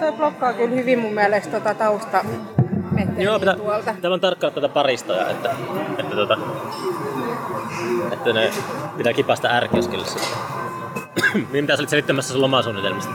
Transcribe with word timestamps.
Joo, 0.00 0.10
toi 0.10 0.12
blokkaa 0.12 0.52
kyllä 0.52 0.74
hyvin 0.74 0.98
mun 0.98 1.14
mielestä 1.14 1.60
tota 1.60 1.74
tausta 1.74 2.24
Joo, 3.18 3.38
pitää, 3.38 3.56
tuolta. 3.56 3.92
pitää 3.94 4.10
vaan 4.10 4.20
tarkkaa 4.20 4.50
tätä 4.50 4.68
paristoja, 4.68 5.30
että, 5.30 5.54
että, 5.98 6.16
tota, 6.16 6.38
että 8.12 8.32
ne 8.32 8.50
pitää 8.96 9.12
kipasta 9.12 9.48
ärkioskille 9.48 10.06
sitten. 10.06 10.28
Mitä 11.52 11.76
sä 11.76 11.80
olit 11.80 11.88
selittämässä 11.88 12.32
sun 12.32 12.42
lomasuunnitelmista? 12.42 13.12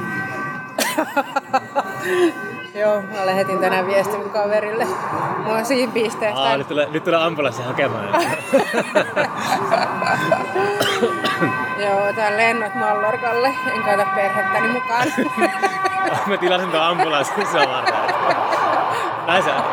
Joo, 2.82 3.02
mä 3.02 3.26
lähetin 3.26 3.60
tänään 3.60 3.88
viestin 3.88 4.20
mun 4.20 4.29
kaverille. 4.29 4.86
Mä 5.38 5.50
oon 5.50 5.66
siinä 5.66 5.92
pisteessä. 5.94 6.42
Aa, 6.42 6.58
nyt 6.58 6.68
tulee, 6.68 6.88
nyt 6.92 7.04
tulee 7.04 7.24
ambulanssi 7.24 7.62
hakemaan. 7.62 8.10
Joo, 11.78 12.13
tää 12.15 12.38
lennot 12.38 12.76
Mallorkalle. 12.76 13.47
En 13.47 13.84
kaita 13.84 14.06
perhettäni 14.15 14.67
mukaan. 14.67 15.08
Mä 16.27 16.38
tilasin 16.38 16.72
tuon 16.72 16.84
ambulanssin 16.84 17.48
se 17.48 17.58
varten. 17.58 17.94
Näin 19.27 19.44
se 19.44 19.52
on. 19.52 19.63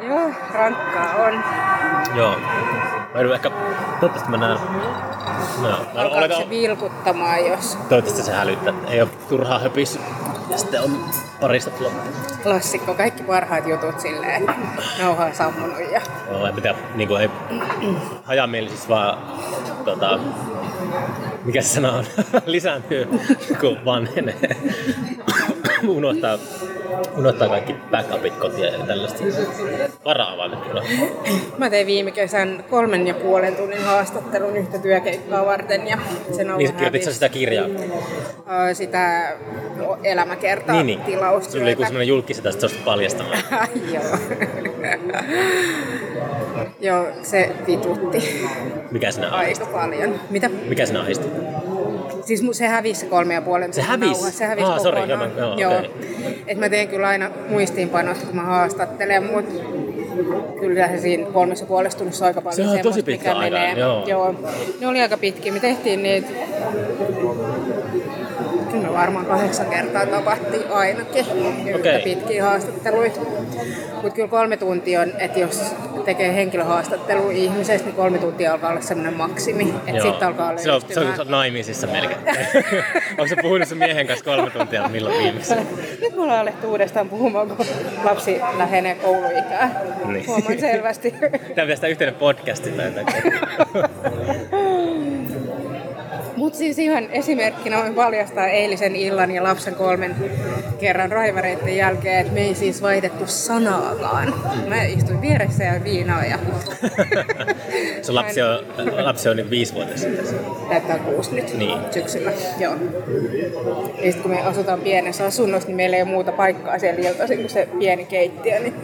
Joo, 0.00 0.30
rankkaa 0.54 1.14
on. 1.14 1.44
Joo. 2.14 2.36
Mä 3.14 3.20
joudun 3.20 3.34
ehkä... 3.34 3.50
Toivottavasti 3.50 4.30
mä 4.30 4.36
näen... 4.36 4.58
No, 5.62 5.68
Alkaako 5.96 6.34
se 6.34 6.50
vilkuttamaan, 6.50 7.46
jos 7.46 7.76
Toivottavasti 7.88 8.22
se 8.22 8.32
hälyttää. 8.32 8.74
Ei 8.88 9.00
ole 9.00 9.08
turhaa 9.28 9.58
höpis. 9.58 9.98
Ja 10.50 10.58
sitten 10.58 10.82
on 10.82 11.04
parista 11.40 11.70
loppu. 11.80 11.98
klassikko, 12.42 12.94
kaikki 12.94 13.22
parhaat 13.22 13.66
jutut 13.66 14.00
silleen, 14.00 14.46
nauha 15.02 15.24
on 15.24 15.34
sammunut 15.34 15.80
ja 15.92 16.00
Joo, 16.30 16.46
ei 16.46 16.52
pitää, 16.52 16.74
niin 16.94 17.08
kuin, 17.08 17.22
ei 17.22 17.30
hajamielisissä 18.24 18.88
vaan, 18.88 19.18
tota, 19.84 20.18
mikä 21.44 21.62
se 21.62 21.68
sana 21.68 21.92
on, 21.92 22.04
lisääntyy, 22.46 23.08
kun 23.60 23.84
vanhenee. 23.84 24.56
unohtaa, 25.88 26.38
unohtaa 27.16 27.48
kaikki 27.48 27.76
backupit 27.90 28.36
kotiin 28.36 28.72
ja 28.72 28.86
tällaista. 28.86 29.24
Vara-avaimet 30.04 30.58
kyllä. 30.60 30.82
Mä 31.58 31.70
tein 31.70 31.86
viime 31.86 32.10
kesän 32.10 32.64
kolmen 32.70 33.06
ja 33.06 33.14
puolen 33.14 33.56
tunnin 33.56 33.82
haastattelun 33.84 34.56
yhtä 34.56 34.78
työkeikkaa 34.78 35.46
varten 35.46 35.88
ja 35.88 35.98
se 36.36 36.44
nauha 36.44 36.58
Niin, 36.58 36.68
kirjoititko 36.72 36.84
hävisi. 36.84 37.12
sitä 37.14 37.28
kirjaa? 37.28 37.66
Sitä 38.72 39.32
elämäkertaa 40.04 40.74
Niin, 40.74 40.86
niin. 40.86 41.00
tilaustyötä. 41.00 41.52
Sulla 41.52 41.62
oli 41.64 41.70
joku 41.70 41.82
sellainen 41.82 42.08
julkis, 42.08 42.38
että 42.38 42.68
sä 42.68 42.76
paljastamaan. 42.84 43.38
Joo. 43.94 44.04
Joo, 46.80 47.06
se 47.22 47.50
vitutti 47.66 48.44
Mikä 48.90 49.10
sinä 49.10 49.28
aika 49.30 49.66
paljon. 49.66 50.20
Mitä? 50.30 50.48
Mikä 50.48 50.86
sinä 50.86 51.00
ahisti? 51.00 51.28
Siis 52.26 52.42
se 52.52 52.66
hävisi 52.66 53.06
kolme 53.06 53.34
ja 53.34 53.42
puolen 53.42 53.72
Se 53.72 53.82
hävisi? 53.82 54.12
nauha. 54.12 54.30
Se 54.30 54.44
hävisi 54.44 54.68
sori, 54.82 55.00
kokonaan. 55.00 55.30
joo, 55.36 55.48
joo, 55.48 55.70
joo. 55.70 55.78
okei. 55.78 55.90
Et 56.46 56.58
mä 56.58 56.68
teen 56.68 56.88
kyllä 56.88 57.08
aina 57.08 57.30
muistiinpanot, 57.48 58.18
kun 58.18 58.36
mä 58.36 58.42
haastattelen, 58.42 59.22
mutta 59.24 59.54
kyllähän 60.60 61.00
siinä 61.00 61.26
kolmessa 61.32 61.62
ja 61.64 61.66
puolessa 61.68 61.98
tunnissa 61.98 62.24
aika 62.26 62.40
paljon 62.42 62.54
Se 62.56 62.62
on 62.62 62.68
tosi 62.68 62.78
semmoista, 62.82 63.02
pitkä 63.06 63.28
mikä 63.28 63.38
aika, 63.40 63.56
menee. 63.56 63.78
joo. 63.78 64.04
joo. 64.06 64.34
Ne 64.80 64.86
oli 64.86 65.00
aika 65.00 65.16
pitkiä. 65.16 65.52
Me 65.52 65.60
tehtiin 65.60 66.02
niitä 66.02 66.28
me 68.82 68.92
varmaan 68.92 69.26
kahdeksan 69.26 69.66
kertaa 69.66 70.06
tapahtiin 70.06 70.70
ainakin 70.70 71.26
yhtä 71.66 71.78
Okei. 71.78 72.02
pitkiä 72.02 72.44
haastatteluita. 72.44 73.20
Mutta 73.92 74.10
kyllä 74.10 74.28
kolme 74.28 74.56
tuntia 74.56 75.00
on, 75.00 75.12
että 75.18 75.40
jos 75.40 75.74
tekee 76.04 76.34
henkilöhaastattelua 76.34 77.32
ihmisestä, 77.32 77.86
niin 77.86 77.96
kolme 77.96 78.18
tuntia 78.18 78.52
alkaa 78.52 78.70
olla 78.70 78.80
semmoinen 78.80 79.14
maksimi. 79.14 79.74
Että 79.86 80.02
sitten 80.02 80.28
alkaa 80.28 80.56
se 80.58 80.72
on, 80.72 80.80
se 80.80 81.00
on, 81.00 81.16
se 81.16 81.22
on 81.22 81.30
naimisissa 81.30 81.86
melkein. 81.86 82.20
Onko 83.10 83.26
se 83.26 83.36
puhunut 83.42 83.68
sun 83.68 83.78
miehen 83.78 84.06
kanssa 84.06 84.24
kolme 84.24 84.50
tuntia 84.50 84.88
milloin 84.88 85.18
viimeksi? 85.18 85.54
Nyt 86.02 86.16
me 86.16 86.22
ollaan 86.22 86.40
alettu 86.40 86.70
uudestaan 86.70 87.08
puhumaan, 87.08 87.48
kun 87.48 87.66
lapsi 88.04 88.40
lähenee 88.58 88.94
kouluikää. 88.94 89.82
Niin. 90.04 90.26
Huomaan 90.26 90.60
selvästi. 90.60 91.10
Tämä 91.54 91.66
pitäisi 91.66 91.86
yhteinen 91.86 92.14
podcasti 92.14 92.70
tai. 92.70 92.92
Mutta 96.46 96.58
siis 96.58 96.78
ihan 96.78 97.10
esimerkkinä 97.10 97.78
voin 97.78 97.94
paljastaa 97.94 98.46
eilisen 98.46 98.96
illan 98.96 99.30
ja 99.30 99.42
lapsen 99.42 99.74
kolmen 99.74 100.16
kerran 100.78 101.12
raivareiden 101.12 101.76
jälkeen, 101.76 102.20
että 102.20 102.32
me 102.32 102.40
ei 102.40 102.54
siis 102.54 102.82
vaihdettu 102.82 103.26
sanaakaan. 103.26 104.34
Mä 104.68 104.82
istuin 104.84 105.20
vieressä 105.20 105.64
ja 105.64 105.84
viinaa 105.84 106.24
ja 106.24 106.38
Sun 108.02 108.14
lapsi 108.14 108.42
on, 108.42 108.58
lapsi 109.04 109.28
on 109.28 109.36
niin 109.36 109.50
viisivuotias 109.50 110.00
sitten. 110.00 110.26
täyttää 110.68 110.98
kuusi 110.98 111.34
nyt 111.34 111.58
Niin. 111.58 111.78
syksyllä. 111.90 112.32
Joo. 112.60 112.74
Ja 114.02 114.12
sit 114.12 114.22
kun 114.22 114.30
me 114.30 114.40
asutaan 114.42 114.80
pienessä 114.80 115.24
asunnossa, 115.26 115.66
niin 115.68 115.76
meillä 115.76 115.96
ei 115.96 116.02
ole 116.02 116.10
muuta 116.10 116.32
paikkaa 116.32 116.78
siellä 116.78 117.08
iltaisin 117.08 117.38
kuin 117.38 117.50
se 117.50 117.68
pieni 117.78 118.04
keittiö. 118.04 118.60
Niin 118.60 118.74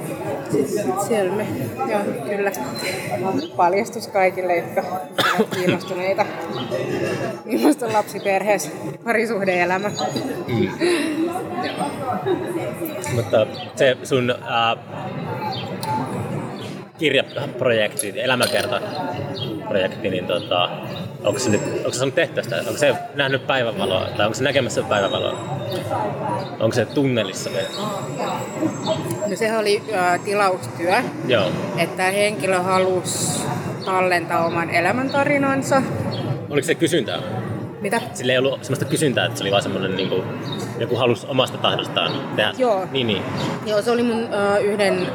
siellä 1.09 1.33
me, 1.33 1.47
joo, 1.91 2.01
kyllä. 2.29 2.53
Paljastus 3.57 4.09
kaikille, 4.09 4.57
jotka 4.57 4.81
ovat 4.81 5.49
kiinnostuneita. 5.55 6.27
Millaista 7.53 7.87
on 7.87 7.93
lapsiperheessä 7.93 8.71
parisuhde-elämä. 9.05 9.91
Mutta 13.15 13.47
se 13.77 13.97
sun 14.03 14.35
ää, 14.45 14.77
kirjaprojekti, 16.99 18.21
elämäkertaprojekti, 18.21 20.11
niin 20.11 20.27
tota, 20.27 20.69
onko 21.25 21.39
se 21.39 21.51
nyt, 21.51 21.63
onko 21.77 21.93
se 21.93 21.99
saanut 21.99 22.15
tehtyä 22.15 22.43
sitä? 22.43 22.57
Onko 22.57 22.79
se 22.79 22.95
nähnyt 23.15 23.47
päivänvaloa? 23.47 24.09
Tai 24.17 24.27
onko 24.27 24.35
se 24.35 24.45
näkemässä 24.45 24.83
päivänvaloa? 24.83 25.39
Onko 26.61 26.75
se 26.75 26.85
tunnelissa 26.85 27.51
vielä? 27.51 27.69
No 29.27 29.37
sehän 29.37 29.61
oli 29.61 29.83
ä, 29.95 30.19
tilaustyö, 30.19 30.95
Joo. 31.27 31.47
että 31.79 32.03
henkilö 32.03 32.59
halusi 32.59 33.43
tallentaa 33.85 34.47
oman 34.47 34.71
elämäntarinansa. 34.71 35.83
Oliko 36.53 36.67
se 36.67 36.75
kysyntää? 36.75 37.19
Mitä? 37.81 38.01
Sillä 38.15 38.33
ei 38.33 38.39
ollut 38.39 38.65
semmoista 38.65 38.85
kysyntää, 38.85 39.27
että 39.27 39.39
se 39.39 39.45
oli 39.45 39.51
vaan 39.51 39.63
semmoinen, 39.63 39.97
niin 39.97 40.09
kuin, 40.09 40.23
joku 40.79 40.97
halusi 40.97 41.27
omasta 41.27 41.59
tahdostaan 41.59 42.13
tehdä. 42.37 42.53
Joo. 42.59 42.87
Niin, 42.93 43.07
niin. 43.07 43.23
Joo, 43.67 43.83
se 43.83 43.91
oli 43.91 44.03
mun 44.03 44.29
ö, 44.35 44.59
yhden 44.59 45.07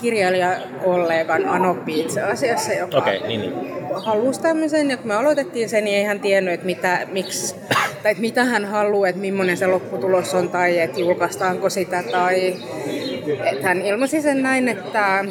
kirjailijakollegan 0.00 1.48
Anoppi 1.48 2.00
itse 2.00 2.22
asiassa, 2.22 2.72
joka 2.72 2.98
okay, 2.98 3.18
niin, 3.26 3.40
niin. 3.40 3.54
halusi 4.04 4.40
tämmöisen. 4.40 4.90
Ja 4.90 4.96
kun 4.96 5.08
me 5.08 5.14
aloitettiin 5.14 5.68
sen, 5.68 5.84
niin 5.84 5.96
ei 5.96 6.04
hän 6.04 6.20
tiennyt, 6.20 6.54
että, 6.54 6.66
mitä, 6.66 7.06
miksi, 7.12 7.54
tai 8.02 8.12
että 8.12 8.20
mitä 8.20 8.44
hän 8.44 8.64
haluaa, 8.64 9.08
että 9.08 9.20
millainen 9.20 9.56
se 9.56 9.66
lopputulos 9.66 10.34
on, 10.34 10.48
tai 10.48 10.78
että 10.78 11.00
julkaistaanko 11.00 11.70
sitä, 11.70 12.02
tai 12.02 12.56
että 13.44 13.68
hän 13.68 13.82
ilmaisi 13.82 14.22
sen 14.22 14.42
näin, 14.42 14.68
että, 14.68 15.24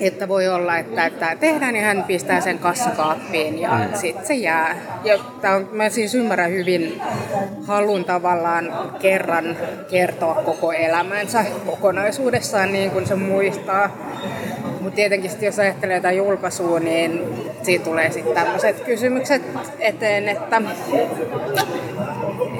että 0.00 0.28
voi 0.28 0.48
olla, 0.48 0.78
että, 0.78 1.06
että 1.06 1.36
tehdään 1.40 1.76
ja 1.76 1.82
hän 1.82 2.04
pistää 2.04 2.40
sen 2.40 2.58
kassakaappiin 2.58 3.58
ja 3.58 3.70
mm. 3.70 3.94
sitten 3.94 4.26
se 4.26 4.34
jää. 4.34 4.76
Ja 5.04 5.18
on, 5.56 5.68
mä 5.72 5.88
siis 5.88 6.14
ymmärrän 6.14 6.50
hyvin 6.50 7.02
halun 7.66 8.04
tavallaan 8.04 8.72
kerran 9.00 9.56
kertoa 9.90 10.34
koko 10.34 10.72
elämänsä 10.72 11.44
kokonaisuudessaan 11.66 12.72
niin 12.72 12.90
kuin 12.90 13.06
se 13.06 13.14
muistaa. 13.14 13.96
Mutta 14.80 14.96
tietenkin 14.96 15.30
sit, 15.30 15.42
jos 15.42 15.58
ajattelee 15.58 15.96
jotain 15.96 16.16
julkaisua, 16.16 16.80
niin 16.80 17.20
siitä 17.62 17.84
tulee 17.84 18.10
sitten 18.10 18.34
tämmöiset 18.34 18.80
kysymykset 18.80 19.42
eteen, 19.78 20.28
että, 20.28 20.62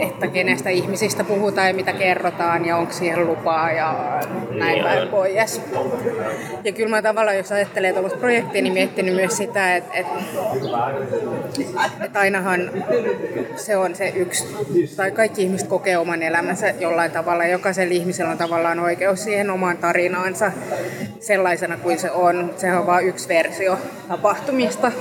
että 0.01 0.27
kenestä 0.27 0.71
ihmisistä 0.71 1.25
puhutaan 1.25 1.69
ja 1.69 1.75
mitä 1.75 1.93
kerrotaan 1.93 2.65
ja 2.65 2.77
onko 2.77 2.93
siihen 2.93 3.27
lupaa 3.27 3.73
ja 3.73 4.21
näin 4.51 4.73
Niin 4.73 4.85
päin 4.85 5.09
pois. 5.09 5.61
Ja 6.65 6.73
kyllä 6.73 6.91
mä 6.91 7.03
tavallaan, 7.03 7.37
jos 7.37 7.53
ajattelee 7.53 7.93
tuollaista 7.93 8.19
projektia, 8.19 8.63
niin 8.63 8.73
miettinyt 8.73 9.15
myös 9.15 9.37
sitä, 9.37 9.77
että, 9.77 9.93
että, 9.95 10.15
että 12.05 12.19
ainahan 12.19 12.71
se 13.57 13.77
on 13.77 13.95
se 13.95 14.09
yksi, 14.09 14.57
tai 14.97 15.11
kaikki 15.11 15.43
ihmiset 15.43 15.69
kokee 15.69 15.99
oman 15.99 16.23
elämänsä 16.23 16.75
jollain 16.81 17.11
tavalla. 17.11 17.45
Jokaisella 17.45 17.95
ihmisellä 17.95 18.31
on 18.31 18.39
tavallaan 18.39 18.81
oikeus 18.81 19.25
siihen 19.25 19.51
omaan 19.51 19.79
tarinaansa 19.79 20.53
sellaisena 21.21 21.77
kuin 21.77 21.99
se 21.99 22.11
on. 22.11 22.55
Sehän 22.57 22.79
on 22.79 22.87
vain 22.87 23.07
yksi 23.07 23.29
versio 23.29 23.79
tapahtumista. 24.09 24.93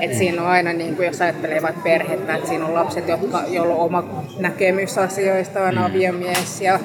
Et 0.00 0.14
siinä 0.14 0.42
on 0.42 0.48
aina, 0.48 0.72
niin 0.72 0.96
kuin 0.96 1.06
jos 1.06 1.20
ajattelee 1.20 1.62
vaikka 1.62 1.80
perhettä, 1.80 2.34
että 2.34 2.48
siinä 2.48 2.66
on 2.66 2.74
lapset, 2.74 3.08
jotka, 3.08 3.42
joilla 3.48 3.74
on 3.74 3.80
oma 3.80 4.24
näkemys 4.38 4.98
asioista, 4.98 5.62
on 5.62 5.78
aviomies 5.78 6.60
ja 6.60 6.80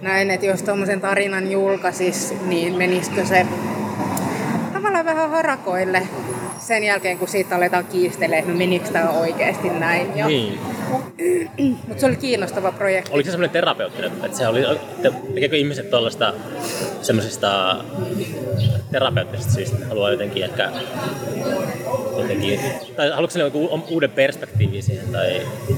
näin, 0.00 0.30
että 0.30 0.46
jos 0.46 0.62
tuommoisen 0.62 1.00
tarinan 1.00 1.50
julkaisis, 1.50 2.34
niin 2.46 2.74
menisikö 2.74 3.24
se 3.24 3.46
tavallaan 4.72 5.04
vähän 5.04 5.30
harakoille 5.30 6.02
sen 6.70 6.84
jälkeen, 6.84 7.18
kun 7.18 7.28
siitä 7.28 7.56
aletaan 7.56 7.84
kiistelee, 7.84 8.38
että 8.38 8.50
no 8.50 8.58
menikö 8.58 8.88
tämä 8.92 9.10
oikeasti 9.10 9.70
näin. 9.70 10.16
Ja, 10.16 10.26
Niin. 10.26 10.58
Mutta 11.88 12.00
se 12.00 12.06
oli 12.06 12.16
kiinnostava 12.16 12.72
projekti. 12.72 13.10
Oliko 13.12 13.26
se 13.26 13.30
semmoinen 13.30 13.50
terapeuttinen, 13.50 14.12
että 14.24 14.38
se 14.38 14.48
oli, 14.48 14.62
te- 15.02 15.12
tekeekö 15.34 15.56
ihmiset 15.56 15.90
tuollaista 15.90 16.34
semmoisista 17.02 17.76
terapeuttisista 18.92 19.52
syistä, 19.52 19.86
haluaa 19.88 20.10
jotenkin 20.10 20.44
ehkä 20.44 20.70
jotenkin, 22.16 22.60
tai 22.96 23.10
haluatko 23.10 23.32
sille 23.32 23.44
joku 23.44 23.84
uuden 23.90 24.10
perspektiivin 24.10 24.82
siihen, 24.82 25.06
tai 25.12 25.36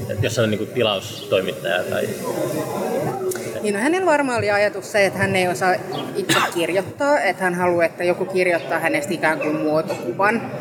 että 0.09 0.25
jos 0.25 0.39
on 0.39 0.51
niin 0.51 0.67
tilaustoimittaja 0.67 1.83
tai 1.83 2.07
Niin 3.61 3.73
no, 3.73 3.79
hänellä 3.79 4.05
varmaan 4.05 4.37
oli 4.37 4.51
ajatus 4.51 4.91
se, 4.91 5.05
että 5.05 5.19
hän 5.19 5.35
ei 5.35 5.47
osaa 5.47 5.75
itse 6.15 6.39
kirjoittaa, 6.53 7.19
että 7.19 7.43
hän 7.43 7.53
haluaa, 7.53 7.85
että 7.85 8.03
joku 8.03 8.25
kirjoittaa 8.25 8.79
hänestä 8.79 9.13
ikään 9.13 9.39
kuin 9.39 9.55
muotokuvan. 9.55 10.51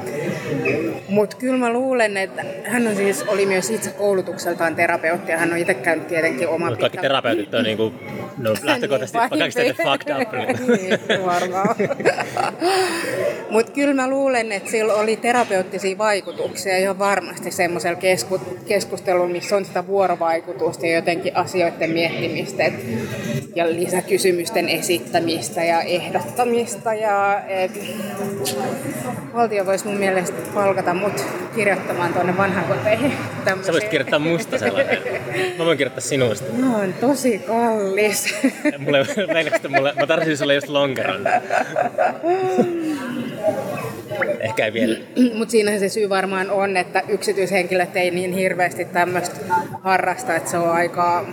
Mutta 1.09 1.37
kyllä 1.37 1.59
mä 1.59 1.73
luulen, 1.73 2.17
että 2.17 2.45
hän 2.65 2.87
on 2.87 2.97
siis, 2.97 3.23
oli 3.23 3.47
myös 3.47 3.71
itse 3.71 3.91
koulutukseltaan 3.91 4.77
terapeutti 4.77 5.33
ja 5.33 5.39
hän 5.39 5.53
on 5.53 5.59
itse 5.59 5.75
käynyt 5.75 6.07
tietenkin 6.07 6.49
oma 6.49 6.67
Mutta 6.67 6.81
kaikki 6.81 6.99
terapeutit 6.99 7.55
on 7.55 7.65
niinku, 7.65 7.93
no 8.39 8.55
lähtökohtaisesti 8.63 9.19
Niin, 9.19 9.29
kaikista 9.29 9.63
fucked 9.83 10.23
up. 10.23 10.59
niin, 10.69 11.25
varmaan. 11.33 11.77
Mutta 13.51 13.73
kyllä 13.73 13.95
mä 13.95 14.11
luulen, 14.11 14.53
että 14.53 14.71
sillä 14.71 14.95
oli 14.95 15.17
terapeuttisia 15.17 15.99
vaikutuksia 15.99 16.77
ihan 16.77 16.99
varmasti 16.99 17.51
semmoisella 17.51 17.97
kesku, 17.97 18.41
keskustelulla, 18.69 19.29
missä 19.29 19.57
on 19.57 19.65
sitä 19.65 19.87
vuorovaikutusta 19.87 20.87
ja 20.87 20.95
jotenkin 20.95 21.37
asioiden 21.37 21.91
miettimistä 21.91 22.65
et, 22.65 22.75
ja 23.55 23.67
lisäkysymysten 23.73 24.69
esittämistä 24.69 25.65
ja 25.65 25.81
ehdottamista. 25.81 26.95
Ja, 26.95 27.43
et, 27.49 27.71
valtio 29.35 29.67
voisi 29.67 29.87
mun 29.87 29.97
mielestä 29.97 30.22
palkata 30.31 30.95
mut 30.95 31.27
kirjoittamaan 31.55 32.13
tuonne 32.13 32.37
vanhankoteihin. 32.37 33.11
Sä 33.11 33.45
tämmöisiä. 33.45 33.73
voisit 33.73 33.91
kirjoittaa 33.91 34.19
musta 34.19 34.59
sellainen. 34.59 34.99
Mä 35.59 35.65
voin 35.65 35.79
kirjoittaa 35.79 36.01
sinusta. 36.01 36.47
No 36.59 36.79
on 36.79 36.95
tosi 37.01 37.39
kallis. 37.39 38.35
Mulle, 38.79 39.07
mulle, 39.69 39.93
mä 40.01 40.07
tarvitsin 40.07 40.37
sulle 40.37 40.55
just 40.55 40.69
lonkeron. 40.69 41.27
Ehkä 44.41 44.65
ei 44.65 44.73
vielä. 44.73 44.99
Mutta 45.35 45.53
siinä 45.53 45.79
se 45.79 45.89
syy 45.89 46.09
varmaan 46.09 46.51
on, 46.51 46.77
että 46.77 47.03
yksityishenkilöt 47.09 47.97
ei 47.97 48.11
niin 48.11 48.33
hirveästi 48.33 48.85
tämmöistä 48.85 49.37
harrasta, 49.83 50.37
että 50.37 50.51
se 50.51 50.59
on 50.59 50.71
aika... 50.71 51.27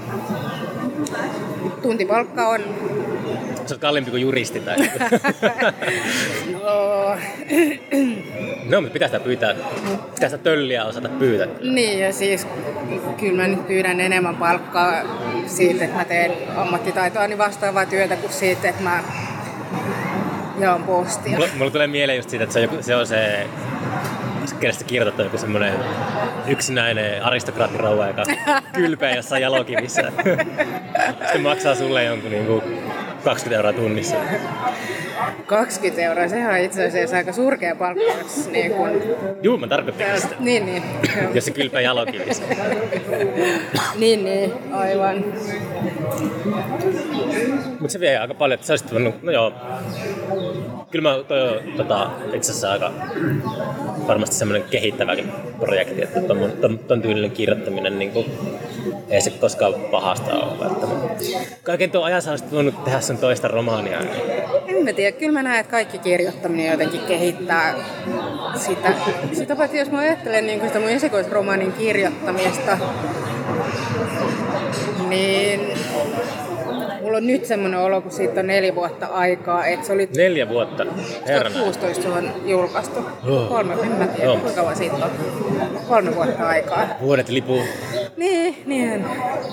Tuntipalkka 1.81 2.47
on... 2.47 2.61
Sä 3.69 3.75
oot 3.75 3.81
kalliimpi 3.81 4.11
kuin 4.11 4.21
juristi 4.21 4.59
tai... 4.59 4.75
No, 6.53 7.15
No, 8.69 8.81
mutta 8.81 8.93
pitää 8.93 9.07
sitä 9.07 9.19
pyytää. 9.19 9.55
Pitää 10.13 10.29
sitä 10.29 10.43
tölliä 10.43 10.85
osata 10.85 11.09
pyytää. 11.09 11.47
niin 11.61 11.99
ja 11.99 12.13
siis 12.13 12.47
kyllä 13.17 13.41
mä 13.41 13.47
nyt 13.47 13.67
pyydän 13.67 13.99
enemmän 13.99 14.35
palkkaa 14.35 14.93
siitä, 15.47 15.85
että 15.85 15.97
mä 15.97 16.05
teen 16.05 16.31
ammattitaitoani 16.55 17.37
vastaavaa 17.37 17.85
työtä 17.85 18.15
kuin 18.15 18.33
siitä, 18.33 18.69
että 18.69 18.83
mä 18.83 19.03
jaan 20.59 20.83
postia. 20.83 21.37
Mulla, 21.37 21.47
mulla 21.57 21.71
tulee 21.71 21.87
mieleen 21.87 22.17
just 22.17 22.29
siitä, 22.29 22.43
että 22.43 22.53
se 22.53 22.59
on, 22.59 22.63
joku, 22.63 22.83
se, 22.83 22.95
on 22.95 23.07
se 23.07 23.47
kenestä 24.59 24.83
kirjoitettu 24.83 25.21
joku 25.21 25.37
semmoinen 25.37 25.73
yksinäinen 26.47 27.23
aristokraattirouva, 27.23 28.07
joka 28.07 28.23
kylpeä 28.73 29.15
jossain 29.15 29.41
jalokivissä. 29.41 30.01
Sitten 31.21 31.41
maksaa 31.41 31.75
sulle 31.75 32.03
jonkun 32.03 32.31
niinku 32.31 32.63
20 33.23 33.55
euroa 33.55 33.73
tunnissa. 33.73 34.15
20 35.45 36.01
euroa, 36.01 36.27
sehän 36.27 36.53
on 36.53 36.59
itse 36.59 36.87
asiassa 36.87 37.17
aika 37.17 37.33
surkea 37.33 37.75
palkkaus. 37.75 38.49
Niin, 38.51 38.71
kun, 38.71 38.89
Juu, 39.41 39.57
mä 39.57 39.67
tarkoitin 39.67 40.21
sitä. 40.21 40.35
niin, 40.39 40.65
niin. 40.65 40.83
Jos 41.33 41.45
se 41.45 41.51
kylpeä 41.51 41.81
jalokivissä. 41.81 42.43
Niin, 43.95 44.25
niin, 44.25 44.53
aivan. 44.71 45.25
Mutta 47.79 47.93
se 47.93 47.99
vie 47.99 48.17
aika 48.17 48.33
paljon, 48.33 48.55
että 48.55 48.67
sä 48.67 48.73
olisit 48.73 48.91
voinut, 48.91 49.23
no 49.23 49.31
joo. 49.31 49.53
Kyllä 50.91 51.09
mä 51.09 51.23
toi 51.23 51.41
on 51.41 51.59
tota, 51.77 52.11
itse 52.33 52.51
asiassa 52.51 52.71
aika 52.71 52.91
varmasti 54.07 54.35
semmoinen 54.35 54.69
kehittäväkin 54.69 55.31
projekti, 55.59 56.01
että 56.03 56.21
ton, 56.21 56.51
ton, 56.61 56.79
ton 56.79 57.01
tyylinen 57.01 57.31
kirjoittaminen 57.31 57.99
niin 57.99 58.11
kuin, 58.11 58.25
ei 59.09 59.21
se 59.21 59.29
koskaan 59.29 59.73
pahasta 59.73 60.33
ole 60.33 60.59
välttämättä. 60.59 61.23
Kaiken 61.63 61.91
tuon 61.91 62.05
ajan 62.05 62.21
sä 62.21 62.31
olisit 62.31 62.51
voinut 62.51 62.83
tehdä 62.83 63.01
sun 63.01 63.17
toista 63.17 63.47
romaania. 63.47 63.99
Niin. 63.99 64.13
En 64.67 64.83
mä 64.83 64.93
tiedä, 64.93 65.17
kyllä 65.17 65.33
mä 65.33 65.43
näen, 65.43 65.59
että 65.59 65.71
kaikki 65.71 65.97
kirjoittaminen 65.97 66.71
jotenkin 66.71 67.01
kehittää 67.01 67.75
sitä. 68.55 68.93
Sitä 69.33 69.55
paitsi 69.55 69.77
jos 69.77 69.91
mä 69.91 69.99
ajattelen 69.99 70.47
niin 70.47 70.61
sitä 70.67 70.79
mun 70.79 70.89
esikoisromaanin 70.89 71.71
kirjoittamista, 71.73 72.77
niin 75.07 75.61
mulla 77.01 77.17
on 77.17 77.27
nyt 77.27 77.45
semmoinen 77.45 77.79
olo, 77.79 78.01
kun 78.01 78.11
siitä 78.11 78.39
on 78.39 78.47
neljä 78.47 78.75
vuotta 78.75 79.05
aikaa, 79.05 79.65
että 79.65 79.87
se 79.87 79.93
oli 79.93 80.09
Neljä 80.15 80.49
vuotta. 80.49 80.85
Herran. 81.27 81.53
2016 81.53 82.03
se 82.03 82.09
on 82.09 82.31
julkaistu. 82.45 82.99
Oh. 83.27 83.47
Kolme, 83.49 83.73
en 83.73 83.91
mä 83.91 84.07
tiedä, 84.07 84.23
Joo. 84.23 84.37
kuinka 84.37 84.61
kauan 84.61 84.75
siitä 84.75 84.95
on. 84.95 85.11
Kolme 85.87 86.15
vuotta 86.15 86.47
aikaa. 86.47 86.87
Vuodet 87.01 87.29
lipuu. 87.29 87.61
Niin, 88.17 88.55
niin. 88.65 89.05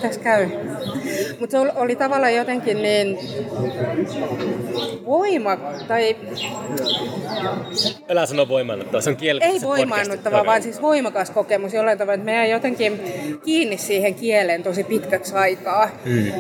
Tässä 0.02 0.20
käy. 0.20 0.48
Mutta 1.40 1.50
se 1.50 1.72
oli 1.76 1.96
tavallaan 1.96 2.34
jotenkin 2.34 2.82
niin 2.82 3.18
voima, 5.06 5.56
tai 5.88 6.16
Älä 8.08 8.26
sano 8.26 8.48
voimaannuttava, 8.48 9.00
se 9.00 9.10
on 9.10 9.16
kiel... 9.16 9.40
ei 9.42 9.60
podcast. 9.60 10.46
vaan 10.46 10.62
siis 10.62 10.82
voimakas 10.82 11.30
kokemus 11.30 11.74
jollain 11.74 11.98
tavalla, 11.98 12.14
että 12.14 12.30
jäin 12.30 12.50
jotenkin 12.50 13.00
kiinni 13.44 13.78
siihen 13.78 14.14
kieleen 14.14 14.62
tosi 14.62 14.84
pitkäksi 14.84 15.34
aikaa. 15.34 15.90
Mm. 16.04 16.32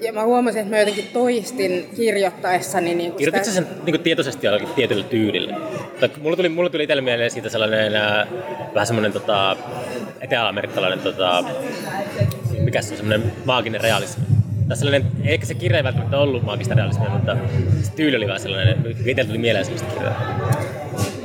Ja 0.00 0.12
mä 0.12 0.24
huomasin, 0.24 0.60
että 0.60 0.70
mä 0.70 0.78
jotenkin 0.78 1.08
toistin 1.12 1.88
kirjoittaessani 1.96 2.94
niin 2.94 3.12
Kirjoititko 3.12 3.44
sä 3.44 3.52
sen 3.52 3.66
niin 3.84 3.94
kuin 3.94 4.02
tietoisesti 4.02 4.46
jollakin 4.46 4.68
tietyllä 4.68 5.04
tyylillä? 5.04 5.56
Tai 6.00 6.10
mulla 6.22 6.36
tuli, 6.36 6.48
mulla 6.48 6.70
tuli 6.70 6.82
itselle 6.82 7.02
mieleen 7.02 7.30
siitä 7.30 7.48
sellainen 7.48 7.96
ää, 7.96 8.26
vähän 8.74 8.86
semmoinen 8.86 9.12
tota, 9.12 9.56
etelä-amerikkalainen, 10.20 10.98
tota, 10.98 11.44
mikä 12.58 12.82
se 12.82 12.90
on, 12.90 12.96
semmoinen 12.96 13.32
maaginen 13.44 13.80
realismi. 13.80 14.24
Tai 14.68 14.76
sellainen, 14.76 15.10
eikä 15.24 15.46
se 15.46 15.54
kirja 15.54 15.78
ei 15.78 15.84
välttämättä 15.84 16.18
ollut 16.18 16.42
maagista 16.42 16.74
realismia, 16.74 17.10
mutta 17.10 17.36
se 17.82 17.92
tyyli 17.92 18.16
oli 18.16 18.26
vähän 18.26 18.40
sellainen, 18.40 18.96
itsellä 19.04 19.28
tuli 19.28 19.38
mieleen 19.38 19.64
sellaista 19.64 19.94
kirjaa. 19.94 20.40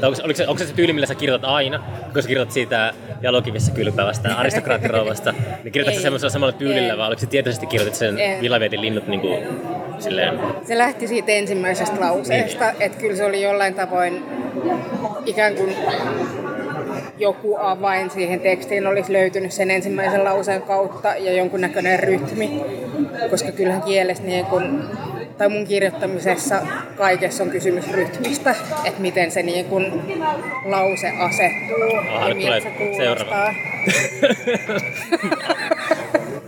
Tai 0.02 0.10
onko, 0.10 0.22
oliko 0.24 0.38
se, 0.38 0.48
onko 0.48 0.60
se 0.60 0.68
se 0.68 0.74
tyyli, 0.74 0.94
millä 0.94 1.08
sä 1.08 1.16
kirjoitat 1.16 1.50
aina, 1.50 1.84
kun 2.14 2.22
sä 2.22 2.28
kirjoitat 2.28 2.54
siitä 2.54 2.94
jalokivissä 3.22 3.72
kylpävästä 3.72 4.36
aristokraattirouvasta, 4.38 5.34
niin 5.64 5.72
kirjoitat 5.72 5.96
sä 5.96 6.02
semmoisella 6.02 6.32
samalla 6.32 6.54
tyylillä, 6.54 6.94
Ei. 6.94 6.98
vai 6.98 7.08
oliko 7.08 7.20
se 7.20 7.26
tietoisesti 7.26 7.68
kirjoitit 7.68 7.96
sen. 7.96 8.16
Vilavietin 8.42 8.82
linnut 8.82 9.08
niin 9.08 9.22
kuin, 9.22 9.44
silleen, 10.00 10.40
Se 10.68 10.78
lähti 10.78 11.08
siitä 11.08 11.32
ensimmäisestä 11.32 12.00
lauseesta, 12.00 12.72
että 12.80 12.98
kyllä 12.98 13.16
se 13.16 13.26
oli 13.26 13.42
jollain 13.42 13.74
tavoin 13.74 14.24
ikään 15.26 15.56
kuin 15.56 15.76
joku 17.18 17.58
avain 17.60 18.10
siihen 18.10 18.40
tekstiin 18.40 18.88
olisi 18.88 19.14
löytynyt 19.14 19.52
sen 19.52 19.72
ensimmäisen 19.72 20.24
lauseen 20.24 20.62
kautta 20.62 21.16
ja 21.16 21.34
jonkunnäköinen 21.34 22.00
rytmi, 22.00 22.62
koska 23.30 23.52
kyllähän 23.52 23.82
kielessä 23.82 24.24
niin 24.24 24.46
kun, 24.46 24.90
tai 25.38 25.50
mun 25.50 25.66
kirjoittamisessa 25.68 26.62
kaikessa 26.98 27.44
on 27.44 27.50
kysymys 27.50 27.92
rytmistä, 27.92 28.56
että 28.86 29.02
miten 29.02 29.32
se 29.32 29.44
niin 29.44 29.66
kun 29.66 30.04
lause 30.66 31.10
asettuu 31.20 31.98
Aha, 32.16 32.30
ja 32.30 32.36
miltä 32.36 32.60
se 32.60 32.70
kuulostaa. 32.70 33.54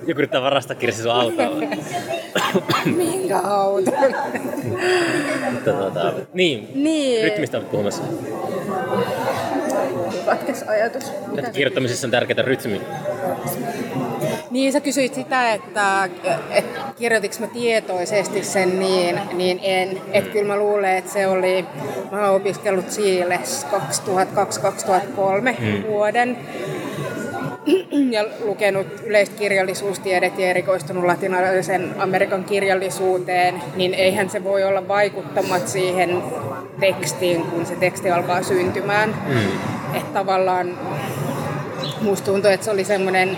Joku 0.08 0.20
yrittää 0.20 0.41
varastaa 0.41 0.75
Kirsi 0.75 1.01
sun 1.01 1.12
autoa. 1.12 1.50
Minkä 2.98 3.38
auton? 3.39 3.94
Tota, 5.65 6.13
niin, 6.34 6.68
Niin. 6.75 7.24
rytmistä 7.24 7.58
olet 7.58 7.72
puhumassa. 7.72 8.03
Katkes 10.26 10.64
ajatus. 10.64 11.12
Mitä 11.32 11.50
kirjoittamisessa 11.52 12.08
on 12.08 12.12
tärkeää 12.12 12.42
rytmi. 12.42 12.82
Niin, 14.52 14.74
sä 14.74 14.80
kysyit 14.82 15.14
sitä, 15.14 15.54
että, 15.54 16.10
että 16.52 16.80
kirjoitinko 16.96 17.36
mä 17.40 17.48
tietoisesti 17.48 18.44
sen 18.44 18.80
niin, 18.80 19.20
niin 19.34 19.60
en. 19.64 20.02
Että 20.14 20.30
kyllä 20.32 20.48
mä 20.48 20.58
luulen, 20.60 20.98
että 20.98 21.14
se 21.14 21.28
oli, 21.28 21.66
mä 22.12 22.30
oon 22.30 22.36
opiskellut 22.42 22.88
Chiles 22.88 23.68
2002-2003 23.72 23.78
Hmm. 25.60 25.84
vuoden 25.88 26.38
ja 28.15 28.25
lukenut 28.45 28.88
yleistä 29.03 29.36
kirjallisuustiedettä 29.36 30.41
ja 30.41 30.50
erikoistunut 30.50 31.03
latinalaisen 31.03 31.95
Amerikan 31.97 32.43
kirjallisuuteen, 32.43 33.62
niin 33.75 33.93
eihän 33.93 34.29
se 34.29 34.43
voi 34.43 34.63
olla 34.63 34.88
vaikuttamat 34.88 35.67
siihen 35.67 36.24
tekstiin, 36.79 37.43
kun 37.43 37.65
se 37.65 37.75
teksti 37.75 38.12
alkaa 38.12 38.43
syntymään. 38.43 39.15
Mm. 39.27 39.38
Että 39.97 40.13
tavallaan 40.13 40.77
musta 42.01 42.31
tuntui, 42.31 42.53
että 42.53 42.65
se 42.65 42.71
oli 42.71 42.83
semmoinen 42.83 43.38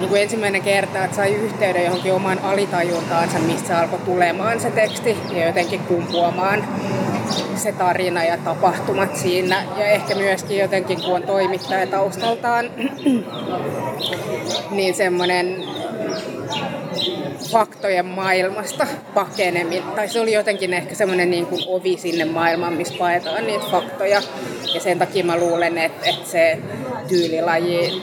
niin 0.00 0.08
kuin 0.08 0.22
ensimmäinen 0.22 0.62
kerta, 0.62 1.04
että 1.04 1.16
sai 1.16 1.34
yhteyden 1.34 1.84
johonkin 1.84 2.12
omaan 2.12 2.38
alitajuntaansa, 2.38 3.38
mistä 3.38 3.68
se 3.68 3.74
alkoi 3.74 3.98
tulemaan 3.98 4.60
se 4.60 4.70
teksti 4.70 5.16
ja 5.32 5.46
jotenkin 5.46 5.80
kumpuamaan 5.80 6.64
se 7.60 7.72
tarina 7.72 8.24
ja 8.24 8.36
tapahtumat 8.36 9.16
siinä. 9.16 9.64
Ja 9.78 9.86
ehkä 9.86 10.14
myöskin 10.14 10.58
jotenkin, 10.58 11.02
kun 11.02 11.14
on 11.14 11.22
toimittaja 11.22 11.86
taustaltaan, 11.86 12.70
niin 14.70 14.94
semmoinen 14.94 15.64
faktojen 17.50 18.06
maailmasta 18.06 18.86
pakeneminen. 19.14 19.82
Tai 19.82 20.08
se 20.08 20.20
oli 20.20 20.32
jotenkin 20.32 20.74
ehkä 20.74 20.94
semmoinen 20.94 21.30
niin 21.30 21.46
kuin 21.46 21.62
ovi 21.66 21.96
sinne 21.96 22.24
maailmaan, 22.24 22.72
missä 22.72 22.94
paetaan 22.98 23.46
niitä 23.46 23.64
faktoja. 23.70 24.22
Ja 24.74 24.80
sen 24.80 24.98
takia 24.98 25.24
mä 25.24 25.36
luulen, 25.36 25.78
että, 25.78 26.10
että 26.10 26.30
se 26.30 26.58
tyylilaji 27.08 28.02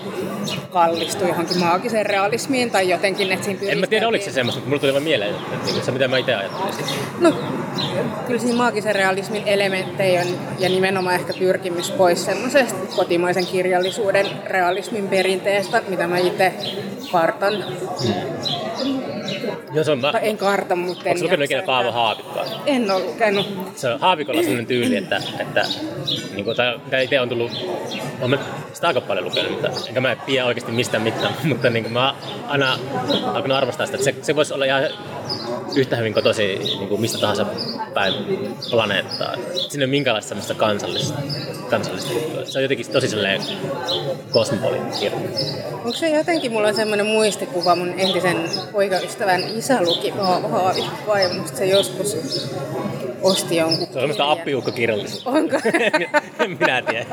kallistui 0.71 1.27
johonkin 1.27 1.59
maagiseen 1.59 2.05
realismiin 2.05 2.71
tai 2.71 2.89
jotenkin, 2.89 3.31
että 3.31 3.45
siinä 3.45 3.59
En 3.67 3.79
mä 3.79 3.87
tiedä, 3.87 4.07
oliko 4.07 4.25
se 4.25 4.31
semmoista, 4.31 4.59
mutta 4.59 4.69
mulla 4.69 4.79
tuli 4.79 4.91
vaan 4.93 5.03
mieleen, 5.03 5.35
että 5.35 5.71
niin 5.71 5.83
se 5.83 5.91
mitä 5.91 6.07
mä 6.07 6.17
itse 6.17 6.35
ajattelin. 6.35 6.73
No, 7.19 7.33
kyllä 8.27 8.39
siinä 8.39 8.55
maagisen 8.55 8.95
realismin 8.95 9.43
elementtejä 9.45 10.21
on 10.21 10.27
ja 10.59 10.69
nimenomaan 10.69 11.15
ehkä 11.15 11.33
pyrkimys 11.33 11.91
pois 11.91 12.25
semmoisesta 12.25 12.95
kotimaisen 12.95 13.45
kirjallisuuden 13.45 14.27
realismin 14.45 15.07
perinteestä, 15.07 15.81
mitä 15.87 16.07
mä 16.07 16.17
itse 16.17 16.53
kartan. 17.11 17.53
Hmm. 18.83 19.06
Joo, 19.73 19.83
se 19.83 19.91
on, 19.91 19.99
mä... 19.99 20.09
en 20.09 20.37
karta, 20.37 20.75
mutta 20.75 21.03
en 21.05 21.11
Onko 21.11 21.23
lukenut 21.23 21.45
ikinä 21.45 21.61
Paavo 21.61 21.91
Haavikkoa? 21.91 22.45
En 22.65 22.91
ole 22.91 23.03
lukenut. 23.03 23.47
Se 23.75 23.89
on 23.89 23.99
Haavikolla 23.99 24.41
sellainen 24.41 24.65
tyyli, 24.65 24.95
että, 24.95 25.21
että 25.39 25.65
niin 26.33 26.45
kuin, 26.45 26.57
tai, 26.57 26.79
mitä 26.85 26.99
itse 26.99 27.21
on 27.21 27.29
tullut, 27.29 27.51
olen 28.21 28.39
sitä 28.73 28.87
aika 28.87 29.01
paljon 29.01 29.25
lukenut, 29.25 29.51
mutta 29.51 29.69
enkä 29.87 30.01
mä 30.01 30.15
pidä 30.15 30.45
oikeasti 30.45 30.71
mistään 30.71 31.03
mitään, 31.03 31.33
mutta 31.49 31.69
niin 31.69 31.83
kuin 31.83 31.93
mä 31.93 32.15
aina 32.47 32.79
alkanut 33.25 33.57
arvostaa 33.57 33.85
sitä, 33.85 33.97
että 33.97 34.11
se, 34.11 34.15
se 34.21 34.35
voisi 34.35 34.53
olla 34.53 34.65
ihan 34.65 34.83
yhtä 35.75 35.95
hyvin 35.95 36.13
kotosi 36.13 36.41
niin 36.57 36.87
kuin 36.87 37.01
mistä 37.01 37.17
tahansa 37.17 37.45
päin 37.93 38.13
planeettaa. 38.69 39.35
Siinä 39.35 39.83
ei 39.83 39.85
ole 39.85 39.87
minkäänlaista 39.87 40.29
semmoista 40.29 40.53
kansallista, 40.53 41.19
kansallista 41.69 42.13
juttua. 42.13 42.45
Se 42.45 42.59
on 42.59 42.63
jotenkin 42.63 42.91
tosi 42.91 43.07
sellainen 43.07 43.41
kosmopoliittinen. 44.31 45.13
Onko 45.73 45.93
se 45.93 46.09
jotenkin, 46.09 46.51
mulla 46.51 46.67
on 46.67 46.75
semmoinen 46.75 47.05
muistikuva, 47.05 47.75
mun 47.75 47.93
entisen 47.97 48.37
poikaystävän 48.71 49.43
isä 49.57 49.81
luki 49.81 50.09
Haavikkoa 50.09 51.19
ja 51.19 51.29
musta 51.33 51.57
se 51.57 51.65
joskus 51.65 52.17
osti 53.21 53.55
jonkun 53.55 53.77
Se 53.77 53.83
on 53.85 53.93
semmoista 53.93 54.31
appiukkokirjallisuutta. 54.31 55.29
Onko? 55.29 55.57
Minä 56.59 56.81
tiedä. 56.81 57.05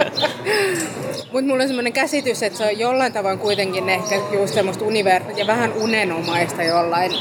Mutta 1.33 1.49
mulla 1.49 1.63
on 1.63 1.69
semmoinen 1.69 1.93
käsitys, 1.93 2.43
että 2.43 2.59
se 2.59 2.65
on 2.65 2.79
jollain 2.79 3.13
tavalla 3.13 3.37
kuitenkin 3.37 3.89
ehkä 3.89 4.15
just 4.33 4.55
semmoista 4.55 4.85
univer- 4.85 5.39
ja 5.39 5.47
vähän 5.47 5.73
unenomaista 5.73 6.63
jollain 6.63 7.13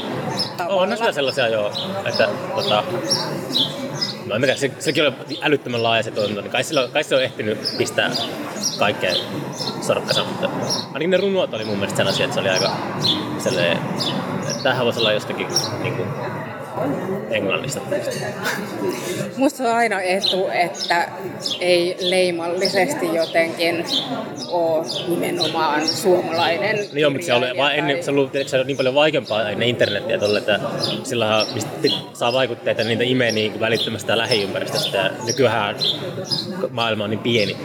tavalla. 0.56 0.82
On 0.82 0.96
siellä 0.96 1.12
sellaisia 1.12 1.48
joo, 1.48 1.72
että 2.06 2.28
tota, 2.54 2.84
No 4.26 4.34
en 4.34 4.40
tiedä, 4.40 4.56
se, 4.56 4.70
sekin 4.78 5.02
oli 5.04 5.38
älyttömän 5.42 5.82
laaja 5.82 6.02
se 6.02 6.10
toiminta, 6.10 6.42
niin 6.42 6.50
kai, 6.50 6.64
sillä, 6.64 6.88
kai 6.92 7.04
se 7.04 7.14
on 7.14 7.22
ehtinyt 7.22 7.58
pistää 7.78 8.10
kaikkea 8.78 9.14
sorkkansa, 9.80 10.24
mutta 10.24 10.50
ainakin 10.86 11.10
ne 11.10 11.16
runuot 11.16 11.54
oli 11.54 11.64
mun 11.64 11.76
mielestä 11.76 11.96
sellaisia, 11.96 12.24
että 12.24 12.34
se 12.34 12.40
oli 12.40 12.48
aika 12.48 12.76
sellainen, 13.38 13.78
että 14.50 14.62
tämähän 14.62 14.84
voisi 14.84 15.00
olla 15.00 15.12
jostakin 15.12 15.46
niin 15.82 15.96
kuin, 15.96 16.08
englannista. 17.30 17.80
Musta 19.36 19.56
se 19.56 19.68
on 19.68 19.74
aina 19.74 20.00
etu, 20.02 20.48
että 20.52 21.08
ei 21.60 21.96
leimallisesti 22.00 23.14
jotenkin 23.14 23.84
ole 24.48 24.86
nimenomaan 25.08 25.88
suomalainen. 25.88 26.76
No 26.76 27.00
joo, 27.00 27.10
mutta 27.10 27.26
se 27.26 27.32
oli, 27.34 27.46
vaan 27.56 27.74
ennen, 27.74 28.04
se 28.04 28.10
oli, 28.10 28.30
se 28.46 28.56
oli 28.56 28.64
niin 28.64 28.76
paljon 28.76 28.94
vaikeampaa 28.94 29.50
ennen 29.50 29.68
internetiä 29.68 30.18
tuolle, 30.18 30.38
että 30.38 30.60
sillä 31.02 31.46
saa 32.12 32.32
vaikutteita, 32.32 32.84
niitä 32.84 33.04
imee 33.04 33.32
niin 33.32 33.60
välittömästä 33.60 34.18
lähiympäristöstä. 34.18 35.10
Nykyään 35.26 35.76
maailma 36.70 37.04
on 37.04 37.10
niin 37.10 37.20
pieni, 37.20 37.56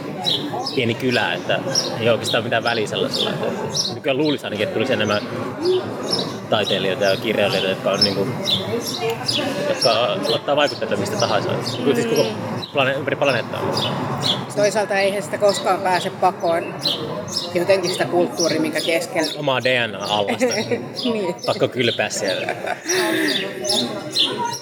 pieni 0.74 0.94
kylä, 0.94 1.34
että 1.34 1.60
ei 2.00 2.10
oikeastaan 2.10 2.44
mitään 2.44 2.64
väliä 2.64 2.86
sellaisella. 2.86 3.30
Nykyään 3.94 4.16
luulisi 4.16 4.44
ainakin, 4.44 4.64
että 4.64 4.74
tulisi 4.74 4.92
enemmän 4.92 5.22
taiteilijoita 6.50 7.04
ja 7.04 7.16
kirjailijoita, 7.16 7.68
jotka 7.68 7.90
on 7.90 8.04
niin 8.04 8.14
kuin, 8.14 8.34
jotka 9.68 10.16
ottaa 10.28 10.56
vaikutteita 10.56 10.96
mistä 10.96 11.16
tahansa. 11.16 11.50
Niin 11.84 11.96
siis 11.96 12.06
koko 12.06 12.26
plane- 12.72 12.94
ympäri 12.96 13.16
planeettaa. 13.16 13.60
Toisaalta 14.56 14.98
eihän 14.98 15.22
sitä 15.22 15.38
koskaan 15.38 15.80
pääse 15.80 16.10
pakoon 16.10 16.74
jotenkin 17.54 17.90
sitä 17.90 18.04
kulttuuria, 18.04 18.60
mikä 18.60 18.80
keskellä. 18.80 19.32
Omaa 19.38 19.60
DNA-allasta. 19.64 20.46
niin. 21.12 21.34
Pakko 21.46 21.68
kylpää 21.68 22.10
siellä. 22.10 22.46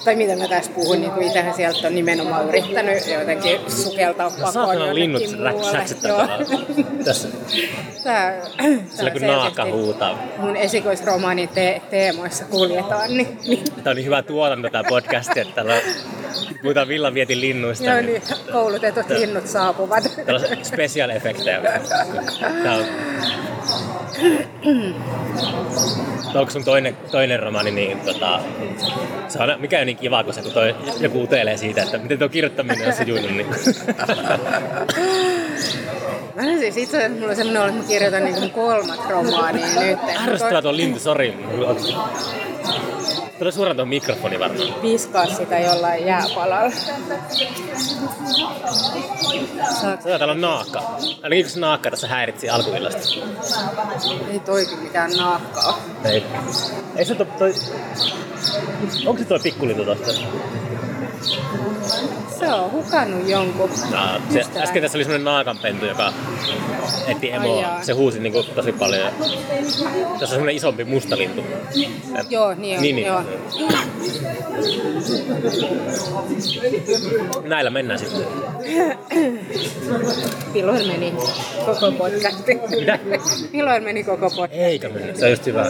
tai 0.05 0.15
mitä 0.15 0.35
mä 0.35 0.47
tässä 0.47 0.71
puhun, 0.71 1.01
niin 1.01 1.11
itsehän 1.21 1.53
sieltä 1.53 1.87
on 1.87 1.95
nimenomaan 1.95 2.47
yrittänyt 2.47 3.07
jotenkin 3.07 3.59
sukeltaa 3.71 4.29
pakoon 4.29 4.53
Saatana 4.53 4.95
linnut 4.95 5.23
tässä. 7.05 7.27
Tää, 8.03 8.33
Sillä 8.89 9.11
kun 9.11 9.21
naaka 9.21 9.65
huutaa. 9.65 10.19
Mun 10.37 10.55
esikoisromaanin 10.55 11.49
te- 11.49 11.81
teemoissa 11.89 12.45
kuljetaan. 12.45 13.09
Niin, 13.09 13.39
niin. 13.47 13.63
Tämä 13.63 13.89
on 13.89 13.95
niin 13.95 14.05
hyvä 14.05 14.21
tuotanto 14.21 14.69
tämä 14.69 14.83
podcast, 14.89 15.37
että 15.37 15.55
täällä 15.55 15.75
puhutaan 16.61 16.87
villan 16.87 17.13
vietin 17.13 17.41
linnuista. 17.41 17.85
Joo, 17.85 18.01
niin 18.01 18.21
koulutetut 18.51 19.09
linnut 19.09 19.47
saapuvat. 19.47 20.03
Täällä 20.25 20.47
on 20.57 20.65
special 20.65 21.09
efektejä. 21.09 21.61
Tää 22.63 22.75
on... 22.75 22.85
Onko 26.35 26.51
sun 26.51 26.63
toinen, 26.63 26.97
toinen 27.11 27.39
romaani, 27.39 27.71
niin 27.71 27.99
tota, 27.99 28.39
se 29.27 29.39
on, 29.39 29.55
mikä 29.61 29.79
on 29.79 29.85
niin 29.85 29.97
kiva, 29.97 30.23
kun 30.23 30.33
se, 30.33 30.41
kun 30.41 30.51
toi, 30.51 30.75
joku 30.99 31.23
utelee 31.23 31.57
siitä, 31.57 31.83
että 31.83 31.97
miten 31.97 32.19
tuo 32.19 32.29
kirjoittaminen 32.29 32.87
on 32.87 32.93
sujunut. 32.93 33.31
Niin. 33.31 33.47
Mä 36.39 36.45
en 36.45 36.59
siis 36.59 36.77
itse 36.77 36.97
asiassa 36.97 37.15
mulla 37.15 37.29
on 37.29 37.35
semmoinen 37.35 37.61
olo, 37.61 37.69
että 37.69 37.81
mä 37.81 37.87
kirjoitan 37.87 38.23
niin 38.23 38.51
kolmat 38.51 39.09
romaania 39.09 39.81
nyt. 39.81 39.99
Ärsyttävää 40.27 40.61
tuo 40.61 40.75
lintu, 40.75 40.99
sori. 40.99 41.37
Tulee 43.39 43.51
suoraan 43.51 43.75
tuon 43.75 43.87
mikrofoni 43.87 44.39
varmaan. 44.39 44.81
Viskaa 44.81 45.25
sitä 45.25 45.59
jollain 45.59 46.05
jääpalalla. 46.05 46.71
Saat... 49.81 49.99
Täällä 50.03 50.31
on 50.31 50.41
naakka. 50.41 50.81
Ainakin 51.23 51.45
yksi 51.45 51.59
naakka 51.59 51.89
tässä 51.89 52.07
häiritsi 52.07 52.49
alkuillasta. 52.49 53.01
Ei 54.31 54.39
toikin 54.39 54.79
mitään 54.79 55.11
naakkaa. 55.11 55.79
Ei. 56.05 56.25
Ei 56.95 57.05
se 57.05 57.15
toi... 57.15 57.25
toi... 57.25 57.53
Onko 59.05 59.19
se 59.19 59.25
tuo 59.25 59.39
pikkulintu 59.39 59.85
tosta? 59.85 60.11
Se 62.39 62.47
on 62.53 62.71
hukannut 62.71 63.29
jonkun. 63.29 63.69
No, 63.91 64.21
se, 64.29 64.45
äsken 64.57 64.81
tässä 64.81 64.97
oli 64.97 65.03
semmoinen 65.03 65.25
naakanpentu, 65.25 65.85
joka 65.85 66.13
etti 67.07 67.31
emoa. 67.31 67.83
Se 67.83 67.93
huusi 67.93 68.19
niin 68.19 68.33
kuin, 68.33 68.45
tosi 68.55 68.71
paljon. 68.71 69.11
Tässä 69.11 70.21
on 70.21 70.27
semmoinen 70.27 70.55
isompi 70.55 70.83
musta 70.83 71.17
lintu. 71.17 71.43
Joo, 72.29 72.53
niin 72.53 72.77
on. 72.77 72.81
Niin, 72.83 72.95
niin. 72.95 73.07
Joo. 73.07 73.23
Näillä 77.43 77.69
mennään 77.69 77.99
sitten. 77.99 78.25
Milloin 80.53 80.87
meni 80.87 81.13
koko 81.65 81.91
podcasti? 81.91 82.59
Mitä? 82.79 82.99
Milloin 83.53 83.83
meni 83.83 84.03
koko 84.03 84.29
podcasti? 84.29 84.57
Eikä 84.57 84.89
mennä, 84.89 85.13
se 85.13 85.25
on 85.25 85.31
just 85.31 85.45
hyvä. 85.45 85.65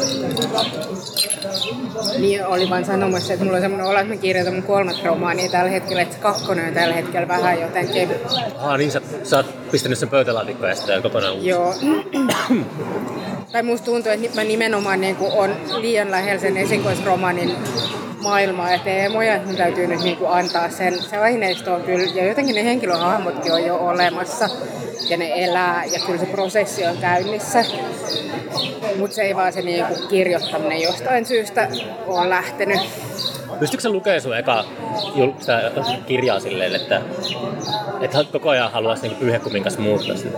Niin, 2.17 2.45
oli 2.45 2.69
vaan 2.69 2.85
sanomassa, 2.85 3.33
että 3.33 3.45
mulla 3.45 3.57
on 3.57 3.61
semmoinen 3.61 3.87
olo, 3.87 3.99
että 3.99 4.13
mä 4.13 4.21
kirjoitan 4.21 4.53
mun 4.53 4.63
kolmat 4.63 5.03
romaania 5.03 5.49
tällä 5.49 5.69
hetkellä, 5.69 6.01
että 6.09 6.21
kakkonen 6.21 6.67
on 6.67 6.73
tällä 6.73 6.93
hetkellä 6.93 7.27
vähän 7.27 7.61
jotenkin... 7.61 8.09
Ah, 8.57 8.77
niin 8.77 8.91
sä, 8.91 9.01
sä 9.23 9.37
oot 9.37 9.71
pistänyt 9.71 9.97
sen 9.97 10.09
pöytälaatikkoon 10.09 10.69
ja 10.69 10.75
sitten 10.75 11.01
kokonaan 11.01 11.33
uusi. 11.33 11.47
Joo. 11.47 11.73
tai 13.51 13.63
musta 13.63 13.85
tuntuu, 13.85 14.11
että 14.11 14.35
mä 14.35 14.43
nimenomaan 14.43 15.01
niin 15.01 15.17
on 15.19 15.55
liian 15.77 16.11
lähellä 16.11 16.41
sen 16.41 16.57
esikoisromaanin 16.57 17.55
maailmaa 18.21 18.71
ja 18.71 18.79
teemoja, 18.79 19.35
että 19.35 19.47
mun 19.47 19.57
täytyy 19.57 19.87
nyt 19.87 20.03
niin 20.03 20.17
kuin 20.17 20.31
antaa 20.31 20.69
sen. 20.69 21.03
Se 21.03 21.17
aineisto 21.17 21.73
on 21.73 21.81
kyllä, 21.81 22.05
ja 22.13 22.25
jotenkin 22.25 22.55
ne 22.55 22.63
henkilöhahmotkin 22.63 23.53
on 23.53 23.63
jo 23.63 23.77
olemassa 23.77 24.49
ja 25.09 25.17
ne 25.17 25.43
elää 25.43 25.85
ja 25.85 25.99
kyllä 26.05 26.19
se 26.19 26.25
prosessi 26.25 26.85
on 26.85 26.97
käynnissä. 26.97 27.65
Mutta 28.97 29.15
se 29.15 29.21
ei 29.21 29.35
vaan 29.35 29.53
se 29.53 29.61
niin 29.61 29.85
kuin 29.85 30.07
kirjoittaminen 30.07 30.81
jostain 30.81 31.25
syystä 31.25 31.67
on 32.07 32.29
lähtenyt. 32.29 32.79
Pystytkö 33.59 33.81
sä 33.81 33.89
lukemaan 33.89 34.21
sun 34.21 34.37
eka 34.37 34.65
julkista 35.15 35.53
kirjaa 36.07 36.39
silleen, 36.39 36.75
että, 36.75 37.01
että 38.01 38.25
koko 38.31 38.49
ajan 38.49 38.71
haluaisi 38.71 39.07
niin 39.07 39.17
pyyhekumin 39.17 39.63
kanssa 39.63 39.81
muuttaa 39.81 40.15
sitä? 40.15 40.37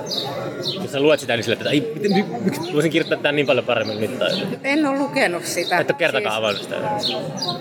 Jos 0.82 0.92
sä 0.92 1.00
luet 1.00 1.20
sitä, 1.20 1.36
niin 1.36 1.44
silleen, 1.44 1.62
että 1.62 1.70
ei, 1.70 1.94
miten, 2.02 2.42
miksi 2.42 2.74
voisin 2.74 2.92
kirjoittaa 2.92 3.18
tämän 3.18 3.36
niin 3.36 3.46
paljon 3.46 3.66
paremmin 3.66 4.02
nyt? 4.02 4.20
Tai... 4.20 4.30
En 4.64 4.86
ole 4.86 4.98
lukenut 4.98 5.46
sitä. 5.46 5.78
Et 5.78 5.90
ole 5.90 5.98
kertakaan 5.98 6.36
avannut 6.36 6.64
sitä. 6.64 6.76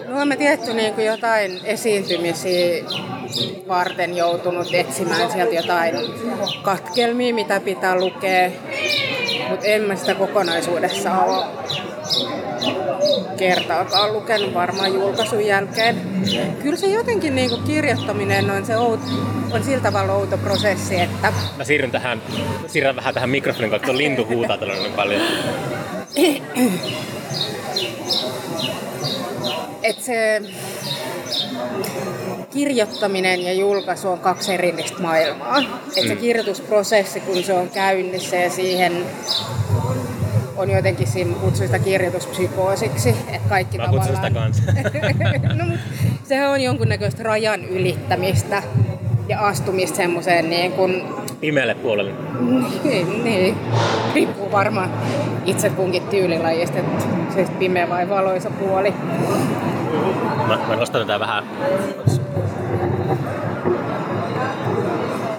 No 0.09 0.27
mä 0.27 0.37
tietty 0.37 0.73
niin 0.73 0.95
kuin 0.95 1.07
jotain 1.07 1.61
esiintymisiä 1.65 2.85
varten 3.69 4.17
joutunut 4.17 4.69
etsimään 4.73 5.31
sieltä 5.31 5.55
jotain 5.55 5.95
katkelmia, 6.63 7.35
mitä 7.35 7.61
pitää 7.61 7.97
lukea, 7.97 8.51
mutta 9.51 9.67
en 9.67 9.83
mä 9.83 9.97
sitä 9.97 10.15
kokonaisuudessa 10.15 11.13
ole 11.13 11.45
kertaakaan 13.37 14.13
lukenut 14.13 14.55
varmaan 14.55 14.95
julkaisun 14.95 15.47
jälkeen. 15.47 15.97
Kyllä 16.63 16.77
se 16.77 16.87
jotenkin 16.87 17.35
niin 17.35 17.51
kuin 17.51 17.63
kirjoittaminen 17.63 18.51
on, 18.51 18.67
se 18.67 18.77
out, 18.77 19.01
on 19.51 19.65
sillä 19.65 19.81
tavalla 19.81 20.13
outo 20.13 20.39
prosessi, 20.39 21.01
että... 21.01 21.33
Mä 21.57 21.65
siirryn, 21.65 21.91
tähän, 21.91 22.23
siirryn 22.67 22.97
vähän 22.97 23.15
tähän 23.15 23.31
mikrofonin 23.31 23.71
kautta, 23.71 23.97
lintu 23.97 24.27
huutaa 24.27 24.59
tällainen 24.59 24.93
paljon. 24.93 25.23
että 29.83 30.03
se 30.03 30.43
kirjoittaminen 32.51 33.43
ja 33.43 33.53
julkaisu 33.53 34.09
on 34.09 34.19
kaksi 34.19 34.55
erillistä 34.55 35.03
maailmaa. 35.03 35.59
Että 35.59 36.09
se 36.09 36.15
mm. 36.15 36.21
kirjoitusprosessi, 36.21 37.21
kun 37.21 37.43
se 37.43 37.53
on 37.53 37.71
käynnissä 37.71 38.37
ja 38.37 38.51
siihen 38.51 39.07
on 40.61 40.71
jotenkin 40.71 41.07
siinä, 41.07 41.35
kutsun 41.35 41.67
sitä 41.67 41.79
kirjoituspsykoosiksi, 41.79 43.09
että 43.09 43.49
kaikki 43.49 43.79
Mä 43.79 43.85
tavallaan... 43.85 44.17
sitä 44.17 44.31
kanssa. 44.31 44.63
no, 45.59 45.65
mutta 45.65 45.85
sehän 46.25 46.51
on 46.51 46.61
jonkunnäköistä 46.61 47.23
rajan 47.23 47.65
ylittämistä 47.65 48.63
ja 49.29 49.41
astumista 49.41 49.97
semmoiseen 49.97 50.51
niin 50.51 50.73
kuin... 50.73 51.03
Pimeälle 51.41 51.75
puolelle. 51.75 52.13
Niin, 52.85 53.25
niin. 53.25 53.57
Riippuu 54.15 54.53
varmaan 54.53 54.91
itse 55.47 55.71
kunkin 55.71 56.03
tyylilajista, 56.03 56.79
että 56.79 57.05
se 57.35 57.47
pimeä 57.59 57.89
vai 57.89 58.09
valoisa 58.09 58.51
puoli. 58.51 58.95
Mä, 60.47 60.59
mä 60.69 60.77
nostan 60.77 61.01
tätä 61.01 61.21
vähän. 61.21 61.45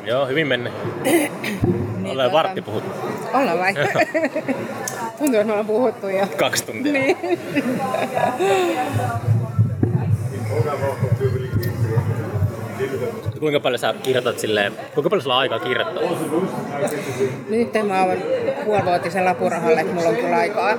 Joo, 0.05 0.27
hyvin 0.27 0.47
menne. 0.47 0.71
Niin, 2.11 2.19
Ollaan 2.19 2.31
tuota... 2.31 2.43
vartti 2.43 2.61
puhuttu. 2.61 2.89
Ollaan 3.33 3.59
vai? 3.59 3.73
Tuntuu, 5.17 5.39
että 5.39 5.45
me 5.45 5.51
ollaan 5.51 5.65
puhuttu 5.65 6.07
jo. 6.07 6.27
Kaksi 6.37 6.65
tuntia. 6.65 6.93
Niin. 6.93 7.17
Kuinka 13.39 13.59
paljon 13.59 13.79
sä 13.79 13.93
kirjoitat 14.03 14.39
silleen, 14.39 14.73
kuinka 14.93 15.09
paljon 15.09 15.21
sulla 15.23 15.35
on 15.35 15.41
aikaa 15.41 15.59
kirjoittaa? 15.59 16.03
Nyt 17.49 17.73
mä 17.87 18.03
oon 18.03 18.17
puolivuotisen 18.65 19.25
lapurahalle, 19.25 19.81
että 19.81 19.93
mulla 19.93 20.09
on 20.09 20.15
kyllä 20.15 20.35
aikaa 20.35 20.77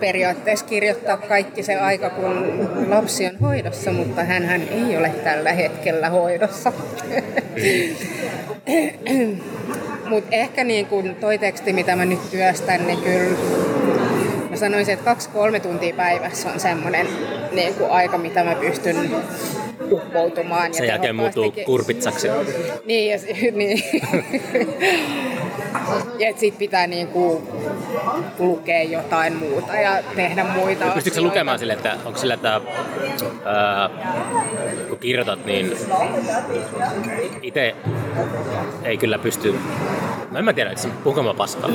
periaatteessa 0.00 0.66
kirjoittaa 0.66 1.16
kaikki 1.16 1.62
se 1.62 1.76
aika, 1.76 2.10
kun 2.10 2.68
lapsi 2.88 3.26
on 3.26 3.38
hoidossa, 3.40 3.92
mutta 3.92 4.24
hän 4.24 4.62
ei 4.70 4.96
ole 4.96 5.08
tällä 5.08 5.52
hetkellä 5.52 6.10
hoidossa. 6.10 6.72
mutta 10.10 10.36
ehkä 10.36 10.64
niin 10.64 10.86
kun 10.86 11.14
toi 11.20 11.38
teksti, 11.38 11.72
mitä 11.72 11.96
mä 11.96 12.04
nyt 12.04 12.30
työstän, 12.30 12.86
niin 12.86 12.98
kyllä 12.98 13.36
mä 14.50 14.56
sanoisin, 14.56 14.94
että 14.94 15.04
kaksi-kolme 15.04 15.60
tuntia 15.60 15.94
päivässä 15.94 16.50
on 16.52 16.60
semmoinen 16.60 17.06
niin 17.52 17.74
aika, 17.90 18.18
mitä 18.18 18.44
mä 18.44 18.54
pystyn 18.54 19.10
uppoutumaan. 19.90 20.74
Sen 20.74 20.86
jälkeen 20.86 21.16
muuttuu 21.16 21.52
kurpitsaksi. 21.66 22.28
Niin, 22.84 23.10
ja, 23.10 23.18
niin. 23.52 23.82
ja 26.18 26.28
että 26.28 26.40
sit 26.40 26.58
pitää 26.58 26.86
niinku 26.86 27.42
lukea 28.38 28.82
jotain 28.82 29.36
muuta 29.36 29.76
ja 29.76 30.02
tehdä 30.16 30.44
muita 30.44 30.84
no, 30.84 30.92
Pystytkö 30.92 31.20
lukemaan 31.20 31.58
sille, 31.58 31.72
että 31.72 31.96
onko 32.04 32.18
sille, 32.18 32.34
että 32.34 32.60
ää, 33.44 33.90
kun 34.88 34.98
kirjoitat, 34.98 35.44
niin 35.44 35.76
itse 37.42 37.74
ei 38.84 38.96
kyllä 38.96 39.18
pysty, 39.18 39.54
mä 40.30 40.38
en 40.38 40.44
mä 40.44 40.52
tiedä, 40.52 40.70
että 40.70 40.88
puhumaan 41.04 41.36
paskaa. 41.36 41.70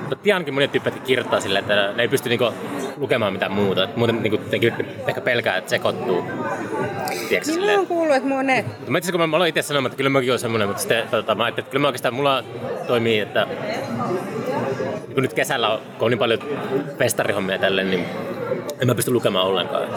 Mutta 0.00 0.16
tiedänkin 0.16 0.54
monet 0.54 0.72
tyypit 0.72 1.00
kirjoittaa 1.00 1.40
silleen, 1.40 1.62
että 1.62 1.92
ne 1.92 2.02
ei 2.02 2.08
pysty 2.08 2.28
niinku 2.28 2.52
lukemaan 2.96 3.32
mitään 3.32 3.52
muuta. 3.52 3.84
Et 3.84 3.96
muuten 3.96 4.22
niinku, 4.22 4.40
ehkä 5.08 5.20
pelkää, 5.20 5.56
että 5.56 5.70
sekoittuu. 5.70 6.24
Tiedätkö, 7.28 7.52
niin 7.52 7.64
mä 7.64 7.76
oon 7.76 7.86
kuullut, 7.86 8.16
että 8.16 8.28
monet. 8.28 8.66
Mutta 8.66 8.90
mä 8.90 8.98
itse 8.98 9.12
kun 9.12 9.20
mä, 9.20 9.26
mä 9.26 9.46
itse 9.46 9.62
sanomaan, 9.62 9.86
että 9.86 9.96
kyllä 9.96 10.10
mäkin 10.10 10.30
olen 10.30 10.38
semmoinen, 10.38 10.68
mutta 10.68 10.80
sitten 10.80 11.08
tota, 11.08 11.34
mä 11.34 11.48
että 11.48 11.62
kyllä 11.62 11.82
mä 11.82 11.88
oikeastaan 11.88 12.14
mulla 12.14 12.44
toimii, 12.86 13.20
että 13.20 13.46
kun 15.14 15.22
nyt 15.22 15.32
kesällä 15.34 15.78
kun 15.98 16.06
on 16.06 16.10
niin 16.10 16.18
paljon 16.18 16.40
festarihommia 16.98 17.58
tälle, 17.58 17.84
niin 17.84 18.04
en 18.80 18.86
mä 18.86 18.94
pysty 18.94 19.10
lukemaan 19.10 19.46
ollenkaan. 19.46 19.88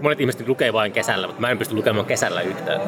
Monet 0.00 0.20
ihmiset 0.20 0.48
lukee 0.48 0.72
vain 0.72 0.92
kesällä, 0.92 1.26
mutta 1.26 1.40
mä 1.40 1.50
en 1.50 1.58
pysty 1.58 1.74
lukemaan 1.74 2.06
kesällä 2.06 2.40
yhtään. 2.40 2.80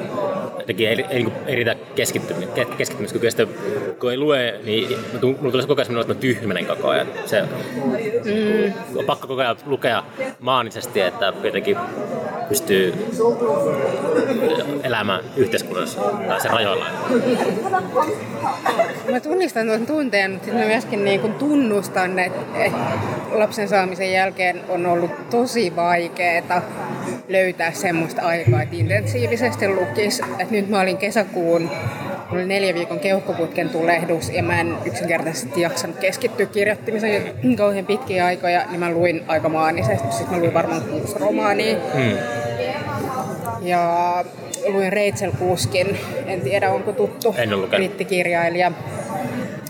Jotenkin 0.59 0.89
ei, 0.89 1.05
ei, 1.11 1.27
ei 1.47 1.55
riitä 1.55 1.77
keskittymistä, 1.95 2.65
keskittymiskykyä. 2.65 3.31
Sitten 3.31 3.49
kun 4.01 4.11
ei 4.11 4.19
lue, 4.19 4.61
niin 4.65 4.99
mulla 5.23 5.51
tulee 5.51 5.67
koko 5.67 5.83
ajan 5.83 6.01
että 6.01 6.15
mä 6.15 6.21
tyhmenen 6.21 6.67
koko 6.67 6.89
ajan. 6.89 7.07
Se, 7.27 7.43
mm. 7.43 8.99
on 8.99 9.05
pakko 9.05 9.27
koko 9.27 9.41
ajan 9.41 9.57
lukea 9.67 10.05
maanisesti, 10.41 11.01
että 11.01 11.33
jotenkin 11.43 11.77
pystyy 12.49 12.95
elämään 14.99 15.25
yhteiskunnassa 15.37 16.01
tai 16.29 16.41
sen 16.41 16.51
rajoilla. 16.51 16.87
Mä 19.11 19.21
tunnistan 19.21 19.67
tuon 19.67 19.87
tunteen, 19.87 20.31
mutta 20.31 20.45
sitten 20.45 20.63
mä 20.63 20.69
myöskin 20.69 21.05
niin 21.05 21.21
kuin 21.21 21.35
tunnustan, 21.35 22.19
että, 22.19 22.41
että 22.65 22.79
lapsen 23.31 23.69
saamisen 23.69 24.13
jälkeen 24.13 24.61
on 24.69 24.87
ollut 24.87 25.31
tosi 25.31 25.77
vaikeaa 25.77 26.63
löytää 27.29 27.73
semmoista 27.73 28.23
aikaa, 28.23 28.63
että 28.63 28.77
intensiivisesti 28.77 29.69
lukisi. 29.69 30.23
Et 30.39 30.51
nyt 30.51 30.69
mä 30.69 30.81
olin 30.81 30.99
kesäkuun 30.99 31.71
Mulla 32.29 32.43
oli 32.43 32.49
neljä 32.49 32.75
viikon 32.75 33.01
keuhkoputken 33.01 33.69
tulehdus 33.69 34.31
ja 34.31 34.43
mä 34.43 34.61
en 34.61 34.79
yksinkertaisesti 34.85 35.61
jaksanut 35.61 35.97
keskittyä 35.97 36.47
kirjoittamiseen 36.47 37.57
kauhean 37.57 37.87
pitkiä 37.87 38.27
aikoja, 38.27 38.67
niin 38.71 38.81
mä 38.81 38.91
luin 38.91 39.25
aika 39.29 39.49
maanisesti. 39.49 40.13
Sitten 40.13 40.35
mä 40.37 40.43
luin 40.43 40.55
varmaan 40.55 40.83
kuusi 40.83 41.19
romaania. 41.19 41.77
Hmm. 41.95 42.19
Ja 43.63 44.25
luin 44.69 44.93
Rachel 44.93 45.33
Kuskin, 45.39 45.99
en 46.27 46.41
tiedä 46.41 46.71
onko 46.71 46.93
tuttu 46.93 47.35
brittikirjailija, 47.71 48.73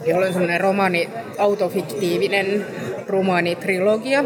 jolla 0.06 0.26
on 0.26 0.32
semmoinen 0.32 0.60
romani, 0.60 1.08
autofiktiivinen 1.38 2.66
romaanitrilogia. 3.06 4.24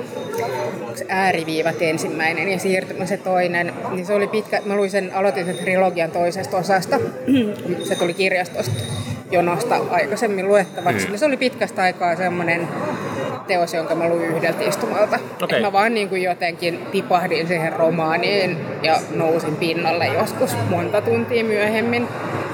Ääriviivat 1.09 1.83
ensimmäinen 1.83 2.49
ja 2.49 2.59
siirtymä 2.59 3.07
se 3.07 3.17
toinen. 3.17 3.73
Niin 3.91 4.07
se 4.07 4.15
oli 4.15 4.29
pitkä, 4.29 4.63
mä 4.65 4.77
luin 4.77 4.91
sen, 4.91 5.15
aloitin 5.15 5.47
sen 5.47 5.59
trilogian 5.59 6.11
toisesta 6.11 6.57
osasta. 6.57 7.01
se 7.89 7.95
tuli 7.95 8.15
kirjastosta 8.15 8.73
jonosta 9.31 9.77
aikaisemmin 9.91 10.49
luettavaksi. 10.49 11.09
Mm. 11.09 11.17
Se 11.17 11.25
oli 11.25 11.37
pitkästä 11.37 11.83
aikaa 11.83 12.17
semmoinen 12.17 12.69
teos, 13.43 13.75
jonka 13.75 13.95
mä 13.95 14.09
luin 14.09 14.25
yhdeltä 14.25 14.65
istumalta. 14.65 15.19
Okay. 15.43 15.61
mä 15.61 15.73
vaan 15.73 15.95
niin 15.95 16.09
kuin 16.09 16.23
jotenkin 16.23 16.87
tipahdin 16.93 17.47
siihen 17.47 17.73
romaaniin 17.73 18.57
ja 18.83 18.97
nousin 19.15 19.57
pinnalle 19.57 20.07
joskus 20.07 20.57
monta 20.71 21.01
tuntia 21.01 21.45
myöhemmin. 21.45 22.09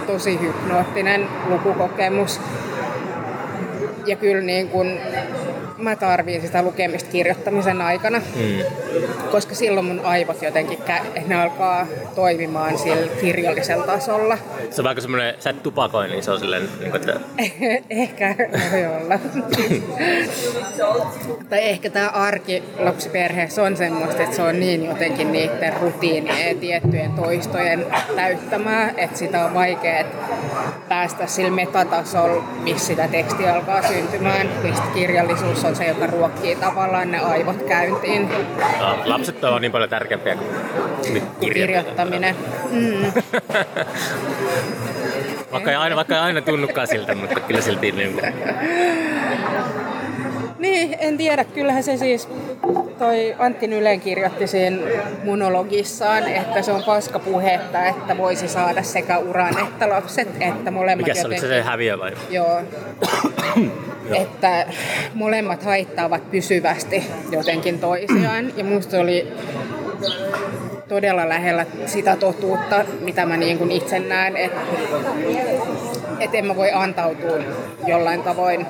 Tosi 0.07 0.41
hypnoottinen 0.41 1.29
lukukokemus. 1.49 2.41
Ja 4.07 4.17
kyllä 4.17 4.43
niin 4.43 4.69
kuin 4.69 5.01
mä 5.79 5.97
tarviin 5.97 6.43
sitä 6.43 6.63
lukemista 6.63 7.11
kirjoittamisen 7.11 7.81
aikana, 7.81 8.19
mm. 8.19 8.65
koska 9.31 9.55
silloin 9.55 9.87
mun 9.87 10.01
aivot 10.01 10.43
jotenkin, 10.43 10.79
ne 11.27 11.43
alkaa 11.43 11.87
toimimaan 12.15 12.79
sillä 12.79 13.07
kirjallisella 13.21 13.87
tasolla. 13.87 14.39
Se 14.71 14.81
on 14.81 14.85
vaikka 14.85 15.01
semmoinen, 15.01 15.35
sä 15.39 15.51
et 15.51 15.63
tupakoi, 15.63 16.09
niin 16.09 16.23
se 16.23 16.31
on 16.31 16.41
silleen, 16.41 16.69
niin 16.81 16.91
kuin, 16.91 17.01
että... 17.01 17.21
ehkä 17.91 18.35
voi 18.73 18.87
olla. 18.87 19.19
tai 21.51 21.63
ehkä 21.63 21.91
tämä 21.91 22.09
arki 22.09 22.63
lapsiperheessä 22.79 23.63
on 23.63 23.77
semmoista, 23.77 24.23
että 24.23 24.37
se 24.37 24.43
on 24.43 24.61
niin 24.61 24.87
jotenkin 24.87 25.33
niiden 25.33 25.73
rutiinien 25.81 26.49
ja 26.49 26.55
tiettyjen 26.55 27.13
toistojen 27.13 27.87
täyttämää, 28.17 28.95
että 28.97 29.19
sitä 29.19 29.45
on 29.45 29.55
vaikea 29.55 30.05
päästä 30.89 31.27
sillä 31.27 31.51
metatasolla, 31.51 32.45
missä 32.63 32.87
sitä 32.87 33.09
tekstiä 33.09 33.55
alkaa 33.55 33.83
syntymään, 33.83 34.51
mistä 34.63 34.87
kirjallisuus 34.95 35.65
on 35.69 35.77
se, 35.77 35.87
joka 35.87 36.07
ruokkii 36.07 36.57
tavallaan 36.57 37.11
ne 37.11 37.19
aivot 37.19 37.63
käyntiin. 37.63 38.29
No, 38.81 38.99
lapset 39.05 39.45
ovat 39.45 39.61
niin 39.61 39.73
paljon 39.73 39.91
tärkeämpiä 39.91 40.37
kuin 40.37 41.23
kirjoittaminen. 41.41 42.37
Mm. 42.71 43.13
vaikka, 45.53 45.71
ei 45.71 45.77
aina, 45.77 45.97
vaikka 45.97 46.15
ei 46.15 46.21
aina 46.21 46.41
tunnukaan 46.41 46.87
siltä, 46.87 47.15
mutta 47.15 47.41
kyllä 47.41 47.61
silti 47.61 47.93
niin 47.93 48.13
kuin... 48.13 48.35
Niin, 50.59 50.97
en 51.01 51.17
tiedä. 51.17 51.45
Kyllähän 51.45 51.83
se 51.83 51.97
siis, 51.97 52.29
toi 52.99 53.35
Antti 53.39 53.67
Nylen 53.67 54.01
kirjoitti 54.01 54.47
siinä 54.47 54.79
monologissaan, 55.25 56.29
että 56.29 56.63
se 56.63 56.73
on 56.73 56.83
paska 56.83 57.19
puhetta, 57.19 57.87
että 57.87 58.19
voisi 58.19 58.49
saada 58.49 58.83
sekä 58.83 59.19
uran 59.19 59.59
että 59.59 59.89
lapset, 59.89 60.29
että 60.41 60.71
molemmat 60.71 61.07
Mikä 61.07 61.15
se 61.15 61.21
jotenkin... 61.21 61.49
oli 61.49 61.55
se 61.55 61.63
häviö 61.63 61.99
vai? 61.99 62.13
Joo. 62.31 62.63
että 64.15 64.67
molemmat 65.15 65.63
haittaavat 65.63 66.31
pysyvästi 66.31 67.05
jotenkin 67.31 67.79
toisiaan. 67.79 68.53
Ja 68.57 68.65
musta 68.65 69.01
oli 69.01 69.33
todella 70.89 71.29
lähellä 71.29 71.67
sitä 71.87 72.17
totuutta, 72.17 72.85
mitä 73.01 73.27
mä 73.27 73.37
niin 73.37 73.59
kuin 73.59 73.71
itse 73.73 73.99
näen, 73.99 74.37
että 74.37 74.61
et 76.21 76.35
en 76.35 76.47
mä 76.47 76.57
voi 76.57 76.73
antautua 76.73 77.37
jollain 77.87 78.23
tavoin 78.23 78.67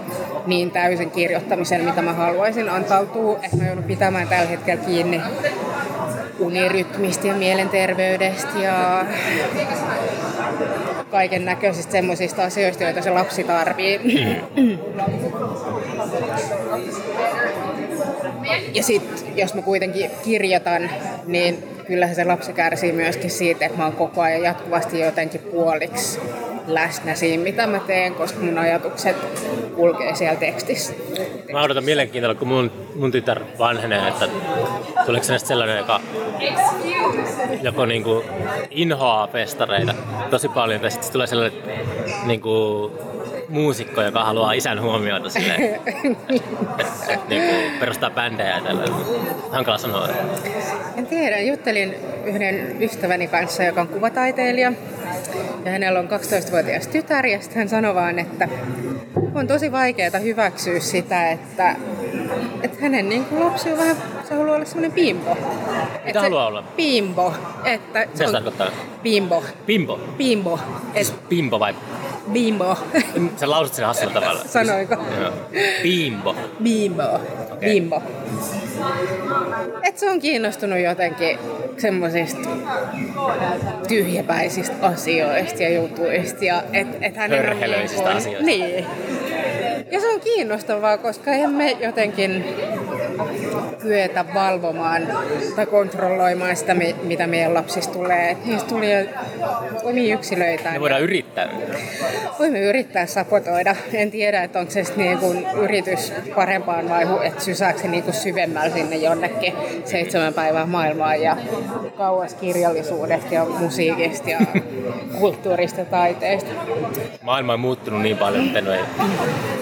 niin 0.47 0.71
täysin 0.71 1.11
kirjoittamisen, 1.11 1.85
mitä 1.85 2.03
mä 2.03 2.13
haluaisin 2.13 2.71
antautua. 2.71 3.39
Että 3.43 3.57
mä 3.57 3.67
joudun 3.67 3.85
pitämään 3.85 4.29
tällä 4.29 4.49
hetkellä 4.49 4.85
kiinni 4.85 5.21
unirytmistä 6.39 7.27
ja 7.27 7.35
mielenterveydestä 7.35 8.59
ja 8.59 9.05
kaiken 11.11 11.45
näköisistä 11.45 11.93
semmoisista 11.93 12.45
asioista, 12.45 12.83
joita 12.83 13.03
se 13.03 13.11
lapsi 13.11 13.45
tarvii. 13.45 14.01
Ja 18.75 18.83
sitten 18.83 19.37
jos 19.37 19.55
mä 19.55 19.63
kuitenkin 19.63 20.11
kirjoitan, 20.25 20.91
niin 21.27 21.65
kyllähän 21.87 22.17
se 22.17 22.25
lapsi 22.25 22.53
kärsii 22.53 22.93
myöskin 22.93 23.31
siitä, 23.31 23.67
että 23.67 23.79
mä 23.79 23.85
oon 23.85 23.97
koko 23.97 24.21
ajan 24.21 24.43
jatkuvasti 24.43 25.01
jotenkin 25.01 25.41
puoliksi 25.41 26.21
läsnä 26.69 27.15
siinä, 27.15 27.43
mitä 27.43 27.67
mä 27.67 27.81
teen, 27.81 28.15
koska 28.15 28.41
mun 28.41 28.59
ajatukset 28.59 29.17
kulkee 29.75 30.15
siellä 30.15 30.39
tekstissä. 30.39 30.93
Mä 31.53 31.63
odotan 31.63 31.85
mielenkiintoista, 31.85 32.39
kun 32.39 32.49
mun, 32.49 32.71
mun 32.95 33.11
tytär 33.11 33.41
vanhenee, 33.59 34.09
että 34.09 34.29
tuleeko 35.07 35.25
se 35.25 35.39
sellainen, 35.39 35.79
joka 35.79 36.01
joko 37.63 37.87
niinku 37.87 38.25
inhoaa 38.71 39.27
festareita 39.27 39.95
tosi 40.31 40.49
paljon, 40.49 40.81
tai 40.81 40.91
sitten 40.91 41.13
tulee 41.13 41.27
sellainen 41.27 41.63
niinku 42.25 42.93
muusikko, 43.49 44.03
joka 44.03 44.25
haluaa 44.25 44.53
isän 44.53 44.83
huomiota 44.83 45.31
silleen, 45.31 45.75
että 47.09 47.29
niinku 47.29 47.55
perustaa 47.81 48.11
bändejä 48.11 48.57
ja 48.57 48.61
tällä. 48.61 48.85
Hankala 49.51 49.79
sanoa. 49.79 50.09
En 50.97 51.07
tiedä, 51.07 51.41
juttelin 51.41 51.95
yhden 52.25 52.83
ystäväni 52.83 53.27
kanssa, 53.27 53.63
joka 53.63 53.81
on 53.81 53.89
kuvataiteilija. 53.89 54.73
Ja 55.65 55.71
hänellä 55.71 55.99
on 55.99 56.09
12-vuotias 56.09 56.87
tytär 56.87 57.27
ja 57.27 57.41
sitten 57.41 57.59
hän 57.59 57.69
sanoi 57.69 57.95
vaan, 57.95 58.19
että 58.19 58.49
on 59.35 59.47
tosi 59.47 59.73
vaikeaa 59.73 60.19
hyväksyä 60.23 60.81
sitä, 60.81 61.31
että, 61.31 61.77
että 62.63 62.79
hänen 62.81 63.09
niin 63.09 63.25
kuin 63.25 63.41
lapsi 63.41 63.73
on 63.73 63.79
vähän, 63.79 63.97
se 64.29 64.35
haluaa 64.35 64.57
olla 64.57 64.65
semmoinen 64.65 64.93
bimbo. 64.93 65.37
Mitä 66.05 66.21
haluaa 66.21 66.47
olla? 66.47 66.63
Bimbo. 66.77 67.35
Että 67.65 68.07
Mitä 68.13 68.27
se 68.27 68.33
tarkoittaa? 68.33 68.71
Bimbo. 69.03 69.45
Bimbo. 69.67 70.01
Bimbo. 70.17 70.59
Et 70.95 71.15
Bimbo 71.29 71.61
vai? 71.61 71.75
Bimbo. 72.33 72.77
Sä 73.37 73.51
lausut 73.51 73.75
sen 73.75 73.87
hassulla 73.87 74.13
tavalla. 74.13 74.41
Sanoiko? 74.47 74.95
Joo. 74.95 75.33
Bimbo. 75.83 76.37
Bimbo. 76.63 77.03
Okei. 77.53 77.71
Bimbo. 77.71 78.03
Et 79.83 79.99
se 79.99 80.11
on 80.11 80.21
kiinnostunut 80.21 80.79
jotenkin 80.79 81.39
semmoisista 81.77 82.49
tyhjäpäisistä 83.89 84.87
asioista 84.87 85.63
ja 85.63 85.75
jutuista. 85.75 86.45
Ja 86.45 86.63
et, 86.73 86.89
et 87.01 87.17
on 87.17 87.31
Hörhelöisistä 87.31 88.09
niin 88.09 88.17
asioista. 88.17 88.45
Niin. 88.45 88.87
Ja 89.91 90.01
se 90.01 90.09
on 90.09 90.21
kiinnostavaa, 90.21 90.99
koska 90.99 91.33
emme 91.33 91.77
jotenkin 91.81 92.45
kyetä 93.83 94.25
valvomaan 94.35 95.03
tai 95.57 95.67
kontrolloimaan 95.67 96.57
sitä, 96.57 96.75
mi- 96.75 96.97
mitä 97.03 97.27
meidän 97.27 97.55
lapsista 97.55 97.93
tulee. 97.93 98.31
Et 98.31 98.45
niistä 98.45 98.69
tuli 98.69 98.87
omia 99.83 100.15
yksilöitä. 100.15 100.71
Me 100.71 100.81
voidaan 100.81 101.03
yrittää. 101.03 101.49
Voimme 102.39 102.61
yrittää 102.61 103.07
sapotoida. 103.07 103.77
En 103.93 104.11
tiedä, 104.11 104.43
että 104.43 104.59
onko 104.59 104.73
se 104.73 104.83
niin 104.97 105.19
kuin 105.19 105.47
yritys 105.63 106.13
parempaan 106.35 106.89
vai 106.89 107.07
että 107.27 107.45
sysääkö 107.45 107.79
se 107.79 107.89
niin 107.89 108.03
kuin 108.03 108.15
syvemmällä 108.15 108.75
sinne 108.75 108.97
jonnekin 108.97 109.55
seitsemän 109.85 110.35
päivää 110.35 110.67
maailmaan 110.67 111.23
ja 111.23 111.37
kauas 111.97 112.35
kirjallisuudesta 112.35 113.35
ja 113.35 113.45
musiikista 113.45 114.31
ja 114.31 114.39
kulttuurista 115.19 115.85
taiteesta. 115.85 116.51
Maailma 117.23 117.53
on 117.53 117.61
muuttunut 117.61 118.03
niin 118.03 118.17
paljon, 118.17 118.47
että 118.47 118.61
no 118.61 118.73
ei. 118.73 118.81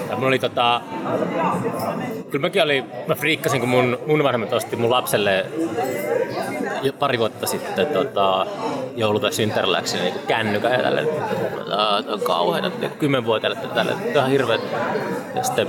Ja 0.09 0.15
mulla 0.15 0.27
oli 0.27 0.39
tota... 0.39 0.81
Kyllä 2.31 2.41
mäkin 2.47 2.63
oli, 2.63 2.83
mä 3.07 3.15
friikkasin, 3.15 3.59
kun 3.59 3.69
mun, 3.69 3.97
mun 4.07 4.23
vanhemmat 4.23 4.53
osti 4.53 4.75
mun 4.75 4.89
lapselle 4.91 5.45
pari 6.99 7.19
vuotta 7.19 7.47
sitten 7.47 7.87
tota, 7.87 8.45
joulu- 8.95 9.19
tai 9.19 9.31
synttäriläksi 9.31 9.97
niin 9.97 10.13
kännykän 10.27 10.71
ja 10.71 10.77
tälle, 10.81 11.07
"Aa, 11.77 12.03
tää 12.03 12.13
on 12.13 12.21
kauheeta, 12.21 12.71
kymmenvuotiaille 12.99 13.59
tälle, 13.73 13.93
tää 14.13 14.23
on 14.23 14.29
hirveet. 14.29 14.61
Ja 15.35 15.43
sitten, 15.43 15.67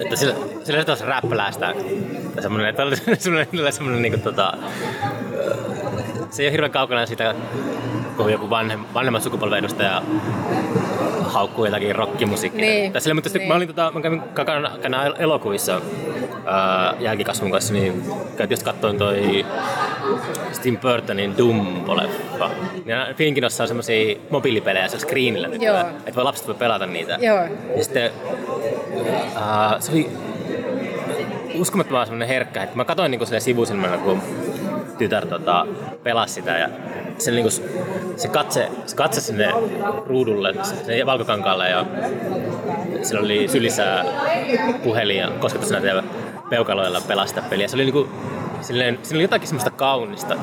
että 0.00 0.16
sillä, 0.16 0.34
sillä 0.64 0.84
taas 0.84 1.00
räppäläästä. 1.00 1.74
Tai 2.34 2.42
semmonen, 2.42 2.66
että 2.68 2.82
oli 2.82 2.96
semmonen, 3.18 3.72
semmonen 3.72 4.02
niinku 4.02 4.18
tota, 4.20 4.52
se 6.30 6.42
ei 6.42 6.46
ole 6.46 6.52
hirveän 6.52 6.72
kaukana 6.72 7.06
siitä, 7.06 7.34
kun 8.16 8.32
joku 8.32 8.50
vanhem, 8.50 8.80
vanhemman 8.94 9.22
sukupolven 9.22 9.58
edustaja 9.58 10.02
haukkuu 11.22 11.64
jotakin 11.64 11.96
rockimusiikkia. 11.96 12.60
Niin, 12.60 12.92
Tai 12.92 13.14
mutta 13.14 13.28
sitten 13.28 13.40
niin. 13.40 13.48
mä 13.48 13.54
olin 13.54 13.68
tota, 13.68 13.90
mä 13.94 14.00
kävin 14.00 14.20
kakana, 14.20 14.70
kakana 14.70 15.06
elokuvissa 15.06 15.80
ää, 16.46 16.94
jälkikasvun 17.00 17.50
kanssa, 17.50 17.72
niin 17.72 18.02
käytiin 18.36 18.56
just 18.56 18.62
katsoin 18.62 18.98
toi 18.98 19.46
Tim 20.62 20.78
Burtonin 20.78 21.34
Dumbo-leffa. 21.38 22.50
Ja 22.86 23.06
Finkinossa 23.14 23.64
on 23.64 23.68
semmosia 23.68 24.16
mobiilipelejä 24.30 24.88
siellä 24.88 25.06
screenillä 25.06 25.48
nyt, 25.48 25.62
että 26.06 26.14
voi 26.14 26.24
lapset 26.24 26.46
voi 26.46 26.54
pelata 26.54 26.86
niitä. 26.86 27.18
Joo. 27.20 27.44
Ja 27.76 27.84
sitten 27.84 28.10
ää, 29.34 29.76
se 29.80 29.92
oli 29.92 30.10
uskomattoman 31.54 32.06
semmoinen 32.06 32.28
herkkä, 32.28 32.62
että 32.62 32.76
mä 32.76 32.84
katsoin 32.84 33.10
niinku 33.10 33.26
sille 33.26 33.40
sivusilmällä, 33.40 33.96
kun 33.96 34.22
tytär 34.98 35.26
tota, 35.26 35.66
pelasi 36.02 36.34
sitä 36.34 36.58
ja 36.58 36.68
se, 37.18 37.30
niinku, 37.30 37.50
se, 38.16 38.28
katse, 38.28 38.70
se 38.86 38.96
katse 38.96 39.20
sinne 39.20 39.52
ruudulle, 40.06 40.54
sinne 40.62 41.06
valkokankaalle 41.06 41.68
ja 41.68 41.86
sillä 43.02 43.20
oli 43.20 43.48
sylissä 43.48 44.04
puhelin 44.82 45.16
ja 45.16 45.30
kosketusnäytä 45.38 45.86
ja 45.86 46.02
peukaloilla 46.50 47.00
pelasi 47.08 47.28
sitä 47.28 47.42
peliä. 47.50 47.68
Se 47.68 47.76
oli 47.76 47.84
niinku, 47.84 48.08
silleen, 48.60 48.98
siinä 49.02 49.16
oli 49.16 49.24
jotakin 49.24 49.48
semmoista 49.48 49.70
kaunista, 49.70 50.36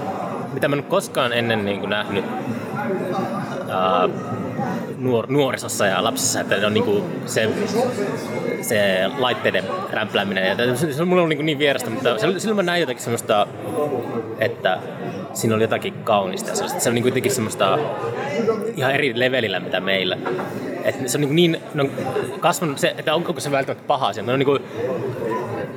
mitä 0.54 0.68
mä 0.68 0.76
en 0.76 0.84
koskaan 0.84 1.34
ennen 1.34 1.66
niinku 1.66 1.88
nähnyt 1.88 2.26
ää, 3.70 4.10
nuor, 5.04 5.26
nuorisossa 5.30 5.86
ja 5.86 6.04
lapsissa, 6.04 6.40
että 6.40 6.58
ne 6.58 6.66
on 6.66 6.74
niinku 6.74 7.04
se, 7.26 7.50
se 8.62 9.10
laitteiden 9.18 9.64
rämplääminen. 9.92 10.48
Ja 10.48 10.76
se, 10.76 11.02
on 11.02 11.08
mulle 11.08 11.22
ollut 11.22 11.38
niin, 11.38 11.46
niin 11.46 11.60
vierasta, 11.60 11.90
mutta 11.90 12.18
silloin 12.20 12.56
mä 12.56 12.64
näin 12.64 12.82
jotakin 12.82 13.04
semmoista, 13.04 13.48
että 14.40 14.80
siinä 15.34 15.56
oli 15.56 15.64
jotakin 15.64 15.94
kaunista. 15.94 16.56
Se 16.56 16.90
on 16.90 16.96
niin 16.96 17.06
jotenkin 17.06 17.32
semmoista 17.32 17.80
ihan 18.76 18.92
eri 18.92 19.20
levelillä 19.20 19.60
mitä 19.60 19.80
meillä. 19.80 20.18
Et 20.84 21.10
se 21.10 21.18
on 21.18 21.22
niin, 21.22 21.36
niin 21.36 21.58
ne 21.74 21.82
on 21.82 21.92
kasvanut, 22.40 22.78
se, 22.78 22.96
että 22.98 23.16
onko 23.16 23.40
se 23.40 23.52
välttämättä 23.52 23.88
paha 23.88 24.08
asia. 24.08 24.24
Ne, 24.24 24.34
on 24.34 24.40
niin 24.40 24.46
kuin, 24.46 24.64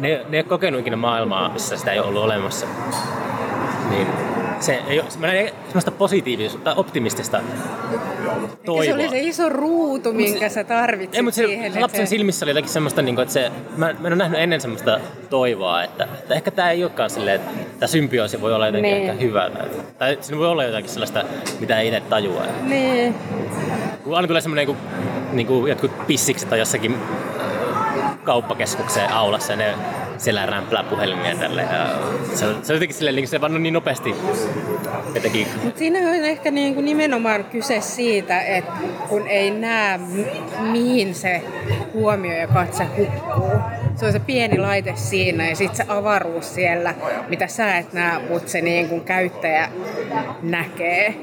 ne, 0.00 0.08
ne 0.08 0.36
ei 0.36 0.38
ole 0.38 0.42
kokenut 0.42 0.80
ikinä 0.80 0.96
maailmaa, 0.96 1.48
missä 1.48 1.76
sitä 1.76 1.92
ei 1.92 2.00
ollut 2.00 2.22
olemassa. 2.22 2.66
Niin 3.90 4.25
se 4.60 4.82
ei 4.88 5.00
ole, 5.00 5.52
semmoista 5.66 5.90
positiivista 5.90 6.58
tai 6.58 6.74
optimistista 6.76 7.40
toivoa. 8.64 8.84
Se 8.84 8.94
oli 8.94 9.08
se 9.08 9.20
iso 9.20 9.48
ruutu, 9.48 10.12
minkä 10.12 10.48
sä 10.48 10.64
tarvitsit 10.64 11.14
Ei, 11.14 11.22
mutta 11.22 11.36
se, 11.36 11.46
siihen. 11.46 11.72
se 11.72 11.80
lapsen 11.80 12.06
silmissä 12.06 12.44
oli 12.44 12.50
jotakin 12.50 12.70
semmoista, 12.70 13.02
niin 13.02 13.14
kuin, 13.14 13.22
että 13.22 13.32
se, 13.32 13.52
mä, 13.76 13.86
mä 13.86 14.06
en 14.08 14.12
ole 14.12 14.16
nähnyt 14.16 14.40
ennen 14.40 14.60
semmoista 14.60 15.00
toivoa, 15.30 15.82
että, 15.82 16.04
että 16.04 16.34
ehkä 16.34 16.50
tämä 16.50 16.70
ei 16.70 16.84
olekaan 16.84 17.10
silleen, 17.10 17.36
että 17.36 17.50
tämä 17.78 17.86
symbioosi 17.86 18.40
voi 18.40 18.54
olla 18.54 18.66
jotenkin 18.66 18.92
Niin. 18.92 19.10
ehkä 19.10 19.22
hyvä. 19.22 19.50
Tai, 19.50 19.68
tai 19.98 20.18
siinä 20.20 20.38
voi 20.38 20.48
olla 20.48 20.64
jotakin 20.64 20.90
sellaista, 20.90 21.24
mitä 21.60 21.80
ei 21.80 21.88
itse 21.88 22.00
tajua. 22.00 22.42
Niin. 22.62 23.14
Kun 24.04 24.16
aina 24.16 24.28
tulee 24.28 24.40
semmoinen, 24.40 24.66
niin 24.66 24.76
kuin, 24.76 24.88
niin 25.32 25.46
kuin 25.46 25.68
jotkut 25.68 26.06
pissikset 26.06 26.48
tai 26.48 26.58
jossakin 26.58 26.94
äh, 26.94 28.18
kauppakeskukseen 28.24 29.12
aulassa 29.12 29.52
ja 29.52 29.56
ne 29.56 29.74
siellä 30.18 30.46
rämplää 30.46 30.82
puhelimia 30.82 31.30
ja 31.30 31.36
tälleen. 31.36 31.68
Ja 31.72 31.98
se, 32.34 32.46
se 32.62 32.72
jotenkin 32.72 32.96
silleen, 32.96 33.16
niin 33.16 33.28
se 33.28 33.40
vaan 33.40 33.54
on 33.54 33.62
niin 33.62 33.74
nopeasti 33.74 34.14
jotenkin 35.14 35.46
Mut 35.64 35.76
siinä 35.76 35.98
on 35.98 36.14
ehkä 36.14 36.50
niin 36.50 36.74
kuin 36.74 36.84
nimenomaan 36.84 37.44
kyse 37.44 37.80
siitä, 37.80 38.40
että 38.40 38.72
kun 39.08 39.26
ei 39.28 39.50
näe 39.50 40.00
mihin 40.60 41.14
se 41.14 41.42
huomio 41.94 42.36
ja 42.36 42.46
katse 42.46 42.84
hukkuu. 42.84 43.75
Se 43.96 44.06
on 44.06 44.12
se 44.12 44.18
pieni 44.18 44.58
laite 44.58 44.92
siinä 44.96 45.48
ja 45.48 45.56
sitten 45.56 45.76
se 45.76 45.84
avaruus 45.88 46.54
siellä, 46.54 46.94
mitä 47.28 47.46
sä 47.46 47.76
et 47.76 47.92
näe, 47.92 48.18
mutta 48.28 48.50
se 48.50 48.60
niin 48.60 48.88
kuin 48.88 49.00
käyttäjä 49.00 49.68
näkee. 50.42 51.14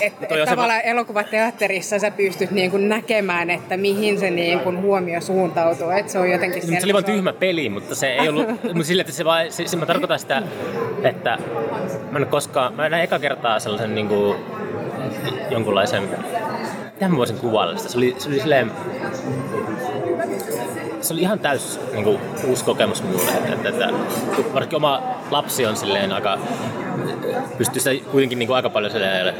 Et, 0.00 0.12
et 0.22 0.28
se 0.28 0.46
tavallaan 0.46 0.80
elokuvateatterissa 0.84 1.98
sä 1.98 2.10
pystyt 2.10 2.50
niin 2.50 2.70
kuin 2.70 2.88
näkemään, 2.88 3.50
että 3.50 3.76
mihin 3.76 4.18
se 4.18 4.30
niin 4.30 4.60
kuin 4.60 4.82
huomio 4.82 5.20
suuntautuu. 5.20 5.90
Et 5.90 6.08
se 6.08 6.18
on 6.18 6.30
jotenkin 6.30 6.62
se 6.62 6.84
oli 6.84 6.92
vaan 6.92 7.04
tyhmä 7.04 7.32
peli, 7.32 7.68
mutta 7.68 7.94
se 7.94 8.12
ei 8.12 8.28
ollut, 8.28 8.48
mutta 8.74 8.84
sille, 8.84 9.00
että 9.00 9.12
se 9.12 9.24
vaan, 9.24 9.52
se, 9.52 9.66
se, 9.66 9.76
mä 9.76 9.86
tarkoitan 9.86 10.18
sitä, 10.18 10.42
että 11.02 11.38
mä 12.10 12.18
en 12.18 12.26
koskaan, 12.26 12.74
mä 12.74 12.88
näin 12.88 13.04
eka 13.04 13.18
kertaa 13.18 13.60
sellaisen 13.60 13.94
niin 13.94 14.08
kuin, 14.08 14.36
jonkunlaisen, 15.50 16.02
miten 16.92 17.10
mä 17.10 17.16
voisin 17.16 17.38
kuvailla 17.38 17.76
sitä, 17.76 17.88
se 17.88 17.98
oli, 17.98 18.14
se 18.18 18.28
oli 18.28 18.40
silleen, 18.40 18.70
se 21.00 21.14
oli 21.14 21.20
ihan 21.20 21.38
täys 21.38 21.80
niin 21.92 22.04
kuin, 22.04 22.20
uusi 22.46 22.64
kokemus 22.64 23.02
minulle, 23.02 23.30
että, 23.30 23.68
että, 23.68 23.68
että 23.68 24.54
varsinkin 24.54 24.76
oma 24.76 25.02
lapsi 25.30 25.66
on 25.66 25.76
silleen 25.76 26.12
aika, 26.12 26.38
pystyy 27.58 27.80
sitä 27.80 28.10
kuitenkin 28.10 28.38
niin 28.38 28.46
kuin, 28.46 28.56
aika 28.56 28.70
paljon 28.70 28.92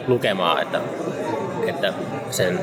lukemaan, 0.07 0.63
että 0.63 0.81
että 1.67 1.93
sen 2.31 2.61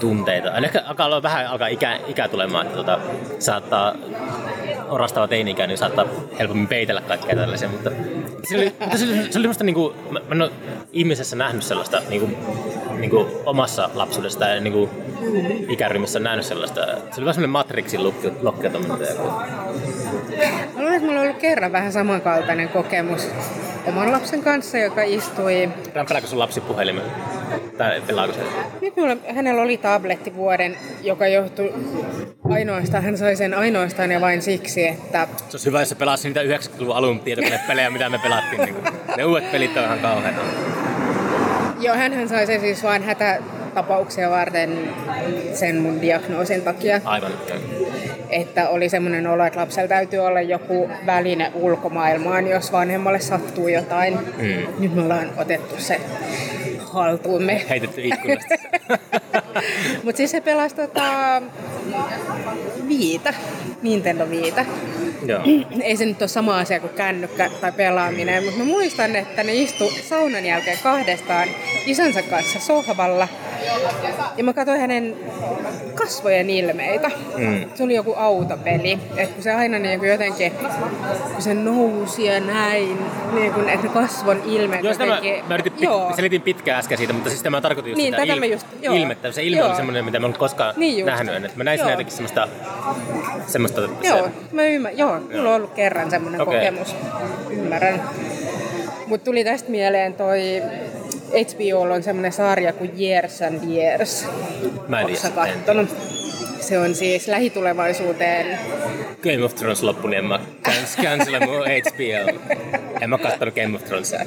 tunteita. 0.00 0.50
Aina 0.50 0.66
ehkä 0.66 0.82
alkaa 0.86 1.06
olla 1.06 1.22
vähän 1.22 1.46
alkaa 1.46 1.68
ikä, 1.68 1.98
ikä 2.06 2.28
tulemaan, 2.28 2.66
että 2.66 2.76
tota, 2.76 2.98
saattaa 3.38 3.94
orastava 4.88 5.28
teini 5.28 5.52
niin 5.52 5.78
saattaa 5.78 6.04
helpommin 6.38 6.68
peitellä 6.68 7.00
kaikkea 7.00 7.36
tällaisia, 7.36 7.68
mutta 7.68 7.90
se 8.44 8.56
oli, 8.56 8.74
mutta 8.80 8.98
se 8.98 9.04
oli, 9.04 9.32
se 9.32 9.38
oli 9.38 9.46
musta 9.46 9.64
niinku, 9.64 9.94
mä, 10.10 10.20
mä 10.28 10.34
en 10.34 10.42
ole 10.42 10.50
ihmisessä 10.92 11.36
nähnyt 11.36 11.62
sellaista 11.62 12.02
niinku, 12.08 12.30
niinku 12.98 13.26
omassa 13.46 13.90
lapsuudessa 13.94 14.38
tai 14.38 14.60
niinku, 14.60 14.90
ikäryhmissä 15.68 16.18
nähnyt 16.18 16.46
sellaista. 16.46 16.80
Se 16.86 16.90
oli 16.90 17.20
vähän 17.20 17.34
semmoinen 17.34 17.50
Matrixin 17.50 18.04
lokkeutuminen. 18.42 18.98
Mä 20.74 20.80
luulen, 20.80 20.94
että 20.94 21.06
mulla 21.06 21.20
on 21.20 21.26
ollut 21.26 21.40
kerran 21.40 21.72
vähän 21.72 21.92
samankaltainen 21.92 22.68
kokemus 22.68 23.28
oman 23.86 24.12
lapsen 24.12 24.42
kanssa, 24.42 24.78
joka 24.78 25.02
istui... 25.02 25.70
Pelaako 25.92 26.26
sun 26.26 26.38
lapsi 26.38 26.60
puhelimen? 26.60 27.04
Tai 27.78 28.02
pelaako 28.06 28.32
se? 28.32 28.40
Nyt 28.80 28.96
mulla, 28.96 29.16
hänellä 29.34 29.62
oli 29.62 29.76
tabletti 29.76 30.34
vuoden, 30.36 30.76
joka 31.02 31.26
johtui 31.26 31.74
ainoastaan, 32.50 33.04
hän 33.04 33.18
sai 33.18 33.36
sen 33.36 33.54
ainoastaan 33.54 34.10
ja 34.10 34.20
vain 34.20 34.42
siksi, 34.42 34.86
että... 34.86 35.28
Se 35.38 35.44
olisi 35.52 35.66
hyvä, 35.66 35.80
jos 35.80 35.88
se 35.88 35.94
pelasi 35.94 36.28
niitä 36.28 36.42
90-luvun 36.42 36.96
alun 36.96 37.20
tietokonepelejä, 37.20 37.90
mitä 37.90 38.08
me 38.08 38.18
pelattiin. 38.18 38.62
Niin 38.62 38.76
ne 39.16 39.24
uudet 39.24 39.52
pelit 39.52 39.76
on 39.76 39.84
ihan 39.84 39.98
kauheita. 39.98 40.40
Joo, 41.80 41.96
hän 41.96 42.28
sai 42.28 42.46
sen 42.46 42.60
siis 42.60 42.82
vain 42.82 43.02
hätätapauksia 43.02 44.30
varten 44.30 44.78
sen 45.54 45.76
mun 45.76 46.00
diagnoosin 46.00 46.62
takia. 46.62 47.00
Aivan. 47.04 47.32
Että 48.30 48.68
oli 48.68 48.88
semmoinen 48.88 49.26
olo, 49.26 49.44
että 49.44 49.60
lapsella 49.60 49.88
täytyy 49.88 50.18
olla 50.18 50.40
joku 50.40 50.90
väline 51.06 51.52
ulkomaailmaan, 51.54 52.48
jos 52.48 52.72
vanhemmalle 52.72 53.20
sattuu 53.20 53.68
jotain. 53.68 54.14
Mm. 54.14 54.66
Nyt 54.78 54.94
me 54.94 55.02
ollaan 55.02 55.30
otettu 55.36 55.74
se 55.78 56.00
haltuumme. 56.94 57.64
Heitetty 57.68 58.00
ikkunasta. 58.04 58.54
Mutta 60.04 60.16
siis 60.16 60.30
se 60.30 60.40
pelasi 60.40 60.74
tota, 60.74 61.42
viitä, 62.88 63.34
Nintendo 63.82 64.30
viitä. 64.30 64.66
Joo. 65.26 65.40
Ei 65.82 65.96
se 65.96 66.06
nyt 66.06 66.22
ole 66.22 66.28
sama 66.28 66.58
asia 66.58 66.80
kuin 66.80 66.92
kännykkä 66.92 67.50
tai 67.60 67.72
pelaaminen, 67.72 68.44
mutta 68.44 68.58
mä 68.58 68.64
muistan, 68.64 69.16
että 69.16 69.42
ne 69.42 69.54
istu 69.54 69.90
saunan 70.08 70.46
jälkeen 70.46 70.78
kahdestaan 70.82 71.48
isänsä 71.86 72.22
kanssa 72.22 72.60
sohvalla. 72.60 73.28
Ja 74.36 74.44
mä 74.44 74.52
katsoin 74.52 74.80
hänen 74.80 75.16
kasvojen 75.94 76.50
ilmeitä. 76.50 77.10
Mm. 77.36 77.64
Se 77.74 77.82
oli 77.82 77.94
joku 77.94 78.14
autopeli. 78.14 78.98
Että 79.16 79.34
kun 79.34 79.42
se 79.42 79.52
aina 79.52 79.78
niin 79.78 79.98
kuin 79.98 80.10
jotenkin, 80.10 80.52
kun 81.32 81.42
se 81.42 81.54
nousi 81.54 82.24
ja 82.24 82.40
näin, 82.40 82.98
niin 83.32 83.52
kuin, 83.52 83.68
että 83.68 83.88
kasvon 83.88 84.42
ilmeet 84.46 84.84
joo, 84.84 84.92
jotenkin... 84.92 85.34
Mä, 85.42 85.48
mä 85.48 85.54
yritin, 85.54 85.72
joo. 85.80 86.12
selitin 86.16 86.42
pitkään 86.42 86.78
äsken 86.78 86.98
siitä, 86.98 87.12
mutta 87.12 87.30
siis 87.30 87.42
tämä 87.42 87.60
tarkoitin 87.60 87.90
just 87.90 87.96
niin, 87.96 88.14
sitä 88.14 88.34
il, 88.34 88.52
just, 88.52 88.66
joo. 88.82 88.94
ilmettä. 88.94 89.32
Se 89.32 89.42
ilme 89.42 89.58
joo. 89.58 89.68
oli 89.68 89.76
semmoinen, 89.76 90.04
mitä 90.04 90.20
mä 90.20 90.26
en 90.26 90.32
koskaan 90.32 90.74
niin 90.76 91.06
nähnyt. 91.06 91.44
Että 91.44 91.58
mä 91.58 91.64
näin 91.64 91.78
siinä 91.78 91.92
jotenkin 91.92 92.14
semmoista... 92.14 92.48
semmoista 93.46 93.80
joo, 93.80 94.24
se... 94.24 94.32
mä 94.52 94.62
ymmärrän. 94.62 94.98
Joo, 94.98 95.13
joo, 95.16 95.36
mulla 95.36 95.50
on 95.50 95.56
ollut 95.56 95.74
kerran 95.74 96.10
semmoinen 96.10 96.40
okay. 96.40 96.54
kokemus. 96.54 96.96
Ymmärrän. 97.50 98.02
Mutta 99.06 99.24
tuli 99.24 99.44
tästä 99.44 99.70
mieleen 99.70 100.14
toi 100.14 100.62
HBO 101.30 101.80
on 101.80 102.02
semmoinen 102.02 102.32
sarja 102.32 102.72
kuin 102.72 102.90
Years 103.00 103.42
and 103.42 103.74
Years. 103.74 104.28
Mä 104.88 105.00
en 105.00 105.06
tiedä. 105.06 105.84
Se 106.60 106.78
on 106.78 106.94
siis 106.94 107.28
lähitulevaisuuteen. 107.28 108.58
Game 109.22 109.44
of 109.44 109.54
Thrones 109.54 109.82
loppu, 109.82 110.08
niin 110.08 110.18
en 110.18 110.24
mä 110.24 110.40
cancela 111.02 111.40
mun 111.40 111.56
HBO. 111.56 112.40
En 113.00 113.10
mä 113.10 113.18
kattonut 113.18 113.54
Game 113.54 113.76
of 113.76 113.84
Thronesia. 113.84 114.20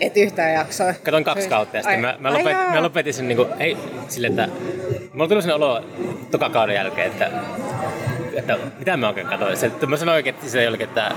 Et 0.00 0.16
yhtään 0.16 0.54
jaksoa. 0.54 0.94
Katon 1.04 1.24
kaksi 1.24 1.48
kautta 1.48 1.76
ja 1.76 1.82
sitten 1.82 2.00
mä, 2.00 2.16
mä, 2.18 2.32
lopet, 2.32 2.52
mä 2.52 2.82
lopetin 2.82 3.14
sen 3.14 3.28
niinku, 3.28 3.46
ei, 3.58 3.76
sille, 4.08 4.26
että 4.26 4.48
mulla 5.12 5.28
tuli 5.28 5.42
sen 5.42 5.54
olo 5.54 5.84
toka 6.30 6.50
kauden 6.50 6.74
jälkeen, 6.74 7.06
että 7.06 7.30
että 8.38 8.58
mitä 8.78 8.96
mä 8.96 9.08
oikein 9.08 9.26
katsoin. 9.26 9.56
Se, 9.56 9.72
mä 9.86 9.96
sanoin 9.96 10.16
oikein, 10.16 10.34
että 10.34 10.48
se 10.48 10.64
jollekin, 10.64 10.88
että 10.88 11.12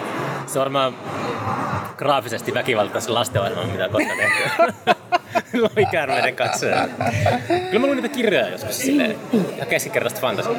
se 0.46 0.60
on 0.60 0.62
varmaan 0.62 0.96
graafisesti 1.98 2.54
väkivaltaisen 2.54 3.14
lastenohjelman, 3.14 3.70
mitä 3.70 3.90
koskaan 3.90 4.18
tehty. 4.18 4.42
Loikäärmeiden 5.76 6.36
katsoja. 6.36 6.88
Kyllä 7.48 7.80
mä 7.80 7.88
luin 7.88 7.96
niitä 8.02 8.16
kirjoja 8.16 8.50
joskus 8.50 8.80
silleen, 8.80 9.16
ja 9.58 9.66
keskikertaista 9.66 10.22
fantasiaa 10.22 10.56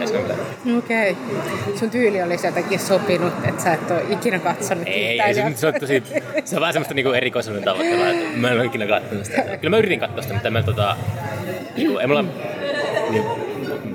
Okei. 0.78 1.10
Okay. 1.10 1.76
Sun 1.78 1.90
tyyli 1.90 2.22
oli 2.22 2.36
jotenkin 2.44 2.78
sopinut, 2.78 3.32
että 3.44 3.62
sä 3.62 3.72
et 3.72 3.90
ole 3.90 4.04
ikinä 4.10 4.38
katsonut 4.38 4.86
Ei, 4.86 5.20
ei 5.20 5.34
se, 5.34 5.52
se, 5.54 5.66
on 5.66 5.74
tosi, 5.80 6.02
se 6.44 6.56
on 6.56 6.60
vähän 6.60 6.72
semmoista 6.72 6.94
niinku 6.94 7.12
erikoisuuden 7.12 7.64
tavoittelua, 7.64 8.08
että 8.08 8.38
mä 8.38 8.50
en 8.50 8.56
ole 8.56 8.64
ikinä 8.64 8.86
katsonut 8.86 9.24
sitä. 9.24 9.42
Kyllä 9.42 9.70
mä 9.70 9.78
yritin 9.78 10.00
katsoa 10.00 10.22
sitä, 10.22 10.34
mutta 10.34 10.50
mä 10.50 10.62
tota, 10.62 10.96
niinku, 11.76 11.98
ei 11.98 12.06
mulla 12.06 12.24
niin, 13.10 13.24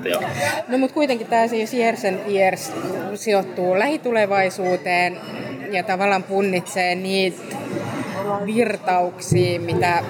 joo. 0.04 0.22
No 0.68 0.78
mutta 0.78 0.94
kuitenkin 0.94 1.26
tämä 1.26 1.48
siis 1.48 1.74
Years 1.74 2.04
and 2.04 2.18
Years 2.30 2.72
sijoittuu 3.14 3.78
lähitulevaisuuteen 3.78 5.18
ja 5.72 5.82
tavallaan 5.82 6.22
punnitsee 6.22 6.94
niitä 6.94 7.42
virtauksia, 8.46 9.60
mitä 9.60 10.04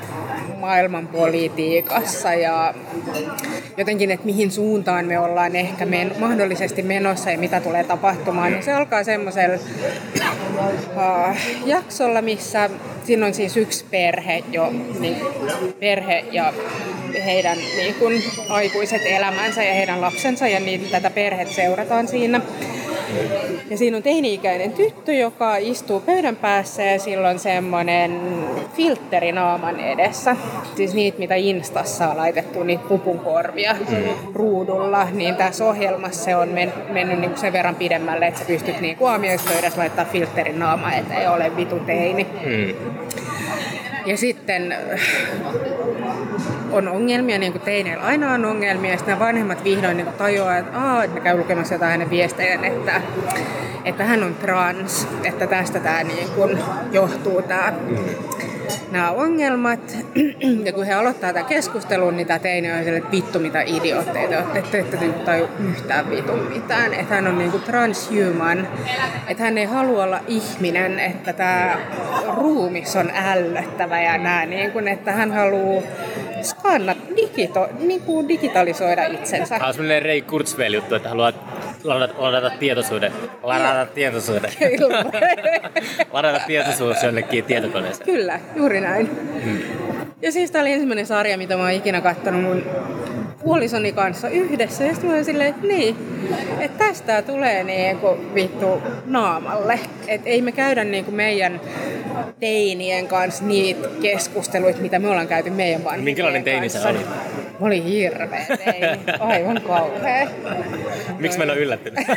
maailmanpolitiikassa 0.56 2.34
ja 2.34 2.74
jotenkin, 3.78 4.10
että 4.10 4.26
mihin 4.26 4.50
suuntaan 4.50 5.06
me 5.06 5.18
ollaan 5.18 5.56
ehkä 5.56 5.86
men, 5.86 6.12
mahdollisesti 6.18 6.82
menossa 6.82 7.30
ja 7.30 7.38
mitä 7.38 7.60
tulee 7.60 7.84
tapahtumaan. 7.84 8.52
Niin 8.52 8.62
se 8.62 8.72
alkaa 8.72 9.04
semmoisella 9.04 9.58
uh, 10.96 11.36
jaksolla, 11.66 12.22
missä 12.22 12.70
siinä 13.04 13.26
on 13.26 13.34
siis 13.34 13.56
yksi 13.56 13.84
perhe 13.90 14.44
jo, 14.52 14.72
niin 15.00 15.16
perhe 15.80 16.24
ja 16.32 16.52
heidän 17.24 17.58
niin 17.76 17.94
kuin, 17.94 18.22
aikuiset 18.48 19.02
elämänsä 19.04 19.62
ja 19.62 19.74
heidän 19.74 20.00
lapsensa 20.00 20.48
ja 20.48 20.60
niin 20.60 20.88
tätä 20.90 21.10
perhettä 21.10 21.54
seurataan 21.54 22.08
siinä. 22.08 22.40
Ja 23.70 23.78
siinä 23.78 23.96
on 23.96 24.02
teini-ikäinen 24.02 24.72
tyttö, 24.72 25.12
joka 25.12 25.56
istuu 25.56 26.00
pöydän 26.00 26.36
päässä 26.36 26.82
ja 26.82 26.98
sillä 26.98 27.28
on 27.28 27.38
semmoinen 27.38 28.20
filtteri 28.76 29.32
naaman 29.32 29.80
edessä. 29.80 30.36
Siis 30.76 30.94
niitä, 30.94 31.18
mitä 31.18 31.34
Instassa 31.34 32.08
on 32.08 32.16
laitettu, 32.16 32.62
niitä 32.62 32.84
pupunkorvia 32.88 33.72
mm. 33.72 33.96
ruudulla. 34.34 35.08
Niin 35.12 35.36
tässä 35.36 35.64
ohjelmassa 35.64 36.24
se 36.24 36.36
on 36.36 36.48
men- 36.48 36.92
mennyt 36.92 37.20
niinku 37.20 37.38
sen 37.40 37.52
verran 37.52 37.74
pidemmälle, 37.74 38.26
että 38.26 38.40
sä 38.40 38.46
pystyt 38.46 38.80
niinku 38.80 39.06
aamiaispöydässä 39.06 39.80
laittaa 39.80 40.04
filterin 40.04 40.58
naama, 40.58 40.92
että 40.92 41.14
ei 41.14 41.26
ole 41.26 41.56
vitu 41.56 41.78
teini. 41.78 42.26
Mm. 42.46 42.74
Ja 44.06 44.16
sitten 44.16 44.74
on 46.72 46.88
ongelmia, 46.88 47.38
niin 47.38 47.52
kuin 47.52 47.62
teineillä 47.62 48.04
aina 48.04 48.32
on 48.32 48.44
ongelmia, 48.44 48.90
ja 48.90 48.96
sitten 48.96 49.18
vanhemmat 49.18 49.64
vihdoin 49.64 49.96
niin 49.96 50.06
tajuaa, 50.06 50.56
että, 50.56 50.78
Aa, 50.78 51.04
että 51.04 51.14
ne 51.14 51.20
käy 51.20 51.38
lukemassa 51.38 51.74
jotain 51.74 51.90
hänen 51.90 52.10
viestejä, 52.10 52.58
että, 52.62 53.02
että 53.84 54.04
hän 54.04 54.24
on 54.24 54.34
trans, 54.34 55.08
että 55.24 55.46
tästä 55.46 55.80
tämä 55.80 56.02
niin 56.02 56.28
kuin 56.28 56.58
johtuu 56.92 57.42
tämä 57.42 57.72
nämä 58.90 59.10
ongelmat. 59.10 59.96
Ja 60.64 60.72
kun 60.72 60.86
he 60.86 60.92
aloittaa 60.92 61.32
tämän 61.32 61.48
keskustelun, 61.48 62.16
niin 62.16 62.26
tämä 62.26 62.38
teini 62.38 62.72
on 62.72 62.84
sille, 62.84 62.98
että 62.98 63.10
vittu 63.10 63.38
mitä 63.38 63.62
idiootteita 63.62 64.42
te 64.52 64.58
että 64.58 64.78
ette 64.78 65.08
tai 65.24 65.48
yhtään 65.68 66.10
vitun 66.10 66.38
mitään. 66.38 66.94
Että 66.94 67.14
hän 67.14 67.26
on 67.26 67.38
niinku 67.38 67.58
transhuman, 67.58 68.68
että 69.28 69.42
hän 69.42 69.58
ei 69.58 69.64
halua 69.64 70.04
olla 70.04 70.20
ihminen, 70.28 70.98
että 70.98 71.32
tämä 71.32 71.76
ruumis 72.36 72.96
on 72.96 73.10
ällöttävä 73.14 74.00
ja 74.00 74.18
nämä, 74.18 74.46
niin 74.46 74.72
kuin, 74.72 74.88
että 74.88 75.12
hän 75.12 75.32
haluaa 75.32 75.82
skannat, 76.44 76.98
digito, 77.16 77.68
niin 77.78 78.00
kuin 78.00 78.28
digitalisoida 78.28 79.06
itsensä. 79.06 79.54
Tämä 79.54 79.68
on 79.68 79.74
sellainen 79.74 80.02
Ray 80.02 80.20
Kurzweil 80.20 80.74
juttu, 80.74 80.94
että 80.94 81.08
haluaa 81.08 81.32
ladata, 81.84 82.14
ladata 82.18 82.50
tietoisuuden. 82.50 83.12
Ladata 83.42 83.92
tietoisuuden. 83.94 84.50
ladata 86.12 86.40
tietoisuus 86.46 87.02
jonnekin 87.02 87.44
tietokoneeseen. 87.44 88.06
Kyllä, 88.06 88.40
juuri 88.56 88.80
näin. 88.80 89.06
Hmm. 89.44 89.58
Ja 90.22 90.32
siis 90.32 90.50
tämä 90.50 90.62
oli 90.62 90.72
ensimmäinen 90.72 91.06
sarja, 91.06 91.38
mitä 91.38 91.56
mä 91.56 91.62
oon 91.62 91.72
ikinä 91.72 92.00
katsonut 92.00 92.42
mun 92.42 92.62
puolisoni 93.42 93.92
kanssa 93.92 94.28
yhdessä. 94.28 94.84
Ja 94.84 94.94
sitten 94.94 95.10
mä 95.10 95.22
silleen, 95.22 95.48
että 95.48 95.66
niin, 95.66 95.96
että 96.60 96.84
tästä 96.84 97.22
tulee 97.22 97.64
niinku 97.64 98.18
vittu 98.34 98.82
naamalle. 99.06 99.80
Että 100.08 100.28
ei 100.28 100.42
me 100.42 100.52
käydä 100.52 100.84
niinku 100.84 101.10
meidän 101.10 101.60
teinien 102.40 103.08
kanssa 103.08 103.44
niitä 103.44 103.88
keskusteluita, 104.02 104.80
mitä 104.80 104.98
me 104.98 105.08
ollaan 105.08 105.28
käyty 105.28 105.50
meidän 105.50 105.84
vanhempien 105.84 106.04
Minkälainen 106.04 106.44
teini 106.44 106.68
se 106.68 106.88
oli? 106.88 106.98
Mä 107.60 107.66
olin 107.66 107.82
hirveä 107.82 108.46
teini. 108.64 109.00
Aivan 109.20 109.62
kauhea. 109.66 110.28
Miksi 111.18 111.38
mä 111.38 111.44
en 111.44 111.50
ole 111.50 111.58
yllättynyt? 111.58 112.06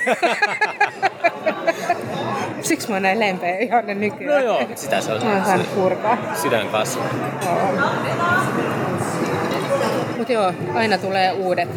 Siksi 2.62 2.88
mä 2.88 2.96
oon 2.96 3.04
näin 3.04 3.20
lempeä 3.20 3.58
ihan 3.58 3.84
nykyään. 3.88 4.46
No 4.46 4.46
joo, 4.46 4.62
sitä 4.76 5.02
se 5.02 5.14
on. 5.14 5.24
Mä 5.26 5.34
oon 5.34 5.46
saanut 5.46 5.76
purkaa. 5.76 6.18
Sydän 6.42 6.68
kasvaa. 6.68 7.10
Mutta 10.22 10.34
joo, 10.34 10.54
aina 10.74 10.98
tulee 10.98 11.32
uudet. 11.32 11.70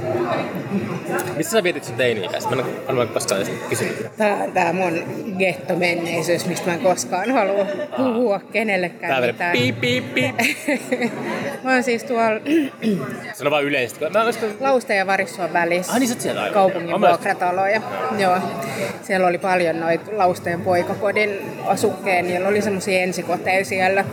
Missä 1.36 1.52
sä 1.52 1.62
vietit 1.62 1.84
sun 1.84 1.96
teini-ikäistä? 1.96 2.56
Mä 2.56 2.62
en 2.88 2.94
ole 2.98 3.06
koskaan 3.06 3.40
edes 3.40 3.52
kysynyt. 3.68 4.16
Tää 4.16 4.36
on 4.36 4.52
tää 4.52 4.72
mun 4.72 5.02
gettomenneisyys, 5.38 6.46
mistä 6.46 6.66
mä 6.66 6.74
en 6.74 6.80
koskaan 6.80 7.30
halua 7.30 7.66
puhua 7.96 8.40
kenellekään 8.52 9.12
Tää 9.12 9.26
mitään. 9.32 9.52
piip, 9.52 9.80
piip, 9.80 10.14
piip. 10.14 10.36
mä 11.64 11.72
oon 11.72 11.82
siis 11.82 12.04
tuolla 12.04 12.40
Sano 13.34 13.50
vaan 13.50 13.64
yleisesti. 13.64 14.04
Mä 14.10 14.22
olisiko... 14.22 14.46
Lausta 14.60 14.92
ja 14.92 15.06
Varissuon 15.06 15.52
välissä. 15.52 15.92
Ah, 15.92 15.98
niin 15.98 16.08
sä 16.08 16.14
siellä 16.18 16.40
aivan. 16.40 16.54
kaupungin 16.54 17.00
vuokrataloja. 17.00 17.80
Joo. 18.18 18.38
Siellä 19.02 19.26
oli 19.26 19.38
paljon 19.38 19.80
noita 19.80 20.04
Lausteen 20.12 20.60
poikakodin 20.60 21.30
asukkeen, 21.66 22.26
niillä 22.26 22.48
oli 22.48 22.62
semmoisia 22.62 23.00
ensikoteja 23.00 23.64
siellä. 23.64 24.04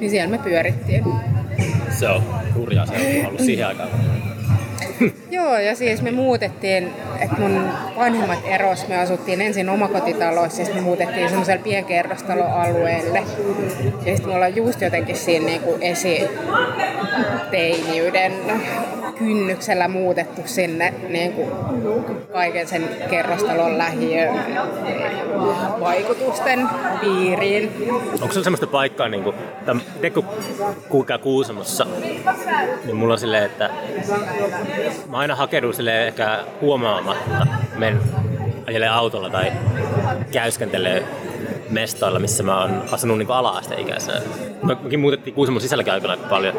Niin 0.00 0.10
siellä 0.10 0.30
me 0.30 0.38
pyörittiin. 0.38 1.04
Se 1.98 2.08
on 2.08 2.22
hurjaa, 2.54 2.86
se 2.86 3.20
on 3.20 3.26
ollut 3.26 3.40
siihen 3.40 3.66
aikaan. 3.66 3.88
Joo, 5.36 5.58
ja 5.58 5.76
siis 5.76 6.02
me 6.02 6.10
muutettiin, 6.10 6.90
että 7.20 7.36
mun 7.38 7.68
vanhemmat 7.96 8.38
eros, 8.44 8.88
me 8.88 8.96
asuttiin 8.96 9.40
ensin 9.40 9.68
omakotitaloissa, 9.68 10.60
ja 10.60 10.64
sitten 10.64 10.82
me 10.82 10.86
muutettiin 10.86 11.28
semmoiselle 11.28 11.62
pienkerrostaloalueelle. 11.62 13.22
Ja 14.04 14.16
sitten 14.16 14.28
me 14.28 14.34
ollaan 14.34 14.56
just 14.56 14.80
jotenkin 14.80 15.16
siinä 15.16 15.46
niinku 15.46 15.78
esiteiniyden 15.80 18.32
kynnyksellä 19.18 19.88
muutettu 19.88 20.40
sinne 20.44 20.94
niinku 21.08 21.48
kaiken 22.32 22.68
sen 22.68 22.88
kerrostalon 23.10 23.78
lähiön 23.78 24.34
vaikutusten 25.80 26.68
piiriin. 27.00 27.72
Onko 28.12 28.32
sulla 28.32 28.44
semmoista 28.44 28.66
paikkaa, 28.66 29.08
niin 29.08 29.22
kuin, 29.22 29.36
itse 29.94 30.10
kun 30.10 30.24
kulkee 30.88 31.18
Kuusamossa, 31.18 31.86
niin 32.84 32.96
mulla 32.96 33.12
on 33.12 33.18
silleen, 33.18 33.44
että 33.44 33.70
mä 35.10 35.18
aina 35.26 35.36
hakeudun 35.36 35.74
silleen 35.74 36.06
ehkä 36.06 36.44
huomaamatta, 36.60 37.46
menen 37.76 38.00
ajelee 38.66 38.88
autolla 38.88 39.30
tai 39.30 39.52
käyskentelee 40.32 41.04
mestoilla, 41.70 42.18
missä 42.18 42.42
mä 42.42 42.60
oon 42.60 42.82
asunut 42.92 43.18
niin 43.18 43.30
ala-asteikäisenä. 43.30 44.20
Me- 44.62 44.76
Mekin 44.82 45.00
muutettiin 45.00 45.34
Kuusamon 45.34 45.60
sisälläkin 45.60 45.92
aikana 45.92 46.12
aika 46.12 46.26
paljon. 46.28 46.54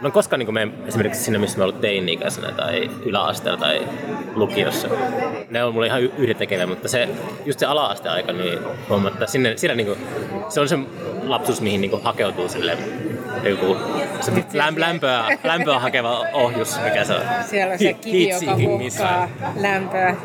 Mä 0.00 0.06
en 0.08 0.12
koskaan 0.12 0.38
niin 0.40 0.72
esimerkiksi 0.86 1.22
sinne, 1.24 1.38
missä 1.38 1.58
mä 1.58 1.64
ollut 1.64 1.80
teini-ikäisenä 1.80 2.52
tai 2.52 2.90
yläasteella 3.04 3.58
tai 3.58 3.88
lukiossa. 4.34 4.88
Ne 5.50 5.64
on 5.64 5.74
mulle 5.74 5.86
ihan 5.86 6.02
y- 6.02 6.12
yhdentekeviä, 6.18 6.66
mutta 6.66 6.88
se, 6.88 7.08
just 7.46 7.58
se 7.58 7.66
ala-asteaika, 7.66 8.32
niin 8.32 8.58
huomaa, 8.88 9.10
että 9.10 9.26
sinne, 9.26 9.56
siellä 9.56 9.76
niin 9.76 9.86
kuin, 9.86 9.98
se 10.48 10.60
on 10.60 10.68
se 10.68 10.78
lapsuus, 11.26 11.60
mihin 11.60 11.80
niin 11.80 11.90
kuin 11.90 12.02
hakeutuu 12.02 12.48
sille 12.48 12.78
joku 13.44 13.76
se 14.20 14.30
lämp- 14.30 14.78
lämpöä, 14.78 15.38
lämpöä 15.44 15.78
hakeva 15.78 16.26
ohjus, 16.32 16.80
mikä 16.84 17.04
se 17.04 17.14
on. 17.14 17.22
Siellä 17.50 17.72
on 17.72 17.78
se 17.78 17.92
kivi, 17.92 18.28
joka 18.28 18.56
hukkaa 18.56 19.28
lämpöä. 19.56 20.16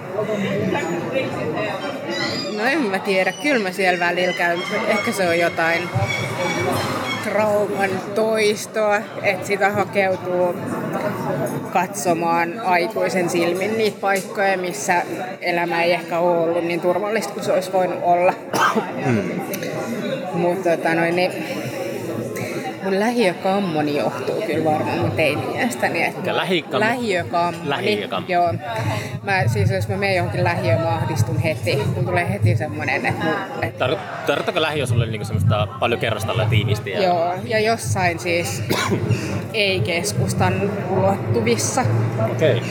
No 2.58 2.66
en 2.66 2.82
mä 2.82 3.00
tiedä, 3.00 3.32
kyllä 3.32 3.64
mä 3.64 3.72
siellä 3.72 4.00
välillä 4.00 4.34
käyn. 4.34 4.60
Ehkä 4.88 5.12
se 5.12 5.28
on 5.28 5.40
jotain 5.40 5.90
trauman 7.24 7.90
toistoa, 8.16 9.02
että 9.24 9.48
sitä 9.48 9.70
hakeutuu 9.70 10.56
katsomaan 11.74 12.60
aikuisen 12.60 13.30
silmin 13.30 13.78
niitä 13.78 13.98
paikkoja, 14.02 14.58
missä 14.58 15.02
elämä 15.42 15.84
ei 15.84 15.94
ehkä 15.94 16.20
ole 16.20 16.38
ollut 16.38 16.64
niin 16.64 16.82
turvallista 16.82 17.34
kuin 17.34 17.44
se 17.44 17.52
olisi 17.52 17.74
voinut 17.74 18.00
olla. 18.02 18.34
Mutta 20.34 20.70
tota 20.70 20.96
noin, 20.96 21.16
niin 21.16 21.32
mun 22.86 23.00
lähiökammoni 23.00 23.98
johtuu 23.98 24.42
kyllä 24.42 24.72
varmaan 24.72 24.98
mun 25.00 25.12
teini-iästäni. 25.12 26.04
että 26.04 26.32
lähikam- 26.32 26.80
Lähiökammoni. 26.80 27.70
Lähiökammoni. 27.70 28.34
Joo. 28.34 28.54
Mä, 29.24 29.48
siis 29.48 29.72
jos 29.72 29.88
mä 29.88 29.98
menen 29.98 30.16
johonkin 30.16 30.44
lähiöön, 30.44 30.82
mä 30.82 30.88
ahdistun 30.90 31.38
heti. 31.40 31.76
Mun 31.96 32.06
tulee 32.06 32.30
heti 32.34 32.56
semmonen, 32.56 33.06
että, 33.06 33.24
mun, 33.24 33.34
että 33.64 33.86
Tar- 33.88 33.98
Tarkoittaako 34.28 34.62
lähiö 34.62 34.86
sulle 34.86 35.06
niinku 35.06 35.26
semmoista 35.26 35.68
paljon 35.80 36.00
kerrostalla 36.00 36.46
tiivisti? 36.46 36.92
Ja... 36.92 37.04
Joo, 37.04 37.34
ja 37.46 37.60
jossain 37.60 38.20
siis 38.20 38.64
ei-keskustan 39.54 40.72
ulottuvissa. 40.90 41.86
Okei. 42.32 42.62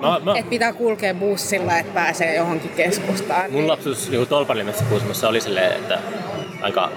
Mä, 0.00 0.20
mä, 0.24 0.38
Että 0.38 0.50
pitää 0.50 0.72
kulkea 0.72 1.14
bussilla, 1.14 1.78
että 1.78 1.92
pääsee 1.94 2.34
johonkin 2.36 2.70
keskustaan. 2.70 3.52
mun 3.52 3.68
lapsuus 3.68 4.10
niinku 4.10 4.26
Tolpanliemessä 4.26 4.84
Kuusamossa 4.84 5.28
oli 5.28 5.40
silleen, 5.40 5.72
että 5.72 5.98
aika 6.62 6.90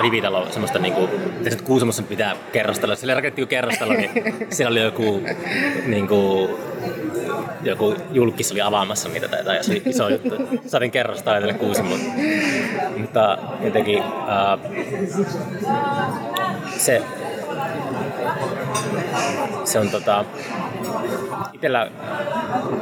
rivitalo, 0.00 0.46
semmoista 0.50 0.78
niinku, 0.78 1.08
että 1.36 1.50
sit 1.50 1.62
Kuusamossa 1.62 2.02
pitää 2.02 2.36
kerrostella. 2.52 2.96
Siellä 2.96 3.14
rakennettiin 3.14 3.48
kerrostalo, 3.48 3.92
niin 3.92 4.10
siellä 4.50 4.70
oli 4.70 4.82
joku 4.82 5.22
niinku, 5.86 6.50
joku 7.62 7.94
julkis 8.12 8.52
oli 8.52 8.60
avaamassa 8.60 9.08
niitä 9.08 9.28
tai 9.28 9.38
jotain, 9.38 9.64
se 9.64 9.72
oli 9.72 9.82
iso 9.86 10.08
juttu. 10.08 10.34
Sain 10.66 10.90
kerrostaa 10.90 11.40
tälle 11.40 11.54
Kuusamoon. 11.54 12.00
Mutta 12.96 13.38
jotenkin 13.60 14.02
ää, 14.28 14.58
se, 16.76 17.02
se 19.64 19.78
on 19.78 19.88
tota, 19.88 20.24
itellä 21.52 21.90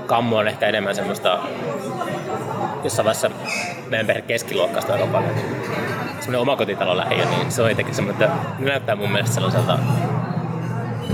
kammo 0.06 0.36
on 0.36 0.48
ehkä 0.48 0.66
enemmän 0.66 0.94
semmoista 0.94 1.38
jossain 2.84 3.04
vaiheessa 3.04 3.30
meidän 3.88 4.06
perhe 4.06 4.22
keskiluokkaista 4.22 4.92
aika 4.92 5.06
paljon. 5.06 5.34
Semmoinen 6.20 6.40
omakotitalo 6.40 6.96
lähiö, 6.96 7.24
niin 7.24 7.52
se 7.52 7.62
on 7.62 7.68
jotenkin 7.68 7.94
semmoinen, 7.94 8.22
että 8.22 8.36
näyttää 8.58 8.96
mun 8.96 9.12
mielestä 9.12 9.34
sellaiselta 9.34 9.78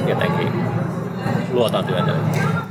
jotenkin 0.08 0.52
luotaan 1.50 1.84
työtä. 1.84 2.12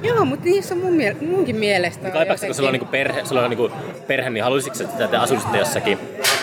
Joo, 0.04 0.26
mutta 0.26 0.46
niissä 0.46 0.76
on 0.76 0.82
mun 0.82 0.94
miel- 0.94 1.26
munkin 1.26 1.56
mielestä 1.56 2.08
on 2.08 2.14
Kaipaatko, 2.14 2.46
kun 2.46 2.56
sulla 2.56 2.70
on, 2.70 2.74
niinku 2.74 2.88
perhe, 2.92 3.26
sulla 3.26 3.42
on 3.42 3.50
niinku 3.50 3.72
perhe, 4.08 4.30
niin 4.30 4.44
haluaisitko, 4.44 4.84
että 4.84 5.08
te 5.08 5.18
asuisitte 5.18 5.58
jossakin 5.58 6.00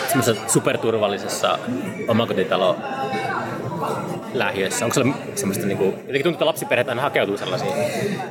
semmoisessa 0.07 0.49
superturvallisessa 0.49 1.59
omakotitalo 2.07 2.77
lähiössä? 4.33 4.85
Onko 4.85 4.93
sulla 4.93 5.15
semmoista, 5.35 5.65
niinku, 5.65 5.83
jotenkin 5.83 6.13
tuntuu, 6.23 6.31
että 6.31 6.45
lapsiperheet 6.45 6.89
aina 6.89 7.01
hakeutuu 7.01 7.37
sellaisiin. 7.37 7.71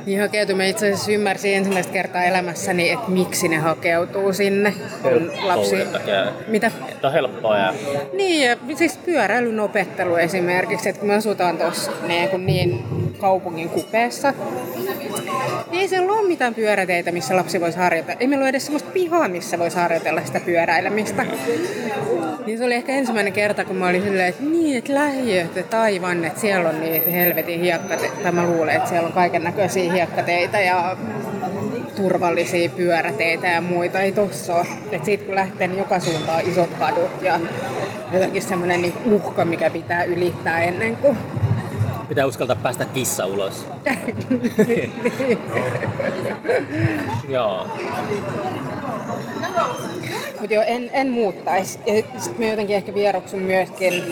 Niin 0.05 0.21
hakeutuu. 0.21 0.55
Mä 0.55 0.65
itse 0.65 0.87
asiassa 0.87 1.11
ymmärsin 1.11 1.53
ensimmäistä 1.53 1.93
kertaa 1.93 2.23
elämässäni, 2.23 2.89
että 2.89 3.11
miksi 3.11 3.47
ne 3.47 3.57
hakeutuu 3.57 4.33
sinne, 4.33 4.73
kun 5.01 5.31
lapsi... 5.43 5.85
Takia. 5.85 6.25
Mitä? 6.47 6.71
Että 6.89 7.07
on 7.07 7.13
helppoa 7.13 7.57
ja 7.57 7.73
Niin, 8.13 8.49
ja 8.49 8.57
siis 8.75 8.97
pyöräilyn 8.97 9.59
opettelu 9.59 10.15
esimerkiksi, 10.15 10.89
että 10.89 10.99
kun 10.99 11.07
me 11.07 11.15
asutaan 11.15 11.57
tuossa 11.57 11.91
niin, 12.07 12.29
kuin 12.29 12.45
niin 12.45 12.83
kaupungin 13.19 13.69
kupeessa, 13.69 14.33
niin 15.71 15.81
ei 15.81 15.87
siellä 15.87 16.13
ole 16.13 16.27
mitään 16.27 16.55
pyöräteitä, 16.55 17.11
missä 17.11 17.35
lapsi 17.35 17.61
voisi 17.61 17.77
harjoitella. 17.77 18.19
Ei 18.19 18.27
meillä 18.27 18.43
ole 18.43 18.49
edes 18.49 18.65
sellaista 18.65 18.91
pihaa, 18.91 19.27
missä 19.27 19.59
voisi 19.59 19.77
harjoitella 19.77 20.25
sitä 20.25 20.39
pyöräilemistä. 20.39 21.25
Niin 22.45 22.57
se 22.57 22.65
oli 22.65 22.73
ehkä 22.73 22.91
ensimmäinen 22.91 23.33
kerta, 23.33 23.65
kun 23.65 23.75
mä 23.75 23.87
olin 23.87 24.03
silleen, 24.03 24.29
että 24.29 24.43
niin, 24.43 24.77
että 24.77 24.93
lähiöt 24.93 25.55
ja 25.55 25.63
taivan, 25.63 26.25
että 26.25 26.41
siellä 26.41 26.69
on 26.69 26.81
niitä 26.81 27.09
helvetin 27.09 27.59
hiekkateitä. 27.61 28.15
Tai 28.23 28.31
mä 28.31 28.43
luulen, 28.43 28.75
että 28.75 28.89
siellä 28.89 29.07
on 29.07 29.13
kaiken 29.13 29.43
näköisiä 29.43 29.93
hiekkateitä 29.93 30.59
ja 30.59 30.97
turvallisia 31.95 32.69
pyöräteitä 32.69 33.47
ja 33.47 33.61
muita. 33.61 33.99
Ei 33.99 34.11
tossa 34.11 34.55
ole. 34.55 34.65
Et 34.91 35.05
siitä 35.05 35.25
kun 35.25 35.35
lähtee, 35.35 35.67
niin 35.67 35.79
joka 35.79 35.99
suuntaan 35.99 36.49
isot 36.49 36.69
kadut 36.79 37.21
ja 37.21 37.39
jotenkin 38.13 38.41
semmoinen 38.41 38.81
niin 38.81 38.93
uhka, 39.05 39.45
mikä 39.45 39.69
pitää 39.69 40.03
ylittää 40.03 40.63
ennen 40.63 40.95
kuin 40.97 41.17
pitää 42.13 42.25
uskaltaa 42.25 42.55
päästä 42.55 42.85
kissa 42.85 43.25
ulos. 43.25 43.65
Joo. 47.29 47.67
Mutta 50.39 50.53
joo, 50.53 50.63
en, 50.67 50.89
en 50.93 51.09
muuttaisi. 51.09 51.79
Ja 51.85 51.93
sitten 51.93 52.45
mä 52.45 52.45
jotenkin 52.45 52.75
ehkä 52.75 52.93
vieroksun 52.93 53.39
myöskin. 53.39 54.03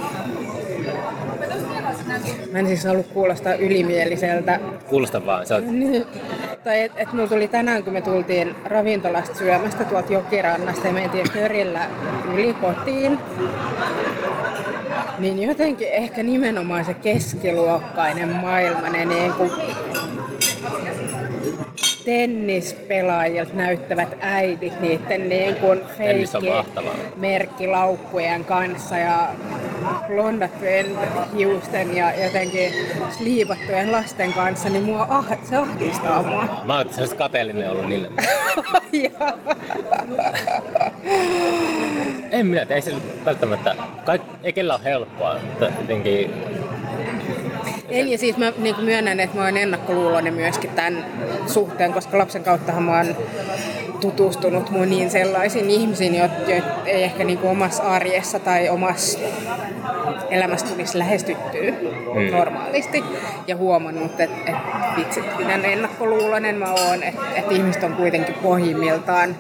Mä 2.52 2.60
en 2.60 2.68
siis 2.68 2.86
halua 2.86 3.04
kuulostaa 3.04 3.54
ylimieliseltä. 3.54 4.60
Kuulosta 4.90 5.26
vaan. 5.26 5.46
Se 5.46 5.54
on, 5.54 5.64
Niin, 5.80 6.06
tai 6.64 6.82
että 6.82 7.02
et 7.02 7.14
mulla 7.14 7.28
tuli 7.28 7.48
tänään, 7.48 7.84
kun 7.84 7.94
me 7.94 8.02
tultiin 8.02 8.56
ravintolasta 8.66 9.36
syömästä 9.36 9.84
tuolta 9.84 10.14
jokirannasta 10.14 10.88
ja 10.88 10.94
mentiin 10.94 11.32
körillä 11.34 11.88
yli 12.34 12.54
kotiin. 12.54 13.20
Niin 15.20 15.42
jotenkin 15.44 15.88
ehkä 15.92 16.24
nimenomaan 16.24 16.86
se 16.86 16.94
keskiluokkainen 16.94 18.30
maailma, 18.30 18.90
ne 18.90 19.06
niin 19.06 19.34
kuin 19.34 19.52
tennispelaajilta 22.06 23.54
näyttävät 23.54 24.18
äidit 24.22 24.82
niiden 24.82 25.30
niin 25.30 25.56
kuin 25.56 25.82
merkkilaukkujen 27.16 28.46
kanssa 28.46 28.98
ja 28.98 29.30
blondattujen 30.08 30.86
hiusten 31.38 31.96
ja 31.98 32.24
jotenkin 32.24 32.74
sliipattujen 33.18 33.92
lasten 33.92 34.34
kanssa, 34.34 34.70
niin 34.70 34.84
mua 34.84 35.08
ah, 35.10 35.26
se 35.50 35.56
ahdistaa 35.56 36.24
mua. 36.24 36.62
mä 36.66 36.78
oon 36.78 36.90
sellaiset 36.90 37.18
kateellinen 37.18 37.72
ollut 37.72 37.90
niille. 37.90 38.10
En 42.32 42.48
minä, 42.48 42.66
ei 42.70 42.82
se 42.82 42.94
välttämättä, 43.26 43.76
kaik, 44.06 44.22
ei 44.44 44.54
kellä 44.54 44.74
ole 44.74 44.84
helppoa, 44.84 45.36
jotenkin 45.60 46.34
En, 47.92 48.12
ja 48.12 48.18
siis 48.18 48.38
mä 48.38 48.54
niin 48.58 48.76
myönnän, 48.82 49.20
että 49.20 49.38
mä 49.38 49.44
oon 49.46 49.58
ennakkoluuloinen 49.58 50.34
myöskin 50.34 50.70
tämän 50.70 51.06
suhteen, 51.48 51.94
koska 51.94 52.18
lapsen 52.18 52.44
kauttahan 52.44 52.84
mä 52.84 52.98
oon 52.98 53.16
tutustunut 54.02 54.70
moniin 54.70 55.10
sellaisiin 55.10 55.70
ihmisiin, 55.70 56.16
joita 56.16 56.36
ei 56.86 57.04
ehkä 57.04 57.24
niin 57.24 57.38
kuin 57.38 57.52
omassa 57.52 57.84
arjessa 57.84 58.40
tai 58.40 58.70
omassa 58.70 59.20
elämässä 60.30 60.68
tulisi 60.68 60.98
lähestyttyä 60.98 61.72
mm. 61.72 62.32
normaalisti. 62.32 63.04
Ja 63.48 63.56
huomannut, 63.56 64.12
että, 64.12 64.24
että 64.24 64.62
vitsit, 64.98 65.38
miten 65.38 65.66
ennakkoluuloinen 65.66 66.56
mä 66.56 66.74
oon, 66.74 67.04
että, 67.04 67.22
että 67.36 67.54
ihmiset 67.54 67.84
on 67.84 67.94
kuitenkin 67.94 68.36
pohjimmiltaan 68.36 69.36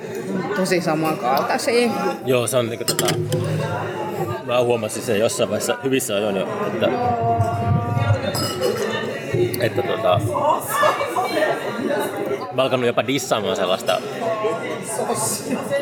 tosi 0.55 0.81
samankaltaisia. 0.81 1.91
Joo, 2.25 2.47
se 2.47 2.57
on 2.57 2.69
niin 2.69 2.77
kuin, 2.77 2.87
tota, 2.87 3.15
mä 4.45 4.63
huomasin 4.63 5.03
sen 5.03 5.19
jossain 5.19 5.49
vaiheessa 5.49 5.77
hyvissä 5.83 6.15
ajoin 6.15 6.35
jo, 6.35 6.47
että 6.67 6.89
että 9.61 9.81
tota, 9.81 10.19
mä 12.51 12.61
alkanut 12.61 12.85
jopa 12.85 13.07
dissaamaan 13.07 13.55
sellaista, 13.55 14.01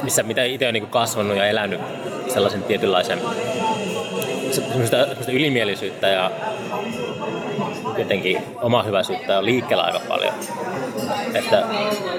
missä 0.04 0.24
mitä 0.24 0.44
itse 0.44 0.68
on 0.68 0.74
niin 0.74 0.88
kasvanut 0.88 1.38
ja 1.38 1.46
elänyt 1.46 1.82
sellaisen 2.28 2.64
tietynlaisen 2.64 3.20
semmoista, 4.52 5.06
semmoista 5.06 5.32
ylimielisyyttä 5.32 6.08
ja 6.08 6.32
jotenkin 7.98 8.38
oma 8.62 8.84
hyväisyyttä 8.84 9.38
on 9.38 9.46
liikkeellä 9.46 9.84
aika 9.84 10.00
paljon. 10.08 10.34
Että 11.34 11.64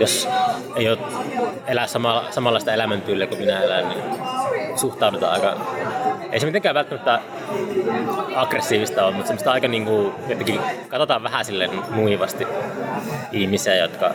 jos 0.01 0.29
ei 0.77 0.89
ole 0.89 0.99
elää 1.67 1.87
samalla, 1.87 2.25
samanlaista 2.31 2.73
elämäntyyliä 2.73 3.27
kuin 3.27 3.41
minä 3.41 3.63
elän, 3.63 3.89
niin 3.89 4.03
suhtaudutaan 4.77 5.33
aika 5.33 5.57
ei 6.33 6.41
se 6.41 6.47
mitenkään 6.47 6.75
välttämättä 6.75 7.21
aggressiivista 8.37 9.05
ole, 9.05 9.15
mutta 9.15 9.27
semmoista 9.27 9.53
aika 9.53 9.69
niin 9.69 9.85
kuin, 9.85 10.13
jotenkin 10.29 10.61
katsotaan 10.89 11.23
vähän 11.23 11.45
silleen 11.45 11.71
nuivasti 11.91 12.47
ihmisiä, 13.33 13.77
jotka 13.77 14.15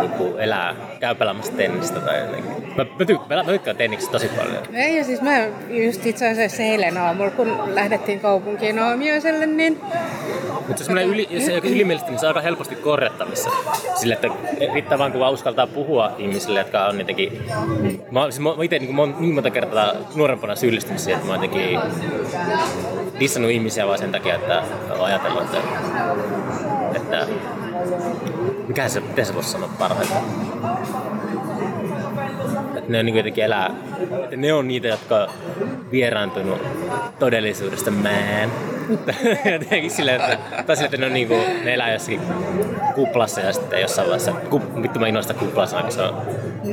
niin 0.00 0.10
kuin 0.10 0.40
elää, 0.40 0.74
käy 1.00 1.14
pelaamassa 1.14 1.52
tennistä 1.52 2.00
tai 2.00 2.20
jotenkin. 2.20 2.52
Mä, 2.76 2.86
mä, 2.98 3.04
tykkään, 3.06 3.46
mä 3.46 3.52
tykkään 3.52 3.76
tennistä 3.76 4.12
tosi 4.12 4.28
paljon. 4.28 4.62
Ei, 4.74 4.96
ja 4.96 5.04
siis 5.04 5.22
mä 5.22 5.38
just 5.68 6.06
itse 6.06 6.30
asiassa 6.30 6.62
eilen 6.62 6.98
aamulla, 6.98 7.30
kun 7.30 7.74
lähdettiin 7.74 8.20
kaupunkiin 8.20 8.78
aamiaiselle, 8.78 9.46
niin 9.46 9.80
mutta 10.68 10.84
se, 10.84 10.92
yli, 10.92 11.28
se 11.46 11.58
ylimielisesti, 11.58 12.10
niin 12.10 12.20
se 12.20 12.26
on 12.26 12.30
aika 12.30 12.40
helposti 12.40 12.76
korjattavissa. 12.76 13.50
Sille, 13.94 14.14
että 14.14 14.28
riittää 14.72 14.98
vaan, 14.98 15.12
kun 15.12 15.20
vaan 15.20 15.32
uskaltaa 15.32 15.66
puhua 15.66 16.12
ihmisille, 16.18 16.58
jotka 16.58 16.86
on 16.86 16.98
jotenkin... 16.98 17.42
Mä, 18.10 18.22
siis 18.22 18.40
mä 18.40 18.50
itse 18.62 18.78
niin, 18.78 18.94
mon, 18.94 19.16
niin 19.18 19.34
monta 19.34 19.50
kertaa 19.50 19.92
nuorempana 20.14 20.56
syyllistynyt 20.56 20.98
siihen, 20.98 21.20
että 21.20 21.32
mä 21.32 21.34
oon 21.34 21.44
jotenkin 21.44 21.80
dissannut 23.20 23.50
ihmisiä 23.50 23.86
vaan 23.86 23.98
sen 23.98 24.12
takia, 24.12 24.34
että 24.34 24.62
on 24.90 25.04
ajatellut, 25.04 25.42
että, 25.42 25.58
että 26.94 27.26
mikä 28.68 28.88
se, 28.88 29.00
miten 29.00 29.26
se 29.26 29.34
voisi 29.34 29.50
sanoa 29.50 29.68
parhaiten? 29.78 30.16
Että 32.76 32.92
ne 32.92 32.98
on 32.98 33.06
niin 33.06 33.16
jotenkin 33.16 33.44
elää, 33.44 33.70
ne 34.36 34.52
on 34.52 34.68
niitä, 34.68 34.88
jotka 34.88 35.16
on 35.16 35.28
vieraantunut 35.92 36.58
todellisuudesta 37.18 37.90
man. 37.90 38.50
jotenkin 39.52 39.90
silleen, 39.90 40.20
että, 40.20 40.38
tai 40.66 40.76
silleen, 40.76 40.94
että 40.94 40.96
ne, 40.96 41.06
on 41.06 41.12
niinku, 41.12 41.34
ne 41.64 41.74
elää 41.74 41.92
jossakin 41.92 42.20
kuplassa 42.94 43.40
ja 43.40 43.52
sitten 43.52 43.80
jossain 43.80 44.08
vaiheessa, 44.08 44.32
kup, 44.32 44.82
vittu 44.82 44.98
mä 44.98 45.06
innoista 45.06 45.34
kuplassa, 45.34 45.82
kun 45.82 45.92
se 45.92 46.02
on, 46.02 46.22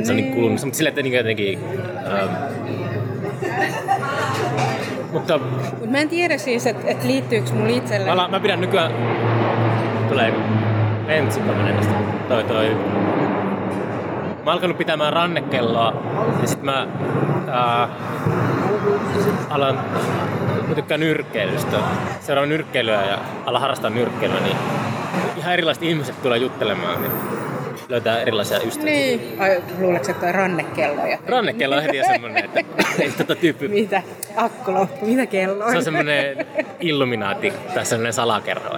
se 0.04 0.12
on 0.12 0.18
niin 0.18 0.34
kulunut, 0.34 0.62
mutta 0.64 0.78
silleen, 0.78 0.92
että 0.92 1.02
niinku 1.02 1.18
jotenkin, 1.18 1.60
ähm, 2.08 2.62
mutta... 5.12 5.38
Mut 5.80 5.92
mä 5.92 5.98
en 5.98 6.10
tiedä 6.10 6.38
siis, 6.38 6.68
että 6.68 6.88
et 6.88 7.04
liittyykö 7.04 7.52
mun 7.54 7.70
itselle... 7.70 8.16
Mä, 8.16 8.28
mä 8.28 8.40
pidän 8.40 8.62
nykyään... 8.62 8.92
Tulee 10.10 10.34
Entsukaminen 11.08 11.76
toi 12.28 12.44
toi... 12.44 12.78
Mä 14.46 14.52
alkanut 14.52 14.78
pitämään 14.78 15.14
rannekelloa 15.14 15.94
ja 16.42 16.48
sit 16.48 16.62
mä 16.62 16.88
ää, 17.52 17.88
alan 19.50 19.80
mä 20.68 20.76
tykkään 20.76 21.00
nyrkkeilystä. 21.00 21.78
Seuraan 22.20 22.50
nyrkkeilyä 22.50 23.04
ja 23.04 23.18
ala 23.46 23.60
harrastaa 23.60 23.90
nyrkkeilyä, 23.90 24.40
niin 24.40 24.58
ihan 25.38 25.54
erilaiset 25.54 25.84
ihmiset 25.84 26.22
tulee 26.22 26.38
juttelemaan. 26.38 27.02
Niin 27.02 27.12
löytää 27.92 28.22
erilaisia 28.22 28.60
ystäviä. 28.60 28.92
Niin. 28.94 29.36
Ai, 29.40 29.64
luuletko, 29.80 30.12
että 30.12 30.26
on 30.26 30.36
rannekelloja? 30.36 31.18
Rannekello 31.26 31.76
on 31.76 31.82
heti 31.82 32.04
semmoinen, 32.04 32.46
että 32.46 32.64
ei 33.00 33.12
tota 33.12 33.36
tyyppi... 33.36 33.68
Mitä? 33.68 34.04
Akku 34.36 34.74
loppu, 34.74 35.06
mitä 35.06 35.26
kello 35.26 35.66
on? 35.66 35.72
Se 35.72 35.78
on 35.78 35.84
semmoinen 35.84 36.46
illuminaati 36.80 37.54
tai 37.74 37.86
semmoinen 37.86 38.14
salakerro. 38.14 38.72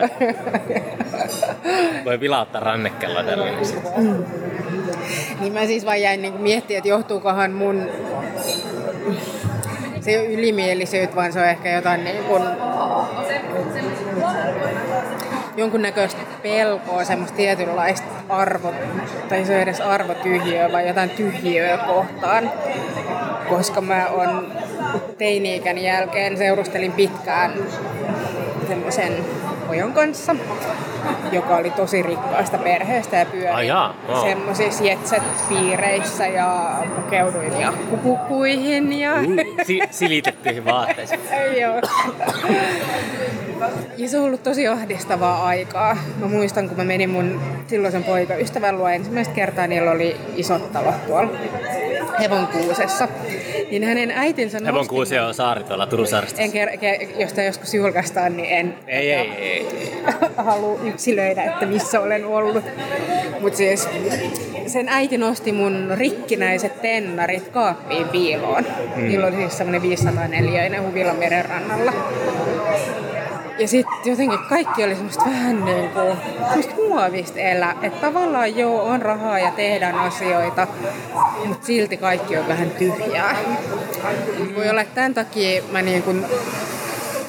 Voi 2.06 2.20
vilauttaa 2.20 2.62
rannekelloa 2.62 3.24
tällä 3.24 3.46
mm. 3.98 4.24
Niin 5.40 5.54
mä 5.54 5.66
siis 5.66 5.86
vaan 5.86 6.02
jäin 6.02 6.22
niin 6.22 6.42
miettimään, 6.42 6.78
että 6.78 6.90
johtuukohan 6.90 7.52
mun 7.52 7.90
se 10.04 10.12
ei 10.12 10.20
ole 10.20 10.28
ylimielisyyttä, 10.28 11.16
vaan 11.16 11.34
se 11.34 11.40
on 11.40 11.46
ehkä 11.46 11.72
jotain 11.72 12.04
niin 12.04 12.24
kuin, 12.24 12.44
jonkunnäköistä 15.58 16.22
pelkoa, 16.44 17.04
semmoista 17.04 17.38
tietynlaista 17.38 18.08
arvo, 18.30 18.74
tai 19.30 19.46
se 19.46 19.62
edes 19.62 19.82
arvotyhjöä, 19.82 20.72
vai 20.72 20.88
jotain 20.88 21.10
tyhjiöä 21.10 21.78
kohtaan. 21.78 22.52
Koska 23.50 23.82
mä 23.82 24.08
on 24.08 24.52
teini-ikäni 25.18 25.86
jälkeen 25.86 26.38
seurustelin 26.38 26.92
pitkään 26.92 27.54
semmoisen 28.68 29.26
pojon 29.68 29.94
kanssa, 29.94 30.36
joka 31.32 31.56
oli 31.56 31.70
tosi 31.72 32.02
rikkaasta 32.02 32.58
perheestä 32.58 33.18
ja 33.18 33.26
pyöri 33.26 33.72
ah, 33.72 33.96
wow. 34.10 34.22
semmoisissa 34.22 34.84
jetset-piireissä 34.84 36.28
ja 36.28 36.78
pukeuduin 36.96 37.62
jakkupukuihin. 37.62 38.94
Ja... 39.00 39.14
Uh, 39.14 39.66
si- 39.66 39.82
silitettyihin 39.92 40.66
vaatteisiin. 40.66 41.20
Joo. 41.62 41.82
Ja 43.98 44.10
se 44.10 44.18
on 44.18 44.26
ollut 44.26 44.44
tosi 44.44 44.68
ahdistavaa 44.68 45.46
aikaa. 45.46 45.98
Mä 46.20 46.26
muistan, 46.26 46.68
kun 46.68 46.78
mä 46.78 46.84
menin 46.84 47.10
mun 47.10 47.42
silloisen 47.68 48.04
poikaystävän 48.04 48.78
luo 48.78 48.88
ensimmäistä 48.88 49.34
kertaa, 49.34 49.68
niillä 49.68 49.92
oli 49.92 50.16
isot 50.36 50.72
talot 50.72 51.06
tuolla 51.08 51.30
Hevonkuusessa. 52.20 53.08
Niin 53.72 53.84
hänen 53.84 54.12
äitinsä 54.12 54.58
nosti... 54.58 54.68
Hevonkuusi 54.68 55.20
on 55.20 55.34
saari 55.34 55.64
tuolla 55.64 55.88
Turun 55.88 56.08
saarista. 56.08 56.42
En 56.42 56.50
ker- 56.50 56.76
ker- 56.76 57.22
jos 57.22 57.34
tämä 57.34 57.46
joskus 57.46 57.74
julkaistaan, 57.74 58.38
niin 58.38 58.50
en 58.50 58.76
ei, 58.88 59.12
ei, 59.12 59.30
ei. 59.30 59.94
halua 60.38 60.80
yksilöidä, 60.84 61.44
että 61.44 61.66
missä 61.66 62.00
olen 62.00 62.26
ollut. 62.26 62.64
Mutta 63.40 63.58
siis 63.58 63.90
sen 64.68 64.90
äiti 64.90 65.18
nosti 65.18 65.52
mun 65.52 65.92
rikkinäiset 65.98 66.82
tennarit 66.82 67.48
kaappiin 67.48 68.08
piiloon. 68.08 68.66
Mm. 68.96 69.04
Niillä 69.04 69.28
oli 69.28 69.36
siis 69.36 69.58
semmoinen 69.58 69.82
504 69.82 70.82
Huvilan 70.82 71.16
meren 71.16 71.46
rannalla. 71.46 71.94
Ja 73.58 73.68
sitten 73.68 73.98
jotenkin 74.06 74.40
kaikki 74.50 74.84
oli 74.84 74.96
semmoista 74.96 75.26
vähän 75.26 75.66
niin 75.66 75.90
kuin 75.90 76.18
muovista 76.76 77.40
elää. 77.40 77.76
Että 77.82 78.02
tavallaan 78.08 78.58
joo, 78.58 78.84
on 78.84 79.02
rahaa 79.02 79.40
ja 79.40 79.52
tehdään 79.52 79.96
asioita, 79.96 80.68
mutta 81.46 81.66
silti 81.66 81.98
kaikki 81.98 82.38
on 82.38 82.48
vähän 82.48 82.72
tyhjää. 82.72 83.36
Voi 84.56 84.70
olla, 84.70 84.82
että 84.82 84.96
tämän 84.96 85.14
takia 85.14 85.64
mä 85.72 85.82
niin 85.82 86.04
kuin 86.04 86.26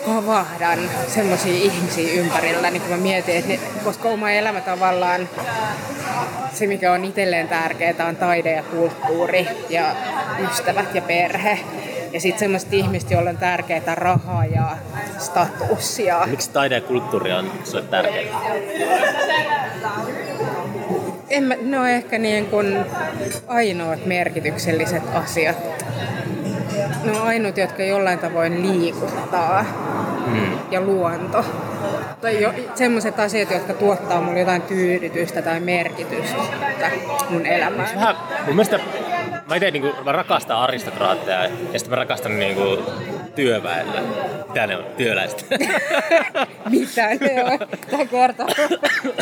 kavahdan 0.06 0.78
semmoisia 1.08 1.54
ihmisiä 1.54 2.20
ympärillä, 2.20 2.70
niin 2.70 2.82
kun 2.82 2.90
mä 2.90 2.96
mietin, 2.96 3.36
että 3.36 3.48
ne, 3.48 3.60
koska 3.84 4.08
oma 4.08 4.30
elämä 4.30 4.60
tavallaan 4.60 5.28
se, 6.52 6.66
mikä 6.66 6.92
on 6.92 7.04
itselleen 7.04 7.48
tärkeää, 7.48 8.08
on 8.08 8.16
taide 8.16 8.52
ja 8.52 8.62
kulttuuri 8.62 9.48
ja 9.68 9.96
ystävät 10.50 10.94
ja 10.94 11.02
perhe. 11.02 11.58
Ja 12.14 12.20
sitten 12.20 12.38
semmoiset 12.38 12.72
ihmiset, 12.72 13.10
joilla 13.10 13.30
on 13.30 13.36
tärkeää 13.36 13.94
rahaa 13.94 14.44
ja 14.44 14.76
status. 15.18 15.98
Ja... 15.98 16.22
Miksi 16.26 16.50
taide 16.50 16.74
ja 16.74 16.80
kulttuuri 16.80 17.32
on 17.32 17.50
sulle 17.64 17.82
tärkeää? 17.82 18.40
En 21.30 21.42
mä, 21.42 21.54
ne 21.62 21.78
on 21.78 21.88
ehkä 21.88 22.18
niin 22.18 22.46
kuin 22.46 22.84
ainoat 23.46 24.06
merkitykselliset 24.06 25.02
asiat. 25.14 25.56
Ne 27.04 27.12
on 27.12 27.26
ainut, 27.26 27.56
jotka 27.56 27.82
jollain 27.82 28.18
tavoin 28.18 28.62
liikuttaa. 28.62 29.64
Mm. 30.26 30.58
Ja 30.70 30.80
luonto. 30.80 31.44
Tai 32.20 32.42
jo, 32.42 32.54
semmoiset 32.74 33.20
asiat, 33.20 33.50
jotka 33.50 33.72
tuottaa 33.74 34.20
mulle 34.20 34.40
jotain 34.40 34.62
tyydytystä 34.62 35.42
tai 35.42 35.60
merkitystä 35.60 36.36
mun 37.30 37.46
elämään. 37.46 37.94
Vähän, 37.94 38.16
mun 38.46 38.56
mielestä 38.56 38.80
mä 39.48 39.56
itse 39.56 39.70
niinku, 39.70 39.94
mä 40.04 40.12
rakastan 40.12 40.56
aristokraatteja 40.56 41.44
ja 41.44 41.78
sitten 41.78 41.90
mä 41.90 41.96
rakastan 41.96 42.38
niinku 42.38 42.92
työväellä. 43.34 44.02
Mitä 44.48 44.66
ne 44.66 44.76
on? 44.76 44.84
Työläiset. 44.96 45.46
Mitä 46.70 47.08
ne 47.20 47.44
on? 47.44 47.58
Tää 47.90 48.06
kertoo 48.06 48.48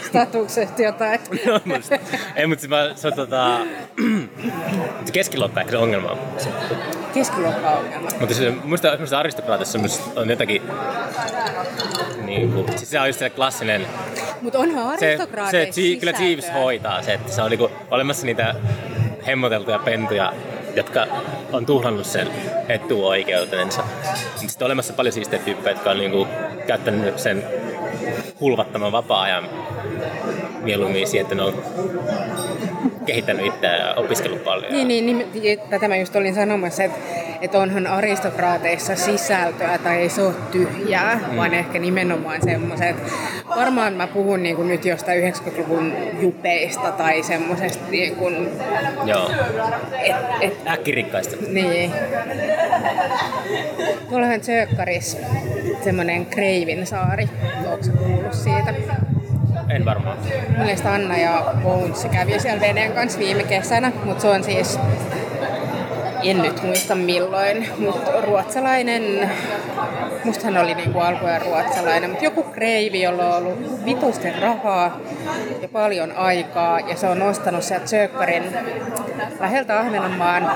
statuksesta 0.08 0.82
jotain. 0.82 1.20
no, 1.46 1.60
musta. 1.64 1.98
Ei, 2.36 2.46
mutta 2.46 2.68
mä, 2.68 2.90
se 2.94 3.08
on 3.08 3.14
tota... 3.14 3.58
keskiluokka 5.12 5.60
ehkä 5.60 5.70
se 5.70 5.76
ongelma 5.76 6.10
on. 6.10 6.18
Keskiluokka 7.14 7.70
ongelma. 7.70 8.08
Mutta 8.20 8.34
se, 8.34 8.50
muista 8.64 8.88
esimerkiksi 8.88 9.14
aristokraatissa 9.14 9.78
on 10.16 10.30
jotakin 10.30 10.62
niin 12.24 12.52
kuin, 12.52 12.78
siis 12.78 12.90
se 12.90 13.00
on 13.00 13.06
just 13.06 13.18
se 13.18 13.30
klassinen, 13.30 13.86
Mutta 14.40 14.58
onhan 14.58 14.98
se, 14.98 15.06
aristokraateissa 15.06 15.80
se, 15.80 15.96
kyllä 16.00 16.12
Jeeves 16.18 16.52
hoitaa 16.54 17.02
se, 17.02 17.14
että 17.14 17.32
se 17.32 17.42
on 17.42 17.50
niin 17.50 17.58
kuin, 17.58 17.72
olemassa 17.90 18.26
niitä 18.26 18.54
hemmoteltuja 19.26 19.78
pentuja, 19.78 20.32
jotka 20.76 21.06
on 21.52 21.66
tuhlannut 21.66 22.06
sen 22.06 22.28
etuoikeutensa. 22.68 23.84
Sitten 24.36 24.64
on 24.64 24.66
olemassa 24.66 24.92
paljon 24.92 25.12
siistejä 25.12 25.42
tyyppejä, 25.42 25.74
jotka 25.74 25.90
on 25.90 25.98
niin 25.98 26.10
kuin, 26.10 26.28
käyttänyt 26.66 27.18
sen 27.18 27.44
hulvattoman 28.40 28.92
vapaa-ajan 28.92 29.48
mieluummin 30.62 31.06
siihen, 31.06 31.22
että 31.22 31.34
ne 31.34 31.42
on 31.42 31.62
kehittänyt 33.06 33.46
itseään 33.46 33.80
ja 33.80 33.94
opiskellut 33.94 34.44
paljon. 34.44 34.72
Niin, 34.72 34.88
niin, 34.88 35.28
niin, 35.34 35.60
tätä 35.70 35.88
mä 35.88 35.96
just 35.96 36.16
olin 36.16 36.34
sanomassa, 36.34 36.84
että, 36.84 36.98
että 37.40 37.58
onhan 37.58 37.86
aristokraateissa 37.86 38.96
sisältöä 38.96 39.78
tai 39.78 39.96
ei 39.96 40.08
se 40.08 40.22
ole 40.22 40.34
tyhjää, 40.52 41.20
mm. 41.30 41.36
vaan 41.36 41.54
ehkä 41.54 41.78
nimenomaan 41.78 42.42
semmoiset. 42.42 42.96
Varmaan 43.56 43.92
mä 43.92 44.06
puhun 44.06 44.42
niin 44.42 44.56
kuin 44.56 44.68
nyt 44.68 44.84
jostain 44.84 45.32
90-luvun 45.32 45.92
jupeista 46.20 46.92
tai 46.92 47.22
semmoisesta 47.22 47.84
niin 47.90 48.16
kuin, 48.16 48.48
Joo, 49.04 49.30
et, 50.02 50.16
et, 50.40 50.56
äkkirikkaista. 50.66 51.36
niin. 51.48 51.92
Tuollahan 54.08 54.40
Tsökkaris 54.40 55.16
semmoinen 55.84 56.26
Kreivin 56.26 56.86
saari. 56.86 57.28
Onko 57.66 57.98
kuullut 57.98 58.34
siitä? 58.34 58.74
En 59.72 59.84
varmaan. 59.84 60.18
Mielestäni 60.56 60.94
Anna 60.94 61.16
ja 61.16 61.54
Bones 61.62 62.06
kävi 62.10 62.40
siellä 62.40 62.60
veneen 62.60 62.92
kanssa 62.92 63.18
viime 63.18 63.42
kesänä, 63.42 63.92
mutta 64.04 64.22
se 64.22 64.28
on 64.28 64.44
siis, 64.44 64.78
en 66.22 66.42
nyt 66.42 66.62
muista 66.62 66.94
milloin, 66.94 67.68
mutta 67.78 68.20
ruotsalainen, 68.20 69.30
mustahan 70.24 70.58
oli 70.58 70.74
niinku 70.74 70.98
alkujen 70.98 71.42
ruotsalainen, 71.42 72.10
mutta 72.10 72.24
joku 72.24 72.42
kreivi, 72.42 73.02
jolla 73.02 73.36
on 73.36 73.42
ollut 73.46 73.84
vitusten 73.84 74.34
rahaa 74.42 75.00
ja 75.62 75.68
paljon 75.68 76.12
aikaa, 76.16 76.80
ja 76.80 76.96
se 76.96 77.06
on 77.06 77.22
ostanut 77.22 77.62
sieltä 77.62 77.86
Sökkarin 77.86 78.42
läheltä 79.40 79.80
Ahvenanmaan 79.80 80.50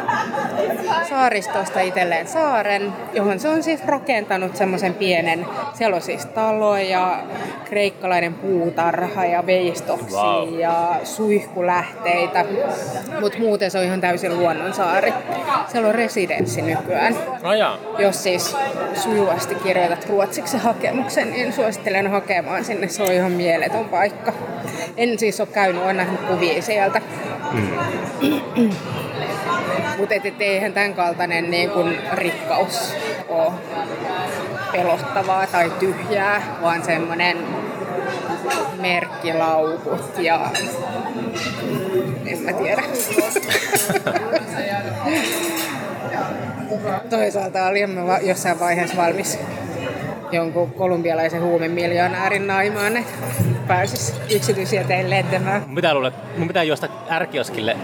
saaristosta 1.08 1.80
itselleen 1.80 2.26
saaren, 2.28 2.92
johon 3.12 3.40
se 3.40 3.48
on 3.48 3.62
siis 3.62 3.84
rakentanut 3.84 4.56
semmoisen 4.56 4.94
pienen, 4.94 5.46
siellä 5.74 5.96
on 5.96 6.02
siis 6.02 6.26
talo 6.26 6.76
ja 6.76 7.18
kreikkalainen 7.64 8.34
puutarha 8.34 9.24
ja 9.24 9.46
veistoksia 9.46 10.16
Wow. 10.16 10.58
ja 10.58 10.96
suihkulähteitä, 11.04 12.44
mutta 13.20 13.38
muuten 13.38 13.70
se 13.70 13.78
on 13.78 13.84
ihan 13.84 14.00
täysin 14.00 14.38
luonnonsaari. 14.38 15.12
Siellä 15.68 15.88
on 15.88 15.94
residenssi 15.94 16.62
nykyään. 16.62 17.16
No 17.42 17.54
jaa. 17.54 17.78
Jos 17.98 18.22
siis 18.22 18.56
sujuvasti 18.94 19.55
kirjoitat 19.62 20.08
ruotsiksi 20.08 20.56
hakemuksen, 20.56 21.30
niin 21.30 21.52
suosittelen 21.52 22.10
hakemaan 22.10 22.64
sinne. 22.64 22.88
Se 22.88 23.02
on 23.02 23.12
ihan 23.12 23.32
mieletön 23.32 23.84
paikka. 23.84 24.32
En 24.96 25.18
siis 25.18 25.40
ole 25.40 25.48
käynyt, 25.52 25.82
olen 25.82 25.96
nähnyt 25.96 26.20
kuvia 26.20 26.62
sieltä. 26.62 27.00
Mutta 29.98 30.14
et, 30.14 30.26
et 30.26 30.40
eihän 30.40 30.72
tämän 30.72 30.94
kaltainen 30.94 31.50
niin 31.50 31.70
kun 31.70 31.94
rikkaus 32.12 32.94
ole 33.28 33.52
pelottavaa 34.72 35.46
tai 35.46 35.72
tyhjää, 35.78 36.42
vaan 36.62 36.84
semmoinen 36.84 37.38
merkkilaukut 38.80 40.18
ja 40.18 40.50
en 42.26 42.38
mä 42.38 42.52
tiedä. 42.52 42.82
Toisaalta 47.10 47.66
olin 47.66 47.90
mä 47.90 48.18
jossain 48.18 48.60
vaiheessa 48.60 48.96
valmis 48.96 49.38
jonkun 50.32 50.70
kolumbialaisen 50.70 51.42
huumemiljonäärin 51.42 52.46
naimaan, 52.46 52.96
että 52.96 53.12
pääsis 53.66 54.14
yksityisiä 54.34 54.84
teille 54.84 55.10
lentämään. 55.10 55.62
Mun 55.66 55.74
pitää, 55.74 55.94
luulla, 55.94 56.12
mun 56.38 56.48
pitää 56.48 56.62
juosta 56.62 56.88
ärkioskille. 57.10 57.76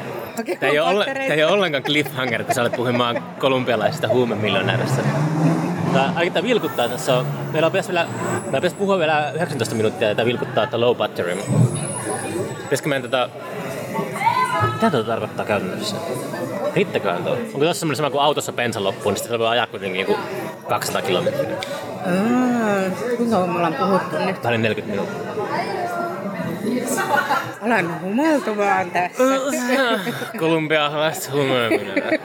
Tämä 0.61 0.73
ei, 0.73 0.79
ole, 0.79 1.05
tää 1.05 1.15
ei 1.15 1.45
ole 1.45 1.53
ollenkaan 1.53 1.83
cliffhanger, 1.83 2.45
kun 2.45 2.55
sä 2.55 2.61
olet 2.61 2.77
puhumaan 2.77 3.23
kolumbialaisesta 3.39 4.09
huumemiljonääristä. 4.09 5.03
Tää, 5.93 6.05
ainakin 6.05 6.33
tämä 6.33 6.49
vilkuttaa 6.49 6.89
tässä 6.89 7.17
on, 7.17 7.27
meillä 7.53 7.71
pitäisi, 7.71 7.89
vielä, 7.89 8.07
meillä 8.33 8.51
pitäisi 8.53 8.77
puhua 8.77 8.99
vielä 8.99 9.33
19 9.35 9.75
minuuttia 9.75 10.09
ja 10.09 10.15
tämä 10.15 10.27
vilkuttaa, 10.27 10.65
että 10.65 10.81
low 10.81 10.97
battery. 10.97 11.39
Pitäisikö 12.63 12.89
meidän 12.89 13.11
tätä... 13.11 13.29
Mitä 14.75 14.91
tuo 14.91 15.03
tarkoittaa 15.03 15.45
käytännössä? 15.47 15.97
Riittäköhän 16.75 17.25
tuo? 17.25 17.33
Onko 17.33 17.59
tuossa 17.59 17.81
semmoinen 17.81 17.97
sama 17.97 18.11
kuin 18.11 18.23
autossa 18.23 18.53
bensa 18.53 18.85
loppuu, 18.85 19.11
niin 19.11 19.17
sitten 19.19 19.33
se 19.35 19.39
voi 19.39 19.49
ajaa 19.49 19.67
kuitenkin 19.67 20.01
joku 20.01 20.17
200 20.69 21.03
kilometriä. 21.03 21.49
Aa, 21.51 22.91
kuinka 23.17 23.47
me 23.47 23.57
ollaan 23.57 23.75
puhuttu 23.75 24.27
nyt? 24.27 24.43
Tämä 24.43 24.51
oli 24.51 24.59
40 24.59 24.91
minuuttia. 24.93 25.33
Alan 27.63 28.01
humaltumaan 28.01 28.91
tässä. 28.91 29.23
Kolumbialaiset 30.39 31.33
huumemiljonäärit. 31.33 32.21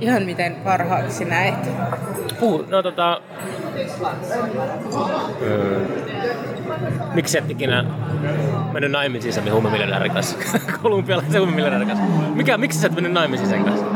Ihan 0.00 0.22
miten 0.22 0.54
parhaaksi 0.54 1.24
näet. 1.24 1.54
Puhu, 2.40 2.64
no 2.68 2.82
tota... 2.82 3.20
Mm. 5.40 5.86
Miksi 7.14 7.38
et 7.38 7.50
ikinä 7.50 7.84
mennyt 8.72 8.90
naimisiin 8.90 9.34
sen 9.34 9.52
huumemiljonäärin 9.52 10.12
kanssa? 10.12 10.38
Kolumbialaisen 10.82 11.40
huumemiljonäärin 11.40 11.88
kanssa. 11.88 12.04
Mikä, 12.34 12.58
miksi 12.58 12.78
sä 12.80 12.86
et 12.86 12.94
mennyt 12.94 13.12
naimisiin 13.12 13.48
sen 13.48 13.64
kanssa? 13.64 13.86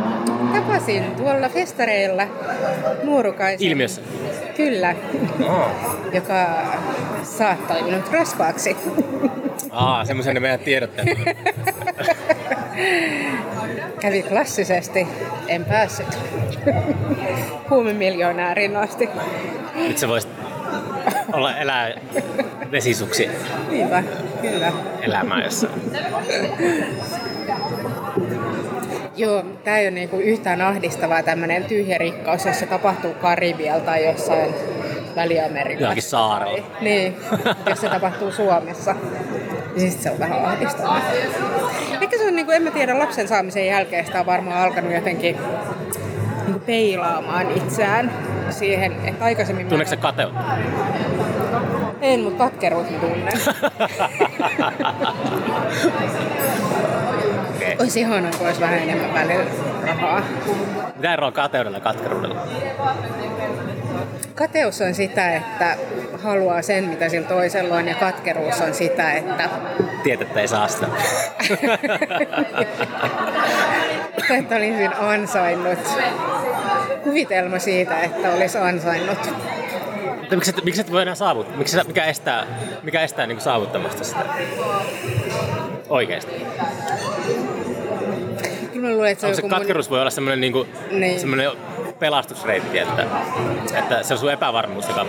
Tapasin 0.53 1.05
tuolla 1.17 1.49
festareilla 1.49 2.23
nuorukaisen. 3.05 3.69
Ilmiössä. 3.69 4.01
Kyllä, 4.57 4.95
Oh. 5.49 5.71
joka 6.13 6.47
saattoi 7.23 7.83
minut 7.83 8.13
rasvaaksi. 8.13 8.77
Aa, 9.71 10.05
semmoisen 10.05 10.35
ne 10.35 10.41
meidän 10.41 10.61
tiedotteet. 10.61 11.09
Kävi 14.01 14.23
klassisesti, 14.23 15.07
en 15.49 15.65
päässyt 15.65 16.19
huumemiljonäärin 17.71 18.77
asti. 18.77 19.09
Nyt 19.75 19.99
sä 19.99 20.09
voisit 20.09 20.31
olla 21.33 21.57
elää 21.57 21.93
vesisuksi 22.71 23.31
Niinpä, 23.71 24.03
kyllä. 24.41 24.73
elämää 25.03 25.45
jossain. 25.45 25.73
Joo, 29.17 29.45
tämä 29.65 29.79
ei 29.79 29.85
ole 29.85 29.91
niinku 29.91 30.17
yhtään 30.17 30.61
ahdistavaa 30.61 31.23
tämmöinen 31.23 31.65
tyhjä 31.65 31.99
rikkaus, 31.99 32.47
jos 32.47 32.59
se 32.59 32.67
tapahtuu 32.67 33.15
Karibialla 33.15 33.85
tai 33.85 34.07
jossain 34.07 34.55
Väli-Amerikassa. 35.17 35.83
Jollakin 35.83 36.03
saarella. 36.03 36.67
Niin, 36.81 37.17
jos 37.67 37.81
se 37.81 37.89
tapahtuu 37.89 38.33
Suomessa, 38.33 38.95
niin 39.77 39.91
sitten 39.91 40.03
se 40.03 40.11
on 40.11 40.19
vähän 40.19 40.45
ahdistavaa. 40.45 41.01
Ehkä 42.01 42.19
se 42.19 42.27
on, 42.27 42.37
niinku, 42.37 42.53
en 42.53 42.63
mä 42.63 42.71
tiedä, 42.71 42.99
lapsen 42.99 43.29
saamisen 43.29 43.67
jälkeen 43.67 44.07
sitä 44.07 44.21
on 44.21 44.27
varmaan 44.27 44.63
alkanut 44.63 44.93
jotenkin 44.93 45.37
niinku 46.47 46.61
peilaamaan 46.67 47.51
itseään 47.51 48.13
siihen, 48.51 48.93
että 49.05 49.25
aikaisemmin... 49.25 49.67
Tunneeko 49.67 49.91
sä 49.91 49.97
kateutta? 49.97 50.41
En, 52.01 52.21
mutta 52.21 52.45
katkeruut 52.45 52.91
mä 52.91 52.99
tunnen. 52.99 53.33
Okei. 57.57 57.77
Olisi 57.79 58.01
ihanaa, 58.01 58.31
kun 58.39 58.47
olisi 58.47 58.61
vähän 58.61 58.79
enemmän 58.79 59.15
välillä 59.15 59.45
rahaa. 59.87 60.23
Mitä 60.97 61.13
eroa 61.13 61.33
kateudella 61.33 61.81
katkeruudella? 61.81 62.47
Kateus 64.35 64.81
on 64.81 64.95
sitä, 64.95 65.37
että 65.37 65.77
haluaa 66.23 66.63
sen, 66.63 66.85
mitä 66.85 67.09
sillä 67.09 67.29
toisella 67.29 67.75
on, 67.75 67.89
ja 67.89 67.95
katkeruus 67.95 68.61
on 68.61 68.75
sitä, 68.75 69.13
että, 69.13 69.49
Tietettä 70.03 70.41
ei 70.41 70.49
saa 70.49 70.69
sitä. 70.69 70.87
että 74.39 74.57
olisin 74.57 74.91
ansainnut. 74.99 75.79
Kuvitelma 77.05 77.59
siitä, 77.59 78.01
että 78.01 78.33
olisi 78.33 78.59
ansainnut. 78.59 79.19
Mutta 80.31 80.37
miksi, 80.37 80.51
et, 80.51 80.65
miksi 80.65 80.81
et 80.81 80.93
voi 80.93 81.03
enää 81.03 81.15
saavuttaa? 81.15 81.57
Miksi, 81.57 81.77
mikä 81.87 82.05
estää, 82.05 82.47
mikä 82.83 83.01
estää 83.03 83.27
niin 83.27 83.41
saavuttamasta 83.41 84.05
sitä? 84.05 84.21
Oikeasti. 85.89 86.33
Kyllä 88.73 88.89
mä 88.89 88.95
luulen, 88.95 89.11
että 89.13 89.21
se 89.21 89.27
on 89.27 89.35
se 89.37 89.43
katkeruus 89.43 89.91
voi 89.91 90.01
olla 90.01 90.11
semmoinen, 90.11 90.41
niin 90.41 90.53
kuin, 90.53 90.69
Niin. 90.91 91.21
semmoinen 91.21 91.51
pelastusreitti, 91.99 92.79
että, 92.79 93.07
että 93.79 94.03
se 94.03 94.15
on 94.15 94.21
sun 94.21 94.33
epävarmuus, 94.33 94.89
joka 94.89 95.07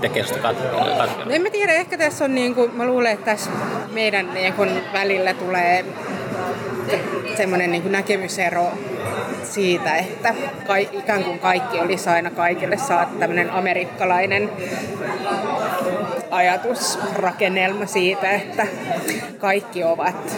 tekee 0.00 0.22
susta 0.22 0.38
kat- 0.38 0.42
katkeruutta. 0.42 1.24
No 1.24 1.30
en 1.30 1.42
mä 1.42 1.50
tiedä, 1.50 1.72
ehkä 1.72 1.98
tässä 1.98 2.24
on 2.24 2.34
niin 2.34 2.54
kuin, 2.54 2.74
mä 2.76 2.86
luulen, 2.86 3.12
että 3.12 3.24
tässä 3.24 3.50
meidän 3.92 4.34
niin 4.34 4.52
kuin 4.52 4.70
välillä 4.92 5.34
tulee 5.34 5.84
semmoinen 7.36 7.70
niin 7.70 7.92
näkemysero 7.92 8.72
siitä, 9.54 9.96
että 9.96 10.34
kai, 10.66 10.88
ikään 10.92 11.24
kuin 11.24 11.38
kaikki 11.38 11.80
olisi 11.80 12.08
aina 12.08 12.30
kaikille 12.30 12.76
saat 12.76 13.18
tämmöinen 13.18 13.50
amerikkalainen 13.50 14.50
ajatusrakennelma 16.30 17.86
siitä, 17.86 18.30
että 18.30 18.66
kaikki 19.38 19.84
ovat 19.84 20.36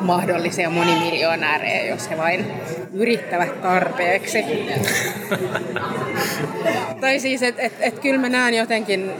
mahdollisia 0.00 0.70
monimiljonäärejä, 0.70 1.84
jos 1.84 2.10
he 2.10 2.18
vain 2.18 2.52
yrittävät 2.92 3.62
tarpeeksi. 3.62 4.44
tai 7.00 7.20
siis, 7.20 7.42
että 7.42 7.62
et, 7.62 7.72
et 7.80 7.98
kyllä 7.98 8.20
mä 8.20 8.28
näen 8.28 8.54
jotenkin... 8.54 9.10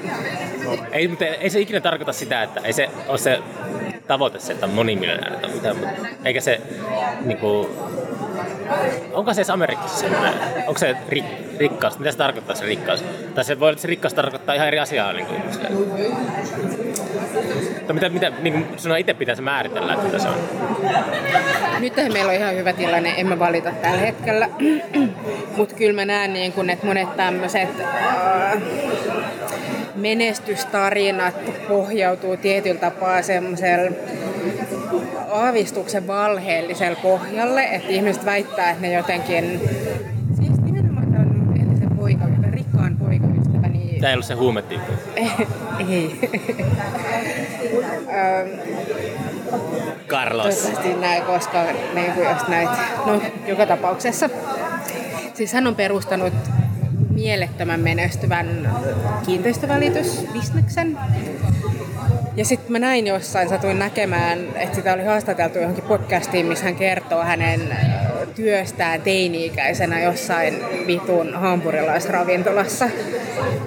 Ei, 0.93 1.09
mutta 1.09 1.24
ei 1.24 1.51
se 1.51 1.61
ikinä 1.61 1.80
tarkoita 1.80 2.12
sitä, 2.12 2.43
että 2.43 2.61
ei 2.64 2.72
se 2.72 2.91
ole 3.09 3.18
se 3.18 3.39
tavoite 4.07 4.41
se, 4.41 4.53
että 4.53 4.66
on 4.66 4.72
monimiljonääri 4.72 5.37
tai 5.37 5.55
mitään, 5.55 5.76
eikä 6.24 6.41
se 6.41 6.61
niinku, 7.24 7.70
onko 9.12 9.34
se 9.34 9.40
edes 9.40 9.50
Amerikassa 9.50 10.06
onko 10.66 10.78
se 10.78 10.96
rik, 11.08 11.24
rikkaus, 11.58 11.98
mitä 11.98 12.10
se 12.10 12.18
tarkoittaa 12.18 12.56
se 12.56 12.64
rikkaus? 12.64 13.04
Tai 13.34 13.44
se 13.44 13.60
voi 13.60 13.66
olla, 13.66 13.72
että 13.72 13.82
se 13.82 13.88
rikkaus 13.88 14.14
tarkoittaa 14.14 14.54
ihan 14.54 14.68
eri 14.68 14.78
asiaa 14.78 15.12
niin 15.12 15.26
kuin 15.26 15.42
tai 17.86 17.94
mitä, 17.94 18.08
mitä 18.08 18.32
niin 18.42 18.66
sinun 18.76 18.98
itse 18.98 19.14
pitäisi 19.14 19.42
määritellä, 19.42 19.92
että 19.92 20.06
mitä 20.06 20.18
se 20.18 20.28
on? 20.28 20.34
Nyt 21.80 21.96
meillä 21.96 22.30
on 22.30 22.34
ihan 22.34 22.56
hyvä 22.56 22.72
tilanne, 22.72 23.14
en 23.16 23.26
mä 23.26 23.38
valita 23.38 23.70
tällä 23.82 23.98
hetkellä. 24.00 24.48
Mutta 25.56 25.74
kyllä 25.74 25.92
mä 25.92 26.04
näen, 26.04 26.32
niin 26.32 26.52
kun, 26.52 26.70
että 26.70 26.86
monet 26.86 27.16
tämmöiset 27.16 27.68
menestystarinat 29.94 31.34
pohjautuu 31.68 32.36
tietyllä 32.36 32.80
tapaa 32.80 33.22
semmoisella 33.22 33.90
aavistuksen 35.35 36.07
valheelliselle 36.07 36.97
pohjalle, 37.03 37.64
että 37.64 37.89
ihmiset 37.89 38.24
väittää, 38.24 38.70
että 38.70 38.82
ne 38.82 38.93
jotenkin, 38.93 39.61
siis 40.37 40.61
nimenomaan 40.61 41.12
tämän 41.12 41.61
entisen 41.61 41.91
poika, 41.97 42.24
rikkaan 42.51 42.97
poikaystäväni. 42.97 43.78
Niin... 43.78 44.01
Tämä 44.01 44.09
ei 44.11 44.14
ollut 44.14 44.26
se 44.26 44.35
huumetyyppi. 44.35 44.93
ei. 45.89 46.20
Carlos. 50.09 50.45
Toivottavasti 50.45 51.01
näin, 51.01 51.22
koska 51.22 51.64
niin 51.95 52.12
kuin 52.12 52.28
jos 52.28 52.49
näit, 52.49 52.70
no 53.07 53.20
joka 53.47 53.66
tapauksessa. 53.66 54.30
Siis 55.35 55.53
hän 55.53 55.66
on 55.66 55.74
perustanut 55.74 56.35
mielettömän 57.11 57.80
menestyvän 57.80 58.74
kiinteistövälitysbisneksen. 59.26 60.99
Ja 62.37 62.45
sitten 62.45 62.72
mä 62.72 62.78
näin 62.78 63.07
jossain, 63.07 63.49
satuin 63.49 63.78
näkemään, 63.78 64.39
että 64.57 64.74
sitä 64.74 64.93
oli 64.93 65.05
haastateltu 65.05 65.59
johonkin 65.59 65.85
podcastiin, 65.85 66.47
missä 66.47 66.64
hän 66.64 66.76
kertoo 66.76 67.22
hänen 67.22 67.76
työstään 68.35 69.03
teini-ikäisenä 69.03 70.01
jossain 70.01 70.55
vitun 70.87 71.35
hampurilaisravintolassa. 71.35 72.89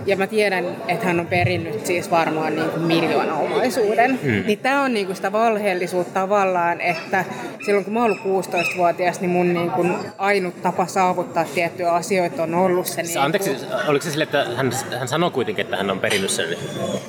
Ja 0.05 0.17
mä 0.17 0.27
tiedän, 0.27 0.65
että 0.87 1.05
hän 1.05 1.19
on 1.19 1.27
perinnyt 1.27 1.85
siis 1.85 2.11
varmaan 2.11 2.55
niin 2.55 2.69
kuin 2.69 2.81
miljoonaomaisuuden. 2.81 4.19
Hmm. 4.23 4.43
Niin 4.47 4.59
tää 4.59 4.81
on 4.81 4.93
niin 4.93 5.05
kuin 5.05 5.15
sitä 5.15 5.31
valheellisuutta 5.31 6.13
tavallaan, 6.13 6.81
että 6.81 7.25
silloin 7.65 7.85
kun 7.85 7.93
mä 7.93 8.01
oon 8.01 8.17
ollut 8.25 8.45
16-vuotias, 8.45 9.21
niin 9.21 9.29
mun 9.29 9.53
niin 9.53 9.71
kuin 9.71 9.95
ainut 10.17 10.61
tapa 10.61 10.85
saavuttaa 10.85 11.45
tiettyjä 11.45 11.91
asioita 11.91 12.43
on 12.43 12.55
ollut 12.55 12.87
se... 12.87 13.01
Niin 13.03 13.19
Anteeksi, 13.19 13.49
kuin... 13.49 13.67
oliko 13.87 14.03
se 14.03 14.11
sille, 14.11 14.23
että 14.23 14.45
hän, 14.55 14.71
hän 14.99 15.07
sanoi 15.07 15.31
kuitenkin, 15.31 15.65
että 15.65 15.77
hän 15.77 15.91
on 15.91 15.99
perinnyt 15.99 16.31
sen 16.31 16.47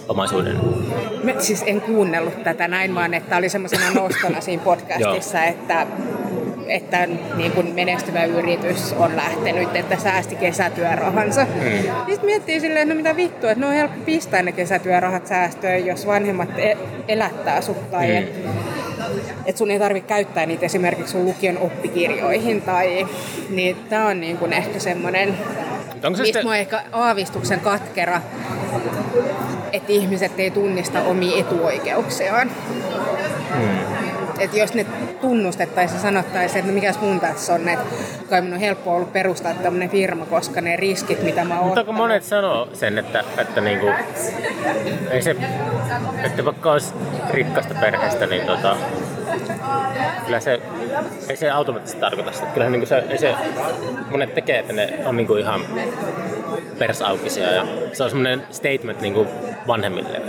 omaisuuden? 0.09 0.57
Mä 1.23 1.33
siis 1.39 1.63
en 1.67 1.81
kuunnellut 1.81 2.43
tätä 2.45 2.69
näin, 2.69 2.95
vaan 2.95 3.15
että 3.15 3.37
oli 3.37 3.49
semmoisena 3.49 3.91
nostona 3.95 4.41
siinä 4.41 4.63
podcastissa, 4.63 5.45
että 5.45 5.87
että 6.69 7.07
niin 7.37 7.53
kuin 7.53 7.75
menestyvä 7.75 8.25
yritys 8.25 8.95
on 8.99 9.17
lähtenyt, 9.17 9.77
että 9.77 9.97
säästi 9.97 10.37
kesätyörahansa. 10.37 11.45
Mm. 11.45 11.71
Sitten 12.07 12.25
miettii 12.25 12.61
silleen, 12.61 12.83
että 12.83 12.95
no 12.95 12.97
mitä 12.97 13.17
vittua, 13.17 13.51
että 13.51 13.61
ne 13.61 13.67
on 13.67 13.75
helppo 13.75 14.01
pistää 14.05 14.43
ne 14.43 14.53
kesätyörahat 14.53 15.27
säästöön, 15.27 15.87
jos 15.87 16.07
vanhemmat 16.07 16.59
e- 16.59 16.77
elättää 17.09 17.61
sut 17.61 17.91
tai 17.91 18.09
mm. 18.09 18.17
et, 18.17 18.33
et 19.47 19.57
sun 19.57 19.71
ei 19.71 19.79
tarvitse 19.79 20.09
käyttää 20.09 20.47
niitä 20.47 20.67
esimerkiksi 20.67 21.13
sun 21.13 21.25
lukion 21.25 21.59
oppikirjoihin 21.59 22.63
tai 22.63 23.07
niin 23.51 23.77
tää 23.89 24.07
on 24.07 24.21
niin 24.21 24.37
kuin 24.37 24.53
ehkä 24.53 24.79
semmoinen 24.79 25.35
mistä 26.09 26.25
sitten... 26.25 26.47
mä 26.47 26.57
ehkä 26.57 26.83
aavistuksen 26.93 27.61
katkera, 27.61 28.21
että 29.73 29.93
ihmiset 29.93 30.33
ei 30.39 30.51
tunnista 30.51 31.03
omia 31.03 31.41
etuoikeuksiaan. 31.41 32.51
Hmm 33.55 33.88
että 34.39 34.57
jos 34.57 34.75
ne 34.75 34.87
tunnustettaisiin 35.21 35.97
ja 35.97 36.03
sanottaisiin, 36.03 36.59
että 36.59 36.71
no 36.71 36.75
mikäs 36.75 37.01
mun 37.01 37.21
tässä 37.21 37.55
on, 37.55 37.69
että 37.69 37.87
kai 38.31 38.41
minun 38.41 38.55
on 38.55 38.61
helppo 38.61 38.95
ollut 38.95 39.13
perustaa 39.13 39.55
tämmöinen 39.55 39.91
firma, 39.91 40.27
koska 40.27 40.61
ne 40.61 40.77
riskit, 40.77 41.23
mitä 41.23 41.45
mä 41.45 41.59
oon 41.59 41.67
Mutta 41.67 41.85
kun 41.85 41.95
monet 41.95 42.25
sanoo 42.25 42.69
sen, 42.73 42.99
että, 42.99 43.25
että 43.39 43.61
niinku, 43.61 43.87
ei 45.11 45.23
se, 45.23 45.37
että 46.25 46.45
vaikka 46.45 46.73
olisi 46.73 46.95
rikkasta 47.31 47.75
perheestä, 47.75 48.27
niin 48.27 48.47
tota, 48.47 48.77
kyllä 50.27 50.41
se, 50.41 50.61
ei 51.29 51.37
se 51.37 51.51
automaattisesti 51.51 52.01
tarkoita 52.01 52.33
sitä. 52.33 52.47
Kyllähän 52.47 52.73
niin 52.73 52.87
se, 52.87 53.05
ei 53.09 53.19
se, 53.19 53.35
monet 54.11 54.35
tekee, 54.35 54.59
että 54.59 54.73
ne 54.73 54.99
on 55.05 55.17
niin 55.17 55.39
ihan 55.39 55.61
persaukisia 56.79 57.53
ja 57.53 57.67
se 57.93 58.05
on 58.05 58.11
semmoinen 58.11 58.43
statement 58.51 59.01
niin 59.01 59.29
vanhemmille. 59.67 60.21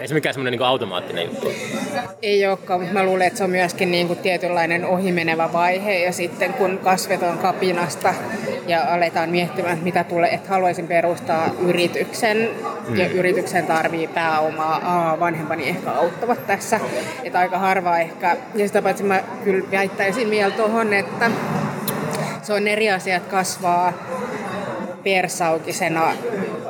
Ei 0.00 0.08
se 0.08 0.14
mikään 0.14 0.34
semmoinen 0.34 0.58
niin 0.58 0.66
automaattinen 0.66 1.24
juttu. 1.24 1.52
Ei 2.22 2.46
olekaan, 2.46 2.80
mutta 2.80 2.94
mä 2.94 3.04
luulen, 3.04 3.26
että 3.26 3.38
se 3.38 3.44
on 3.44 3.50
myöskin 3.50 3.90
niin 3.90 4.06
kuin 4.06 4.18
tietynlainen 4.18 4.84
ohimenevä 4.84 5.52
vaihe 5.52 5.98
ja 5.98 6.12
sitten 6.12 6.52
kun 6.52 6.78
kasvet 6.78 7.22
on 7.22 7.38
kapinasta 7.38 8.14
ja 8.66 8.94
aletaan 8.94 9.30
miettimään, 9.30 9.72
että 9.72 9.84
mitä 9.84 10.04
tulee, 10.04 10.34
että 10.34 10.48
haluaisin 10.48 10.88
perustaa 10.88 11.50
yrityksen 11.66 12.50
mm. 12.88 12.96
ja 12.96 13.08
yrityksen 13.08 13.66
tarvii 13.66 14.06
pääomaa, 14.06 14.80
Aa, 14.84 15.20
vanhempani 15.20 15.68
ehkä 15.68 15.90
auttavat 15.90 16.46
tässä, 16.46 16.80
että 17.24 17.38
aika 17.38 17.57
harva 17.58 17.98
ehkä, 17.98 18.36
ja 18.54 18.66
sitä 18.66 18.82
paitsi 18.82 19.02
mä 19.02 19.22
kyllä 19.44 19.70
väittäisin 19.70 20.30
vielä 20.30 20.50
tuohon, 20.50 20.92
että 20.92 21.30
se 22.42 22.52
on 22.52 22.68
eri 22.68 22.90
asiat 22.90 23.26
kasvaa 23.26 23.92
persaukisena 25.04 26.12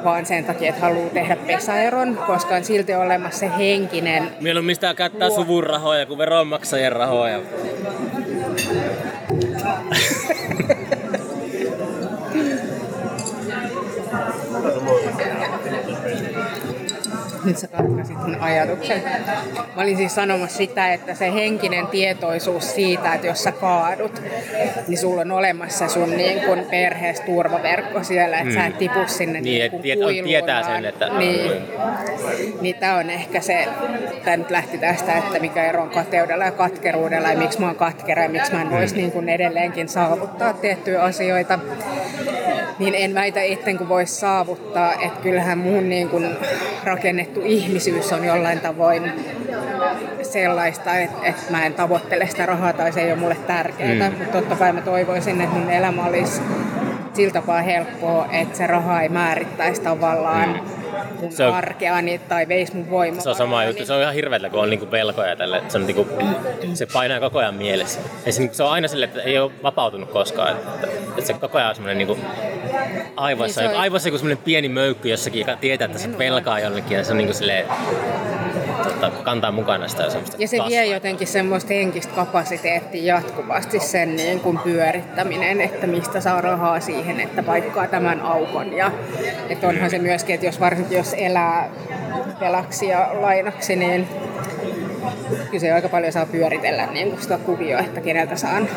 vaan 0.05 0.27
sen 0.27 0.45
takia, 0.45 0.69
että 0.69 0.81
haluaa 0.81 1.11
tehdä 1.11 1.37
pesäeron, 1.37 2.19
koska 2.27 2.55
on 2.55 2.65
silti 2.65 2.95
olemassa 2.95 3.39
se 3.39 3.51
henkinen... 3.59 4.31
Mieluummin 4.41 4.75
sitä 4.75 4.95
käyttää 4.95 5.31
suvun 5.31 5.65
rahoja 5.65 6.07
kuin 6.07 6.19
veronmaksajien 6.19 6.93
rahoja. 6.93 7.39
nyt 17.45 17.59
sä 17.59 17.69
katkasit 17.69 18.17
mun 18.17 18.37
ajatuksen. 18.41 19.03
Mä 19.77 19.83
olin 19.83 19.97
siis 19.97 20.15
sanomassa 20.15 20.57
sitä, 20.57 20.93
että 20.93 21.15
se 21.15 21.33
henkinen 21.33 21.87
tietoisuus 21.87 22.75
siitä, 22.75 23.15
että 23.15 23.27
jos 23.27 23.43
sä 23.43 23.53
kaadut, 23.53 24.23
niin 24.89 24.99
sulla 24.99 25.21
on 25.21 25.31
olemassa 25.31 25.89
sun 25.89 26.17
niin 26.17 26.41
kun 26.41 26.67
perheessä 26.71 27.25
turvaverkko 27.25 28.05
siellä, 28.05 28.39
että 28.39 28.51
mm. 28.51 28.55
sä 28.55 28.67
et 28.67 28.73
mm. 28.73 28.79
tipu 28.79 28.99
sinne 29.07 29.41
niin, 29.41 29.73
niin 29.73 29.83
tiet, 29.83 29.99
tietää 30.25 30.63
sen, 30.63 30.85
että... 30.85 31.19
Niin, 31.19 31.53
niin 32.61 32.77
tää 32.77 32.97
on 32.97 33.11
ehkä 33.11 33.41
se, 33.41 33.69
tämä 34.25 34.37
nyt 34.37 34.51
lähti 34.51 34.79
tästä, 34.79 35.19
että 35.19 35.39
mikä 35.39 35.65
ero 35.65 35.83
on 35.83 35.91
kateudella 35.91 36.45
ja 36.45 36.53
katkeruudella 36.53 37.29
ja 37.29 37.39
miksi 37.39 37.61
mä 37.61 37.67
oon 37.67 37.77
katkera 37.77 38.23
ja 38.23 38.29
miksi 38.29 38.53
mä 38.53 38.63
en 38.63 38.71
voisi 38.71 38.97
niin 38.97 39.13
kun 39.13 39.29
edelleenkin 39.29 39.89
saavuttaa 39.89 40.53
tiettyjä 40.53 41.03
asioita 41.03 41.59
niin 42.79 42.95
en 42.95 43.15
väitä, 43.15 43.43
etten 43.43 43.79
kun 43.79 43.89
voisi 43.89 44.15
saavuttaa, 44.15 44.93
että 44.93 45.21
kyllähän 45.23 45.59
mun 45.59 45.89
niin 45.89 46.09
kun 46.09 46.37
rakennettu 46.85 47.41
ihmisyys 47.45 48.13
on 48.13 48.25
jollain 48.25 48.61
tavoin 48.61 49.13
sellaista, 50.23 50.97
että, 50.97 51.27
että 51.27 51.43
mä 51.51 51.67
en 51.67 51.75
tavoittele 51.75 52.27
sitä 52.27 52.47
rahaa 52.47 52.73
tai 52.73 52.93
se 52.93 53.01
ei 53.01 53.13
ole 53.13 53.21
mulle 53.21 53.37
tärkeää, 53.47 54.11
mm. 54.11 54.19
mutta 54.19 54.33
totta 54.33 54.57
kai 54.57 54.73
mä 54.73 54.81
toivoisin, 54.81 55.41
että 55.41 55.57
mun 55.57 55.71
elämä 55.71 56.05
olisi 56.05 56.43
sillä 57.15 57.33
tapaa 57.33 57.63
helppoa, 57.63 58.29
että 58.33 58.59
se 58.59 58.67
raha 58.67 59.03
ei 59.03 59.09
määrittäisi 59.09 59.83
tavallaan 59.83 60.49
mm 60.49 60.78
mun 61.21 61.33
se 61.33 61.47
on, 61.47 61.55
arkeani 61.55 62.19
tai 62.19 62.49
veisi 62.49 62.77
mun 62.77 62.91
voimaa. 62.91 63.21
Se 63.21 63.29
on 63.29 63.35
sama 63.35 63.65
juttu. 63.65 63.87
Se 63.87 63.93
on 63.93 64.03
ihan 64.03 64.15
hirveätä, 64.15 64.51
kun 64.51 64.61
on 64.61 64.71
niinku 64.71 64.91
velkoja 64.91 65.37
tälle. 65.37 65.63
Se, 65.69 65.79
on 65.79 65.87
niinku, 65.87 66.09
se 66.75 66.87
painaa 66.87 67.21
koko 67.21 67.39
ajan 67.39 67.55
mielessä. 67.55 68.01
Ja 68.27 68.33
se, 68.33 68.49
se 68.53 68.63
on 68.63 68.71
aina 68.71 68.89
sille, 68.89 69.05
että 69.05 69.23
ei 69.23 69.39
ole 69.39 69.53
vapautunut 69.63 70.11
koskaan. 70.11 70.57
Että, 70.57 70.87
että 71.09 71.27
se 71.27 71.35
koko 71.35 71.59
ajan 71.59 71.69
on 71.69 71.75
semmoinen 71.75 71.99
niinku, 71.99 72.19
aivoissa, 73.17 73.61
niin 73.61 73.71
on... 73.71 73.77
aivoissa 73.77 74.09
joku 74.09 74.19
semmoinen 74.19 74.45
pieni 74.45 74.69
möykky 74.69 75.09
jossakin, 75.09 75.41
joka 75.41 75.57
tietää, 75.57 75.85
että 75.85 75.99
se 75.99 76.09
pelkaa 76.09 76.61
jollekin. 76.61 76.97
Ja 76.97 77.05
se 77.05 77.13
on 77.13 77.19
niinku 77.19 77.35
silleen, 77.35 77.67
tota, 78.85 79.11
kantaa 79.11 79.53
mukana 79.53 79.89
sitä 79.89 80.11
semmoista 80.11 80.37
Ja 80.39 80.49
se 80.49 80.57
kasvaa. 80.57 80.69
vie 80.69 80.87
jotenkin 80.87 81.27
semmoista 81.27 81.75
henkistä 81.75 82.15
kapasiteettia 82.15 83.15
jatkuvasti 83.15 83.81
sen 83.81 84.17
niin 84.17 84.41
kuin 84.41 84.59
pyörittäminen, 84.59 85.61
että 85.61 85.87
mistä 85.87 86.21
saa 86.21 86.41
rahaa 86.41 86.81
siihen, 86.81 87.21
että 87.21 87.43
paikkaa 87.43 87.87
tämän 87.87 88.21
aukon. 88.21 88.73
Ja 88.73 88.93
että 89.49 89.69
onhan 89.69 89.91
se 89.91 89.99
myöskin, 89.99 90.35
että 90.35 90.47
jos 90.47 90.61
varsinkin 90.61 90.99
jos 90.99 91.15
elää 91.19 91.71
velaksi 92.41 92.89
ja 92.89 93.11
lainaksi, 93.13 93.77
niin 93.77 94.09
kyllä 95.47 95.59
se 95.59 95.73
aika 95.73 95.89
paljon 95.89 96.13
saa 96.13 96.27
pyöritellä 96.27 96.87
niin 96.87 97.11
kuin 97.11 97.23
sitä 97.23 97.39
kuvioa, 97.39 97.81
että 97.81 98.01
keneltä 98.01 98.37
saan 98.37 98.69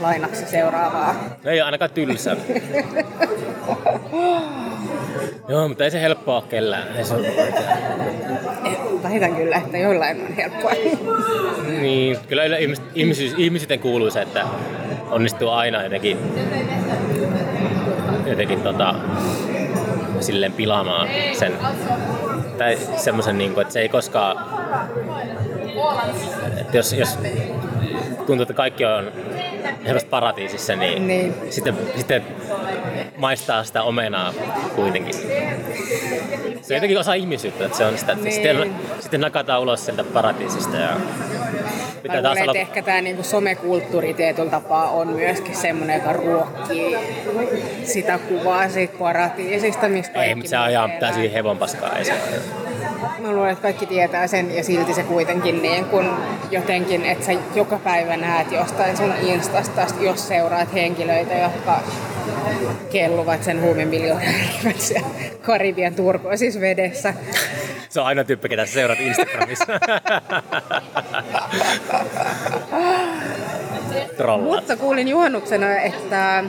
lainaksi 0.00 0.46
seuraavaa. 0.46 1.14
No 1.44 1.50
ei 1.50 1.60
ainakaan 1.60 1.90
tylsä. 1.90 2.36
Joo, 5.48 5.68
mutta 5.68 5.84
ei 5.84 5.90
se 5.90 6.00
helppoa 6.00 6.36
ole 6.36 6.44
kellään. 6.48 6.96
Ei 6.96 7.04
se 7.04 7.14
ole 7.14 7.26
Eh, 7.28 8.78
Väitän 9.02 9.36
kyllä, 9.36 9.56
että 9.56 9.78
joillain 9.78 10.20
on 10.20 10.34
helppoa. 10.36 10.70
Niin, 11.80 12.18
kyllä 12.28 12.44
yle- 12.44 12.58
ihmis, 12.60 12.82
ihmisyys, 12.94 13.34
ihmisyyteen 13.36 13.80
kuuluu 13.80 14.10
se, 14.10 14.22
että 14.22 14.44
onnistuu 15.10 15.48
aina 15.48 15.82
jotenkin, 15.82 16.18
jotenkin 18.26 18.60
tota, 18.60 18.94
silleen 20.20 20.52
pilaamaan 20.52 21.08
sen, 21.38 21.52
tai 22.58 22.78
semmoisen, 22.96 23.38
niin 23.38 23.54
kuin, 23.54 23.62
että 23.62 23.72
se 23.72 23.80
ei 23.80 23.88
koskaan, 23.88 24.36
että 26.60 26.76
jos, 26.76 26.92
jos 26.92 27.18
tuntuu, 28.26 28.42
että 28.42 28.54
kaikki 28.54 28.84
on 28.84 29.12
helposti 29.86 30.08
paratiisissa, 30.10 30.76
niin, 30.76 31.06
Niin. 31.06 31.34
Sitten, 31.50 31.78
sitten 31.96 32.22
maistaa 33.16 33.64
sitä 33.64 33.82
omenaa 33.82 34.32
kuitenkin. 34.74 35.14
Se 36.62 36.74
on 36.74 36.76
jotenkin 36.76 36.98
osa 36.98 37.14
ihmisyyttä, 37.14 37.64
että 37.64 37.78
se 37.78 37.84
on 37.84 37.98
sitä, 37.98 38.12
että 38.12 38.24
Niin. 38.24 38.34
sitten, 38.34 38.74
sitten 39.00 39.20
nakataan 39.20 39.60
ulos 39.60 39.84
sieltä 39.84 40.04
paratiisista 40.04 40.76
ja 40.76 40.96
pitää 42.02 42.16
Mä 42.16 42.22
taas 42.22 42.38
olla... 42.38 42.52
että 42.52 42.58
ehkä 42.60 42.82
tämä 42.82 43.00
niinku 43.00 43.22
somekulttuuri 43.22 44.14
tietyllä 44.14 44.50
tapaa 44.50 44.90
on 44.90 45.08
myöskin 45.08 45.56
semmoinen, 45.56 45.94
joka 46.00 46.12
ruokkii 46.12 46.96
sitä 47.84 48.18
kuvaa 48.18 48.68
siitä 48.68 48.98
paratiisista, 48.98 49.88
mistä 49.88 50.22
Ei, 50.22 50.34
mutta 50.34 50.50
se 50.50 50.56
elää. 50.56 50.88
täysin 51.00 51.32
hevon 51.32 51.58
paskaa. 51.58 51.98
Mä 53.02 53.32
luulen, 53.32 53.50
että 53.50 53.62
kaikki 53.62 53.86
tietää 53.86 54.26
sen 54.26 54.54
ja 54.54 54.64
silti 54.64 54.94
se 54.94 55.02
kuitenkin 55.02 55.62
niin 55.62 55.84
kun 55.84 56.16
jotenkin, 56.50 57.04
että 57.04 57.26
sä 57.26 57.32
joka 57.54 57.78
päivä 57.78 58.16
näet 58.16 58.52
jostain 58.52 58.96
sun 58.96 59.12
instasta, 59.22 59.86
jos 60.00 60.28
seuraat 60.28 60.74
henkilöitä, 60.74 61.34
jotka 61.34 61.80
kelluvat 62.92 63.44
sen 63.44 63.60
huumemiljoonan 63.60 64.24
siellä 64.78 65.08
Karibian 65.42 65.94
turkoisissa 65.94 66.60
vedessä. 66.60 67.14
se 67.88 68.00
on 68.00 68.06
aina 68.06 68.24
tyyppi, 68.24 68.48
ketä 68.48 68.66
sä 68.66 68.72
seuraat 68.72 69.00
Instagramissa. 69.00 69.66
Mutta 74.42 74.76
kuulin 74.76 75.08
juhannuksena, 75.08 75.78
että 75.78 76.44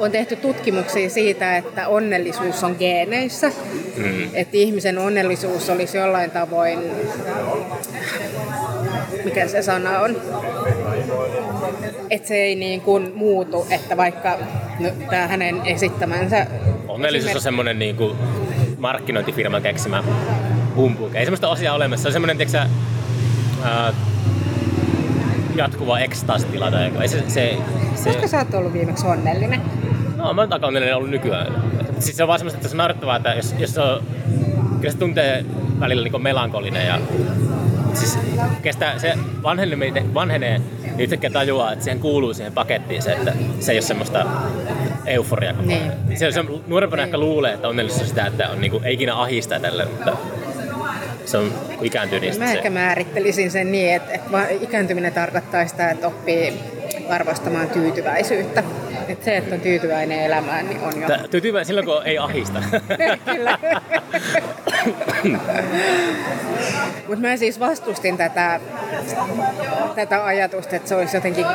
on 0.00 0.10
tehty 0.10 0.36
tutkimuksia 0.36 1.10
siitä, 1.10 1.56
että 1.56 1.88
onnellisuus 1.88 2.64
on 2.64 2.76
geeneissä. 2.78 3.52
Mm. 3.96 4.28
Että 4.34 4.56
ihmisen 4.56 4.98
onnellisuus 4.98 5.70
olisi 5.70 5.98
jollain 5.98 6.30
tavoin, 6.30 6.78
mikä 9.24 9.48
se 9.48 9.62
sana 9.62 10.00
on, 10.00 10.16
että 12.10 12.28
se 12.28 12.34
ei 12.34 12.54
niin 12.54 12.80
kuin 12.80 13.12
muutu, 13.14 13.66
että 13.70 13.96
vaikka 13.96 14.38
no, 14.78 14.88
tämä 15.10 15.26
hänen 15.26 15.62
esittämänsä 15.64 16.46
Onnellisuus 16.88 17.34
on 17.34 17.40
semmoinen 17.40 17.78
niin 17.78 17.96
kuin 17.96 18.18
markkinointifirman 18.78 19.62
keksimä 19.62 20.04
humbug. 20.76 21.14
Ei 21.14 21.24
semmoista 21.24 21.50
asiaa 21.50 21.74
olemassa. 21.74 22.02
Se 22.02 22.08
on 22.08 22.12
semmoinen, 22.12 22.36
tiiäksä, 22.36 22.66
ää, 23.62 23.92
jatkuva 25.56 25.98
tai. 26.70 26.92
Ei 27.00 27.08
se, 27.08 27.22
se, 27.28 27.56
se, 27.94 28.10
Koska 28.10 28.28
sä 28.28 28.38
oot 28.38 28.54
ollut 28.54 28.72
viimeksi 28.72 29.06
onnellinen? 29.06 29.60
No, 30.20 30.34
mä 30.34 30.48
aika 30.50 30.66
onnellinen 30.66 30.96
ollut 30.96 31.10
nykyään. 31.10 31.62
Siis 31.98 32.16
se 32.16 32.22
on 32.22 32.28
vaan 32.28 32.38
semmoista, 32.38 32.58
että 32.58 32.68
se 32.68 32.74
on 32.74 32.78
naurettavaa, 32.78 33.16
että 33.16 33.34
jos, 33.34 33.54
jos 33.58 33.74
se 33.74 33.80
on, 33.80 34.02
kyllä 34.80 34.92
se 34.92 34.98
tuntee 34.98 35.44
välillä 35.80 36.04
niin 36.04 36.22
melankolinen 36.22 36.86
ja 36.86 37.00
siis 37.94 38.18
kestää, 38.62 38.98
se 38.98 39.14
vanhenee, 39.42 40.04
vanhenee 40.14 40.60
niin 40.82 41.00
yhtäkkiä 41.00 41.30
tajuaa, 41.30 41.72
että 41.72 41.84
siihen 41.84 42.00
kuuluu 42.00 42.34
siihen 42.34 42.52
pakettiin 42.52 43.02
se, 43.02 43.12
että 43.12 43.32
se 43.60 43.72
ei 43.72 43.76
ole 43.76 43.82
semmoista 43.82 44.26
euforiaa. 45.06 45.52
Niin. 45.52 45.92
Se, 46.14 46.32
se 46.32 46.44
nuorempana 46.66 47.02
ehkä 47.02 47.18
luulee, 47.18 47.54
että 47.54 47.68
onnellisuus 47.68 48.02
on 48.02 48.08
sitä, 48.08 48.26
että 48.26 48.48
on 48.48 48.60
niin 48.60 48.70
kuin, 48.70 48.84
ei 48.84 48.94
ikinä 48.94 49.14
ahista 49.14 49.54
ja 49.54 49.60
tälleen, 49.60 49.90
mutta 49.90 50.16
se 51.24 51.38
on 51.38 51.52
kun 51.76 51.86
ikääntyy 51.86 52.20
niin 52.20 52.38
Mä 52.38 52.46
se, 52.46 52.52
ehkä 52.52 52.70
määrittelisin 52.70 53.50
sen 53.50 53.72
niin, 53.72 53.94
että, 53.94 54.12
että 54.12 54.48
ikääntyminen 54.48 55.12
tarkoittaa 55.12 55.66
sitä, 55.66 55.90
että 55.90 56.06
oppii 56.06 56.60
arvostamaan 57.08 57.70
tyytyväisyyttä. 57.70 58.62
Että 59.10 59.24
se, 59.24 59.36
että 59.36 59.54
on 59.54 59.60
tyytyväinen 59.60 60.20
elämään, 60.20 60.68
niin 60.68 60.80
on 60.80 61.00
jo... 61.00 61.06
Tää- 61.06 61.28
tyytyväinen 61.30 61.66
silloin, 61.66 61.86
kun 61.86 62.02
ei 62.04 62.18
ahista. 62.18 62.62
Kyllä. 63.32 63.58
Mutta 67.08 67.20
mä 67.20 67.36
siis 67.36 67.60
vastustin 67.60 68.16
tätä, 68.16 68.60
tätä 69.94 70.24
ajatusta, 70.24 70.76
että 70.76 70.88
se 70.88 70.94
olisi 70.94 71.16
jotenkin 71.16 71.46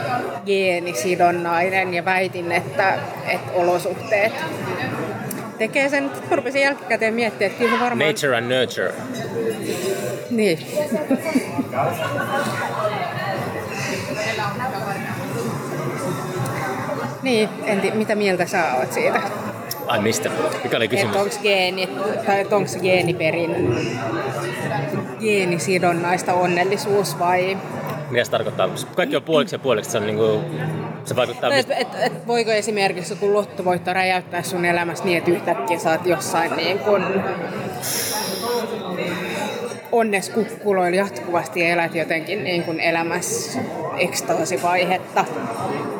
geenisidonnainen 0.46 1.94
ja 1.94 2.06
väitin, 2.06 2.52
että, 2.52 3.00
että 3.28 3.52
olosuhteet 3.52 4.34
tekee 5.58 5.90
sen. 5.90 6.12
Rupesin 6.32 6.62
jälkikäteen 6.62 7.14
miettimään, 7.14 7.52
että 7.52 7.60
kyllä 7.64 7.78
se 7.78 7.84
varmaan... 7.84 8.10
Nature 8.10 8.38
and 8.38 8.60
nurture. 8.60 8.94
Niin. 10.30 10.60
Niin, 17.26 17.50
en 17.64 17.82
tiedä, 17.82 17.96
mitä 17.96 18.16
mieltä 18.16 18.46
sä 18.46 18.74
oot 18.74 18.94
siitä? 18.94 19.22
Ai 19.88 20.02
mistä? 20.02 20.30
Mikä 20.64 20.78
oli 20.78 20.88
kysymys? 20.88 21.16
Että 21.16 21.24
onko 21.24 21.36
geeni, 21.42 21.90
tai 22.26 22.42
että 22.42 22.56
onko 22.56 22.70
geeniperin 22.82 23.76
geenisidonnaista 25.20 26.34
onnellisuus 26.34 27.20
vai... 27.20 27.58
Mitä 28.10 28.24
se 28.24 28.32
tarkoittaa? 28.32 28.70
Kaikki 28.96 29.16
on 29.16 29.24
puoliksi 29.24 29.56
ja 29.56 29.60
puoliksi. 29.60 29.92
Se, 29.92 29.98
on 29.98 30.06
niinku, 30.06 30.42
se 31.06 31.16
vaikuttaa... 31.16 31.50
Tai 31.50 31.60
et, 31.60 31.72
et, 31.72 31.88
et 32.00 32.28
voiko 32.28 32.52
esimerkiksi 32.52 33.14
joku 33.14 33.34
lottovoitto 33.34 33.94
räjäyttää 33.94 34.44
sun 34.44 34.66
elämässä 34.66 35.06
niin, 35.06 35.18
että 35.18 35.32
yhtäkkiä 35.32 35.80
sä 35.80 35.92
oot 35.92 36.06
jossain 36.06 36.56
niin 36.56 36.80
kun 36.80 37.06
onneskukkuloilla 39.96 40.98
jatkuvasti 40.98 41.60
ja 41.60 41.68
elät 41.68 41.96
jotenkin 41.96 42.44
niin 42.44 42.64
kun 42.64 42.80
elämässä 42.80 43.60
ekstaasivaihetta 43.98 45.26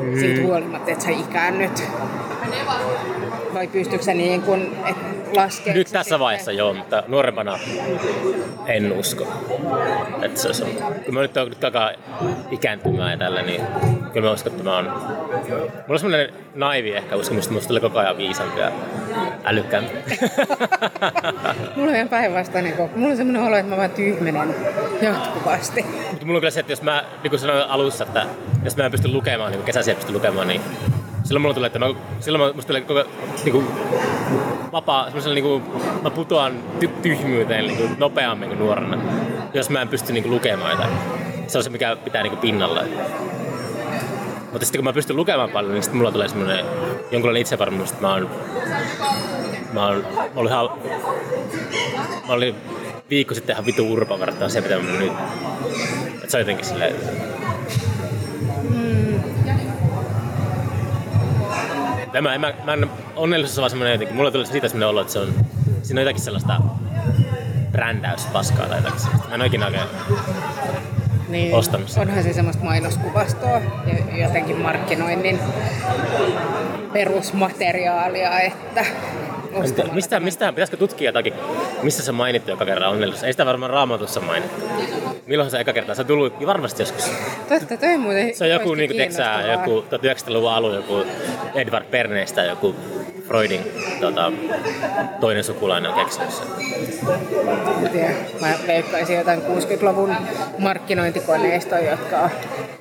mm. 0.00 0.18
siitä 0.18 0.42
huolimatta, 0.42 0.90
että 0.90 1.04
sä 1.04 1.10
ikäännyt. 1.10 1.82
Vai 3.54 3.66
pystyykö 3.66 4.04
sä 4.04 4.14
niin 4.14 4.42
kun, 4.42 4.76
et 4.86 4.96
laskea 5.32 5.74
Nyt 5.74 5.88
tässä 5.92 6.18
vaiheessa 6.18 6.52
joo, 6.52 6.74
mutta 6.74 7.02
nuorempana 7.08 7.58
en 8.66 8.92
usko. 8.92 9.26
Että 10.22 10.40
se 10.52 10.64
on, 10.64 10.70
kun 11.04 11.14
mä 11.14 11.22
nyt 11.22 11.36
oon 11.36 11.48
nyt 11.48 11.64
alkaa 11.64 11.90
ikääntymään 12.50 13.10
ja 13.10 13.18
tällä, 13.18 13.42
niin 13.42 13.62
kyllä 14.12 14.26
mä 14.26 14.32
uskon, 14.32 14.52
että 14.52 14.64
mä 14.64 14.74
oon... 14.74 14.84
Mulla 14.84 15.84
on 15.88 15.98
semmoinen 15.98 16.32
naivi 16.54 16.92
ehkä 16.92 17.16
uskomus, 17.16 17.44
että 17.44 17.54
musta 17.54 17.68
tulee 17.68 17.80
koko 17.80 17.98
ajan 17.98 18.16
viisampi 18.16 18.60
ja 18.60 18.72
älykkäämpi. 19.44 19.94
Mulla 21.76 21.90
on 21.90 21.96
ihan 21.96 22.08
päinvastainen 22.08 22.72
koko. 22.72 22.90
Mulla 22.96 23.10
on 23.10 23.16
semmoinen 23.16 23.42
olo, 23.42 23.56
että 23.56 23.70
mä 23.70 23.76
vaan 23.76 23.90
tyhmenen 23.90 24.54
jatkuvasti. 25.02 25.82
Mutta 26.10 26.26
mulla 26.26 26.36
on 26.36 26.40
kyllä 26.40 26.50
se, 26.50 26.60
että 26.60 26.72
jos 26.72 26.82
mä, 26.82 27.04
niin 27.22 27.30
kuin 27.30 27.40
sanoin 27.40 27.62
alussa, 27.62 28.04
että 28.04 28.26
jos 28.64 28.76
mä 28.76 28.84
en 28.84 28.90
pysty 28.90 29.08
lukemaan, 29.08 29.50
niin 29.50 29.58
kuin 29.58 29.66
kesäisiä 29.66 29.94
pysty 29.94 30.12
lukemaan, 30.12 30.48
niin 30.48 30.60
silloin 31.26 31.42
mulla 31.42 31.54
tulee, 31.54 31.66
että 31.66 31.78
mä, 31.78 31.86
silloin 32.20 32.56
musta 32.56 32.68
tulee 32.68 32.80
koko 32.80 33.04
niin 33.44 33.52
kuin, 33.52 33.66
vapaa, 34.72 35.04
semmoisella 35.04 35.34
niin 35.34 35.44
kuin, 35.44 35.62
mä 36.02 36.10
putoan 36.10 36.52
ty- 36.80 37.00
tyhmyyteen 37.02 37.66
niin 37.66 37.76
kuin, 37.76 37.90
nopeammin 37.98 38.48
kuin 38.48 38.58
nuorena, 38.58 38.98
jos 39.54 39.70
mä 39.70 39.82
en 39.82 39.88
pysty 39.88 40.12
niin 40.12 40.22
kuin, 40.22 40.34
lukemaan 40.34 40.70
jotain. 40.70 40.92
Se 41.46 41.58
on 41.58 41.64
se, 41.64 41.70
mikä 41.70 41.96
pitää 42.04 42.22
niin 42.22 42.30
kuin, 42.30 42.40
pinnalla. 42.40 42.82
Mutta 44.52 44.66
sitten 44.66 44.78
kun 44.78 44.84
mä 44.84 44.92
pystyn 44.92 45.16
lukemaan 45.16 45.50
paljon, 45.50 45.74
niin 45.74 45.82
sitten 45.82 45.98
mulla 45.98 46.12
tulee 46.12 46.28
semmoinen 46.28 46.64
jonkunlainen 47.10 47.40
itsevarmuus, 47.40 47.90
että 47.90 48.02
mä 48.02 48.12
oon, 48.12 48.30
mä 49.72 49.86
oon 49.86 50.04
ollut 50.36 50.52
ihan, 50.52 50.70
mä 52.28 52.32
olin 52.34 52.54
viikko 53.10 53.34
sitten 53.34 53.54
ihan 53.54 53.66
vitu 53.66 53.92
urpa 53.92 54.20
verrattuna 54.20 54.48
siihen, 54.48 54.70
mitä 54.70 54.92
mä 54.92 54.98
nyt. 54.98 55.12
Et 56.24 56.30
se 56.30 56.36
on 56.36 56.40
jotenkin 56.40 56.66
silleen... 56.66 56.94
Mm. 58.70 59.05
Mä, 62.22 62.38
mä, 62.38 62.54
mä 62.64 62.72
en, 62.72 62.90
onnellisuus 63.16 63.58
on 63.58 63.62
vaan 63.62 63.70
semmoinen 63.70 63.92
jotenkin, 63.92 64.16
mulla 64.16 64.30
tulee 64.30 64.46
siitä 64.46 64.68
semmoinen 64.68 64.88
olo, 64.88 65.00
että 65.00 65.12
se 65.12 65.18
on, 65.18 65.34
siinä 65.82 66.00
on 66.00 66.06
jotakin 66.06 66.22
sellaista 66.22 66.60
brändäyspaskaa 67.72 68.66
tai 68.66 68.78
jotakin 68.78 69.00
sellaista. 69.00 69.28
Mä 69.28 69.34
en 69.34 69.42
oikein 69.42 69.62
oikein 69.62 69.82
Niin, 71.28 71.54
Ostanut 71.54 71.88
sen. 71.88 72.00
onhan 72.08 72.22
se 72.22 72.32
semmoista 72.32 72.64
mainoskuvastoa 72.64 73.60
ja 73.86 74.26
jotenkin 74.26 74.56
markkinoinnin 74.60 75.38
perusmateriaalia, 76.92 78.40
että 78.40 78.84
ostamalla 79.54 79.94
mistä, 79.94 80.20
mistä, 80.20 80.52
pitäisikö 80.52 80.76
tutkia 80.76 81.08
jotakin, 81.08 81.32
missä 81.82 82.02
se 82.02 82.12
mainittu 82.12 82.50
joka 82.50 82.64
kerran 82.64 82.90
onnellisuus? 82.90 83.24
Ei 83.24 83.32
sitä 83.32 83.46
varmaan 83.46 83.70
raamatussa 83.70 84.20
mainittu. 84.20 84.64
Milloin 85.26 85.50
se 85.50 85.60
eka 85.60 85.72
kertaa? 85.72 85.94
Se 85.94 86.00
on 86.00 86.06
tullut 86.06 86.46
varmasti 86.46 86.82
joskus. 86.82 87.10
Totta, 87.48 87.76
toi 87.76 87.98
muuten 87.98 88.34
Se 88.36 88.44
on 88.44 88.50
joku, 88.50 88.74
niin 88.74 88.90
kuin, 88.90 88.98
teksää, 88.98 89.52
joku 89.52 89.80
1900-luvun 89.80 90.50
alun 90.50 90.74
joku 90.74 91.06
Edward 91.54 91.84
Bernays 91.90 92.32
tai 92.32 92.48
joku 92.48 92.76
Freudin 93.26 93.60
tota, 94.00 94.32
toinen 95.20 95.44
sukulainen 95.44 95.90
on 95.90 95.98
keksinyt 96.04 96.30
sen. 96.30 96.46
Mä 98.40 98.54
veikkaisin 98.66 99.16
jotain 99.16 99.42
60-luvun 99.42 100.16
markkinointikoneistoa, 100.58 101.78
jotka 101.78 102.18
on 102.18 102.30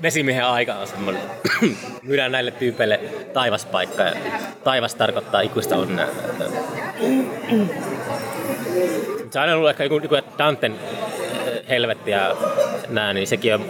Vesimiehen 0.01 0.45
aika 0.45 0.73
on 0.73 0.87
semmoinen. 0.87 1.21
Myydään 2.03 2.31
näille 2.31 2.51
tyypeille 2.51 2.99
taivaspaikka 3.33 4.03
ja 4.03 4.13
taivas 4.63 4.95
tarkoittaa 4.95 5.41
ikuista 5.41 5.77
onnea. 5.77 6.07
Se 9.31 9.39
on 9.39 9.41
aina 9.41 9.55
ollut 9.55 9.69
ehkä 9.69 9.83
joku, 9.83 9.99
joku 9.99 10.15
Danten 10.37 10.75
helvetti 11.69 12.11
ja 12.11 12.35
nää, 12.89 13.13
niin 13.13 13.27
sekin 13.27 13.53
on 13.53 13.65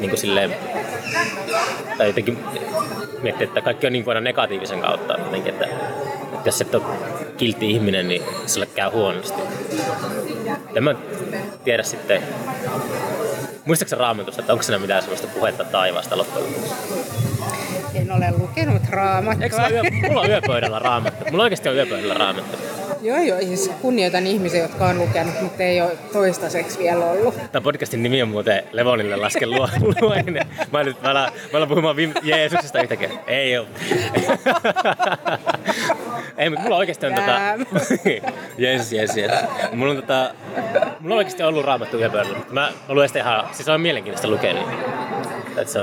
niin 0.00 0.10
kuin 0.10 0.18
silleen, 0.18 0.56
tai 1.98 2.06
jotenkin 2.06 2.38
miettii, 3.22 3.46
että 3.46 3.60
kaikki 3.60 3.86
on 3.86 3.92
niin 3.92 4.04
kuin 4.04 4.16
aina 4.16 4.24
negatiivisen 4.24 4.80
kautta 4.80 5.18
jotenkin, 5.18 5.52
että, 5.52 5.66
että 6.32 6.48
jos 6.48 6.60
et 6.60 6.74
ole 6.74 6.82
kiltti 7.36 7.70
ihminen, 7.70 8.08
niin 8.08 8.22
sulle 8.46 8.66
käy 8.66 8.90
huonosti. 8.90 9.42
En 10.74 10.84
mä 10.84 10.94
tiedä 11.64 11.82
sitten, 11.82 12.22
muistaakseni 13.64 14.00
raamatusta, 14.00 14.40
että 14.42 14.52
onko 14.52 14.62
siinä 14.62 14.78
mitään 14.78 15.02
sellaista 15.02 15.28
puhetta 15.28 15.64
taivaasta 15.64 16.18
loppujen 16.18 16.46
lopuksi? 16.46 16.74
En 17.94 18.12
ole 18.12 18.32
lukenut 18.38 18.82
raamattua. 18.90 19.44
Eikö 19.44 19.56
mulla 20.08 20.20
on 20.20 20.30
yöpöydällä 20.30 20.78
raamattu. 20.78 21.24
Mulla 21.30 21.42
oikeasti 21.42 21.68
on 21.68 21.74
yöpöydällä 21.74 22.14
raamattu. 22.14 22.58
Joo, 23.02 23.18
joo, 23.18 23.38
siis 23.38 23.70
kunnioitan 23.82 24.26
ihmisiä, 24.26 24.62
jotka 24.62 24.86
on 24.86 24.98
lukenut, 24.98 25.34
mutta 25.42 25.62
ei 25.62 25.80
ole 25.80 25.90
toistaiseksi 26.12 26.78
vielä 26.78 27.04
ollut. 27.04 27.34
Tämä 27.52 27.62
podcastin 27.64 28.02
nimi 28.02 28.22
on 28.22 28.28
muuten 28.28 28.62
Levonille 28.72 29.16
lasken 29.16 29.50
luo, 29.50 29.68
luoinen. 30.00 30.46
Mä 30.72 30.84
nyt 30.84 31.02
mä 31.02 31.10
alan, 31.10 31.32
mä 31.52 31.58
alan 31.58 31.68
puhumaan 31.68 31.96
vim, 31.96 32.12
Jeesuksesta 32.22 32.82
yhtäkkiä. 32.82 33.10
Ei 33.26 33.58
oo. 33.58 33.66
ei, 36.38 36.50
mutta 36.50 36.62
mulla 36.62 36.76
oikeasti 36.76 37.06
on 37.06 37.14
tota... 37.14 37.38
Jeesus, 38.58 38.92
Jeesus, 38.92 39.16
Jeesus. 39.16 39.38
Mulla 39.72 39.90
on 39.90 39.96
tota... 39.96 40.34
Mulla 41.00 41.14
on 41.14 41.18
oikeasti 41.18 41.42
ollut 41.42 41.64
raamattu 41.64 41.98
yöpöydällä. 41.98 42.38
Mä, 42.50 42.72
mä 42.88 42.94
luen 42.94 43.08
sitä 43.08 43.18
ihan... 43.20 43.44
Siis 43.52 43.68
on 43.68 43.80
mielenkiintoista 43.80 44.28
lukea. 44.28 44.52
Niin. 44.52 44.64
On- 44.66 45.10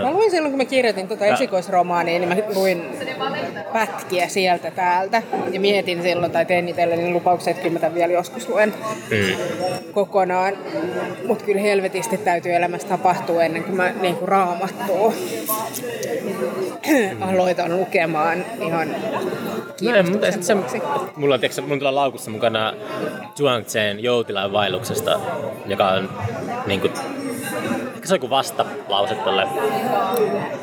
Mä 0.02 0.12
luin 0.12 0.32
silloin, 0.32 0.52
kun 0.52 0.58
mä 0.58 0.66
kirjoitin 0.66 1.08
tuota 1.08 1.26
esikoisromaania, 1.26 2.20
niin 2.20 2.30
mä 2.30 2.36
luin 2.56 2.86
pätkiä 3.74 4.28
sieltä 4.28 4.72
täältä. 4.72 5.22
Ja 5.52 5.60
mietin 5.60 6.02
silloin, 6.02 6.32
tai 6.32 6.46
tein 6.46 6.70
itselleni 6.70 7.07
lupaukset, 7.14 7.48
että 7.48 7.62
kyllä 7.64 7.74
mä 7.74 7.80
tämän 7.80 7.96
vielä 7.96 8.14
joskus 8.14 8.50
luen 8.50 8.74
Mm. 9.10 9.36
kokonaan. 9.92 10.54
Mutta 11.28 11.44
kyllä 11.46 11.62
helvetisti 11.62 12.18
täytyy 12.18 12.54
elämässä 12.54 12.88
tapahtua 12.88 13.44
ennen 13.44 13.64
kuin 13.64 13.76
mä 13.76 13.92
niin 14.02 14.16
kuin 14.16 14.30
raamattua 14.30 15.14
aloitan 17.22 17.78
lukemaan 17.78 18.46
ihan 18.62 18.96
No 19.82 19.96
ei, 19.96 20.04
mutta 20.04 20.32
sit 20.32 20.44
se, 20.44 20.56
mulla 21.16 21.34
on, 21.34 21.40
tiiäksä, 21.40 21.62
mulla 21.62 21.90
on 21.90 21.96
laukussa 21.96 22.32
mukana 22.32 22.74
Zhuangzhen 23.36 24.04
joutilain 24.04 24.52
vaelluksesta, 24.52 25.20
joka 25.66 25.88
on 25.88 26.10
niin 26.66 26.82
kuin, 26.82 26.94
se 28.04 28.14
on 28.14 28.16
joku 28.16 28.30
vastalause 28.30 29.16
tälle 29.16 29.48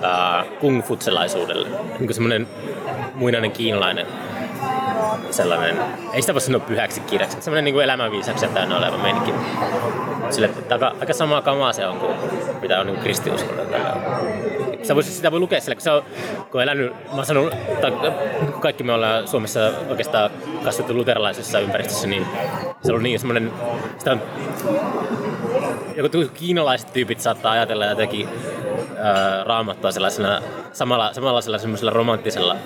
ää, 0.02 0.44
kung-futselaisuudelle. 0.60 1.68
Niin 1.68 1.98
kuin 1.98 2.14
semmoinen 2.14 2.48
muinainen 3.14 3.52
kiinalainen 3.52 4.06
sellainen, 5.34 5.78
ei 6.12 6.20
sitä 6.20 6.34
voi 6.34 6.40
sanoa 6.40 6.60
pyhäksi 6.60 7.00
kirjaksi, 7.00 7.36
semmoinen 7.40 7.64
niin 7.64 7.84
elämänviisauksia 7.84 8.48
täynnä 8.48 8.78
oleva 8.78 8.98
meininki. 8.98 9.34
Sille, 10.30 10.46
että 10.46 10.74
aika, 10.74 10.92
aika 11.00 11.12
samaa 11.12 11.42
kamaa 11.42 11.72
se 11.72 11.86
on 11.86 11.98
kuin 11.98 12.16
mitä 12.62 12.80
on 12.80 12.86
niin 12.86 12.98
kristiuskolla. 12.98 13.62
Sitä 14.82 14.94
voi, 14.94 15.02
sitä 15.02 15.30
voi 15.30 15.40
lukea 15.40 15.60
sillä, 15.60 15.74
kun 15.74 15.82
se 15.82 15.90
on, 15.90 16.02
kun 16.36 16.60
on 16.60 16.62
elänyt, 16.62 16.92
mä 16.92 17.14
oon 17.14 17.26
sanonut, 17.26 17.54
tai 17.80 17.92
kaikki 18.60 18.84
me 18.84 18.92
ollaan 18.92 19.28
Suomessa 19.28 19.60
oikeastaan 19.88 20.30
kasvettu 20.64 20.94
luterilaisessa 20.94 21.60
ympäristössä, 21.60 22.06
niin 22.06 22.26
se 22.82 22.92
on 22.92 23.02
niin 23.02 23.18
semmoinen, 23.18 23.52
sitä 23.98 24.12
on, 24.12 24.22
joku 25.96 26.08
kiinalaiset 26.34 26.92
tyypit 26.92 27.20
saattaa 27.20 27.52
ajatella 27.52 27.86
jotenkin 27.86 28.28
raamattua 29.44 29.92
sellaisena, 29.92 30.42
samalla, 30.72 31.12
samanlaisella 31.12 31.58
semmoisella 31.58 31.90
romanttisella 31.90 32.56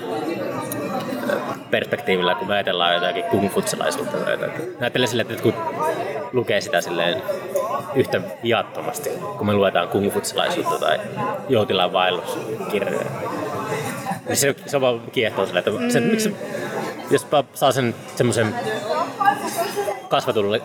perspektiivillä, 1.70 2.34
kun 2.34 2.48
me 2.48 2.54
ajatellaan 2.54 2.94
jotakin 2.94 3.24
kungfutsalaisuutta 3.24 4.16
tai 4.16 4.32
jotakin. 4.32 4.62
Mä 4.62 4.76
ajattelen 4.80 5.08
silleen, 5.08 5.30
että 5.30 5.42
kun 5.42 5.54
lukee 6.32 6.60
sitä 6.60 6.80
silleen 6.80 7.22
yhtä 7.94 8.20
viattomasti, 8.42 9.10
kun 9.38 9.46
me 9.46 9.52
luetaan 9.52 9.88
kungfutsalaisuutta 9.88 10.78
tai 10.78 11.00
joutilaan 11.48 11.92
vaelluskirjoja. 11.92 13.06
Niin 14.26 14.36
se, 14.36 14.54
se 14.66 14.76
on 14.76 14.80
vaan 14.80 15.00
kiehtoo 15.12 15.46
silleen, 15.46 15.64
että 15.68 15.92
se, 15.92 16.00
miksi, 16.00 16.36
jos 17.10 17.26
saa 17.54 17.72
sen 17.72 17.94
semmoisen 18.16 18.54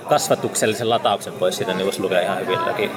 kasvatuksellisen 0.10 0.90
latauksen 0.90 1.34
pois 1.34 1.58
siitä, 1.58 1.74
niin 1.74 1.86
voisi 1.86 2.02
lukea 2.02 2.22
ihan 2.22 2.40
hyvin 2.40 2.60
jotakin 2.60 2.92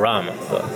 raamattua. 0.00 0.68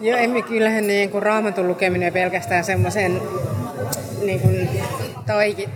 Joo, 0.00 0.18
emme 0.18 0.42
kyllähän 0.42 0.86
niin 0.86 1.10
kuin 1.10 1.22
raamatun 1.22 1.68
lukeminen 1.68 2.12
pelkästään 2.12 2.64
semmoisen 2.64 3.22
niin 4.22 4.40
kuin 4.40 4.68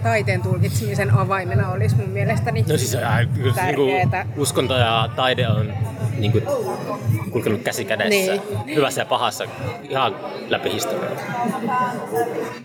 taiteen 0.03 0.43
tulkitsemisen 0.43 1.11
avaimena 1.11 1.71
olisi 1.71 1.97
mun 1.97 2.09
mielestäni. 2.09 2.65
No 2.69 2.77
siis 2.77 2.95
äh, 2.95 3.19
niinku, 3.19 3.53
Tärkeetä. 3.55 4.27
uskonto 4.37 4.75
ja 4.75 5.09
taide 5.17 5.49
on 5.49 5.73
niinku, 6.19 6.41
kulkenut 7.31 7.63
käsi 7.63 7.85
kädessä. 7.85 8.33
Niin. 8.33 8.75
Hyvässä 8.75 9.01
ja 9.01 9.05
pahassa 9.05 9.45
ihan 9.89 10.17
läpi 10.49 10.73
historiaa. 10.73 11.11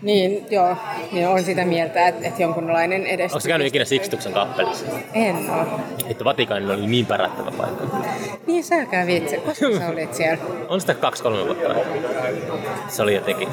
Niin, 0.02 0.46
joo, 0.50 0.76
niin 1.12 1.28
on 1.28 1.44
sitä 1.44 1.64
mieltä, 1.64 2.08
että, 2.08 2.26
että 2.26 2.42
jonkunlainen 2.42 3.06
edes... 3.06 3.32
Onko 3.32 3.40
se 3.40 3.48
käynyt 3.48 3.66
ikinä 3.66 3.84
Sixtuksen 3.84 4.32
kappelissa? 4.32 4.86
En 5.14 5.36
ole. 5.50 5.66
Että 6.08 6.24
Vatikaanilla 6.24 6.74
oli 6.74 6.86
niin 6.86 7.06
pärättävä 7.06 7.50
paikka. 7.50 7.84
Niin 8.46 8.64
sä 8.64 8.86
kävit, 8.86 9.30
koska 9.44 9.78
sä 9.78 9.88
olit 9.88 10.14
siellä? 10.14 10.44
On 10.68 10.80
sitä 10.80 10.94
kaksi-kolme 10.94 11.44
vuotta. 11.44 11.74
Se 12.88 13.02
oli 13.02 13.14
jotenkin 13.14 13.48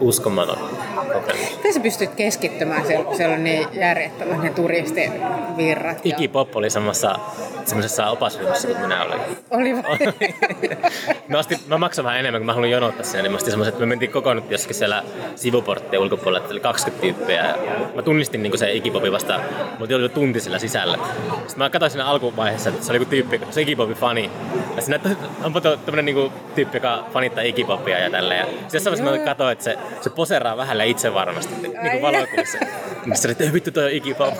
uskomaton 0.00 0.58
kokemus. 1.04 1.56
Miten 1.56 1.74
sä 1.74 1.80
pystyt 1.80 2.10
keskittymään 2.14 2.86
siellä, 2.86 3.04
kun 3.04 3.16
siellä 3.16 3.34
on 3.34 3.44
niin 3.44 3.68
järjettömät 3.72 4.42
ne 4.42 4.50
turistivirrat? 4.50 6.06
Ja... 6.06 6.16
Iggy 6.18 6.30
oli 6.54 6.70
samassa 6.70 7.18
semmoisessa 7.64 8.10
opasryhmässä 8.10 8.68
kuin 8.68 8.80
minä 8.80 9.04
olin. 9.04 9.20
Oli 9.50 9.74
vai? 9.74 9.98
mä, 11.28 11.38
ostin, 11.38 11.58
mä 11.66 11.78
maksoin 11.78 12.04
vähän 12.04 12.20
enemmän, 12.20 12.40
kun 12.40 12.46
mä 12.46 12.52
haluin 12.52 12.70
jonottaa 12.70 13.04
sen, 13.04 13.22
niin 13.22 13.32
mä 13.32 13.36
ostin 13.36 13.52
semmoiset, 13.52 13.74
että 13.74 13.80
me 13.80 13.86
mentiin 13.86 14.10
kokoonnut 14.10 14.50
jossakin 14.50 14.76
siellä 14.76 15.02
sivuporttien 15.34 16.02
ulkopuolella, 16.02 16.38
että 16.38 16.54
oli 16.54 16.60
20 16.60 17.02
tyyppiä. 17.02 17.46
Ja 17.46 17.56
mä 17.94 18.02
tunnistin 18.02 18.42
niin 18.42 18.58
se 18.58 18.72
Iggy 18.72 19.12
vasta, 19.12 19.40
mutta 19.78 19.94
oli 19.94 20.02
jo 20.02 20.08
tunti 20.08 20.40
sillä 20.40 20.58
sisällä. 20.58 20.98
Sitten 21.32 21.58
mä 21.58 21.70
katsoin 21.70 21.90
siinä 21.90 22.06
alkuvaiheessa, 22.06 22.70
että 22.70 22.84
se 22.84 22.92
oli 22.92 22.98
joku 22.98 23.10
tyyppi, 23.10 23.40
se 23.50 23.62
Iggy 23.62 23.94
fani. 23.94 24.30
Ja 24.76 24.82
se 24.82 24.90
näyttää, 24.90 25.12
että 25.12 25.26
onpa 25.44 25.60
to, 25.60 25.76
tämmönen 25.76 26.04
niin 26.04 26.32
tyyppi, 26.54 26.76
joka 26.76 27.04
fanittaa 27.12 27.44
Iggy 27.44 27.64
Popia 27.64 27.98
ja 27.98 28.10
tälleen. 28.10 28.40
Ja 28.40 28.46
sitten 28.68 28.90
jossain 28.90 29.20
mä 29.20 29.24
katsoin, 29.24 29.52
että 29.52 29.64
se, 29.64 29.78
se 30.00 30.10
poseraa 30.10 30.56
vähän 30.56 30.78
itse 30.86 31.14
varmasti 31.14 31.54
niin 31.54 31.72
kuin 31.72 32.02
valokuvissa. 32.02 32.58
Oli, 33.06 33.32
että 33.32 33.44
"Ei 33.44 33.52
vittu 33.52 33.70
toi 33.70 33.96
on 33.96 34.14
Pop. 34.14 34.34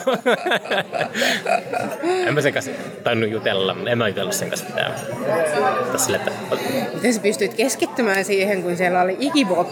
en 2.27 2.35
mä 2.35 2.41
sen 2.41 2.53
kanssa 2.53 2.71
tainnut 3.05 3.31
jutella, 3.31 3.77
en 3.87 3.99
mä 3.99 4.09
jutellut 4.09 4.35
sen 4.35 4.49
kanssa 4.49 4.67
mitään. 4.67 4.93
Mutta 5.83 5.99
sille, 5.99 6.17
että 6.17 6.31
Miten 6.95 7.15
sä 7.15 7.21
pystyt 7.21 7.55
keskittymään 7.55 8.25
siihen, 8.25 8.63
kun 8.63 8.77
siellä 8.77 9.01
oli 9.01 9.17
Pop? 9.49 9.69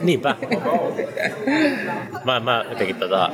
Niinpä. 0.00 0.36
Mä, 2.24 2.40
mä 2.40 2.64
jotenkin 2.70 2.96
tota... 2.96 3.30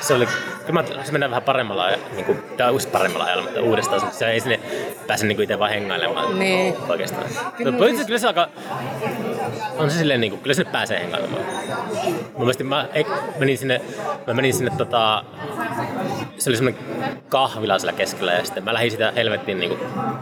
Se 0.00 0.14
oli... 0.14 0.26
Kyllä 0.66 0.82
mä, 0.82 1.04
se 1.04 1.12
mennään 1.12 1.30
vähän 1.30 1.42
paremmalla 1.42 1.84
ajalla, 1.84 2.06
niin 2.12 2.24
kuin, 2.24 2.38
tai 2.56 2.72
paremmalla 2.86 3.24
ajalla, 3.24 3.42
mutta 3.42 3.60
uudestaan. 3.60 4.12
Se, 4.12 4.30
ei 4.30 4.40
sinne 4.40 4.60
pääse 5.06 5.26
niin 5.26 5.36
kuin 5.36 5.44
itse 5.44 5.58
vaan 5.58 5.70
hengailemaan. 5.70 6.38
Niin. 6.38 6.74
Oikeastaan. 6.88 7.24
Kyllä 7.56 7.72
Kyllä, 8.06 8.18
se 8.18 8.26
alkaa... 8.26 8.48
On 9.78 9.90
se 9.90 9.98
silleen, 9.98 10.20
niin 10.20 10.30
kuin, 10.30 10.42
kyllä 10.42 10.54
se 10.54 10.64
pääsee 10.64 11.00
hengailemaan. 11.00 11.42
Mun 12.36 12.46
mielestä 12.64 12.92
mä 12.92 12.98
ei, 12.98 13.06
menin 13.38 13.58
sinne, 13.58 13.80
mä 14.26 14.34
menin 14.34 14.54
sinne 14.54 14.70
tota, 14.78 15.24
se 16.38 16.50
oli 16.50 16.56
semmoinen 16.56 16.82
kahvila 17.28 17.78
siellä 17.78 17.92
keskellä 17.92 18.32
ja 18.32 18.44
sitten 18.44 18.64
mä 18.64 18.74
lähdin 18.74 18.90
sitä 18.90 19.12
helvettiin 19.16 19.58
niin 19.58 19.78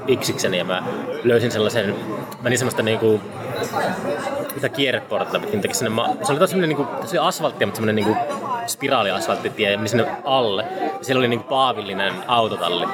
iksikseni 0.07 0.59
ja 0.59 0.65
mä 0.65 0.83
löysin 1.25 1.51
sellaisen, 1.51 1.95
menin 2.43 2.59
semmoista 2.59 2.83
niin 2.83 2.99
kuin, 2.99 3.21
mitä 4.55 4.69
kierreportilla 4.69 5.41
pitkin 5.41 5.61
teki 5.61 5.75
sinne, 5.75 6.03
se 6.23 6.33
oli 6.33 6.39
tosi 6.39 6.51
semmoinen 6.51 6.77
niin 6.77 6.87
kuin, 6.87 6.89
tosi 7.01 7.19
asfalttia, 7.19 7.67
mutta 7.67 7.77
semmoinen 7.77 7.97
niin 7.97 8.07
kuin 8.07 8.19
spiraaliasfalttitie 8.67 9.71
ja 9.71 9.79
menin 9.79 9.89
sinne 9.89 10.07
alle. 10.25 10.65
Ja 10.99 11.05
siellä 11.05 11.19
oli 11.19 11.29
niin 11.29 11.41
kuin 11.41 11.49
paavillinen 11.49 12.13
autotalli. 12.27 12.87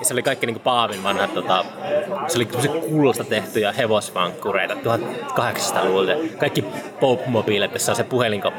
Ja 0.00 0.06
se 0.06 0.14
oli 0.14 0.22
kaikki 0.22 0.46
niin 0.46 0.54
kuin 0.54 0.62
Paavin 0.62 1.02
vanhat, 1.02 1.34
tota, 1.34 1.64
se 2.28 2.38
oli 2.38 2.44
tosi 2.44 2.68
kullasta 2.68 3.24
tehtyjä 3.24 3.72
hevosvankkureita 3.72 4.74
1800-luvulta. 4.74 6.12
Kaikki 6.38 6.64
Pope-mobiilit, 7.00 7.72
jossa 7.72 7.92
on 7.92 7.96
se 7.96 8.04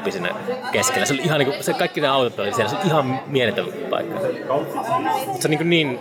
puhelinkoppi 0.02 0.12
sinne 0.12 0.30
keskellä. 0.72 1.06
Se 1.06 1.14
oli 1.14 1.22
ihan 1.22 1.38
niin 1.38 1.50
kuin, 1.50 1.64
se 1.64 1.74
kaikki 1.74 2.00
ne 2.00 2.08
autot 2.08 2.38
oli 2.38 2.54
siellä, 2.54 2.70
se 2.70 2.76
oli 2.76 2.86
ihan 2.86 3.20
mieletön 3.26 3.66
paikka. 3.90 4.20
Se 5.40 5.48
on 5.48 5.50
niin, 5.50 5.70
niin 5.70 5.98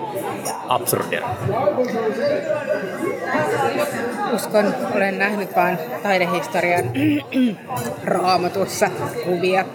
absurdia. 0.67 1.21
Uskon, 4.33 4.75
olen 4.95 5.19
nähnyt 5.19 5.55
vain 5.55 5.77
taidehistorian 6.03 6.91
raamatussa 8.03 8.89
kuvia 9.25 9.65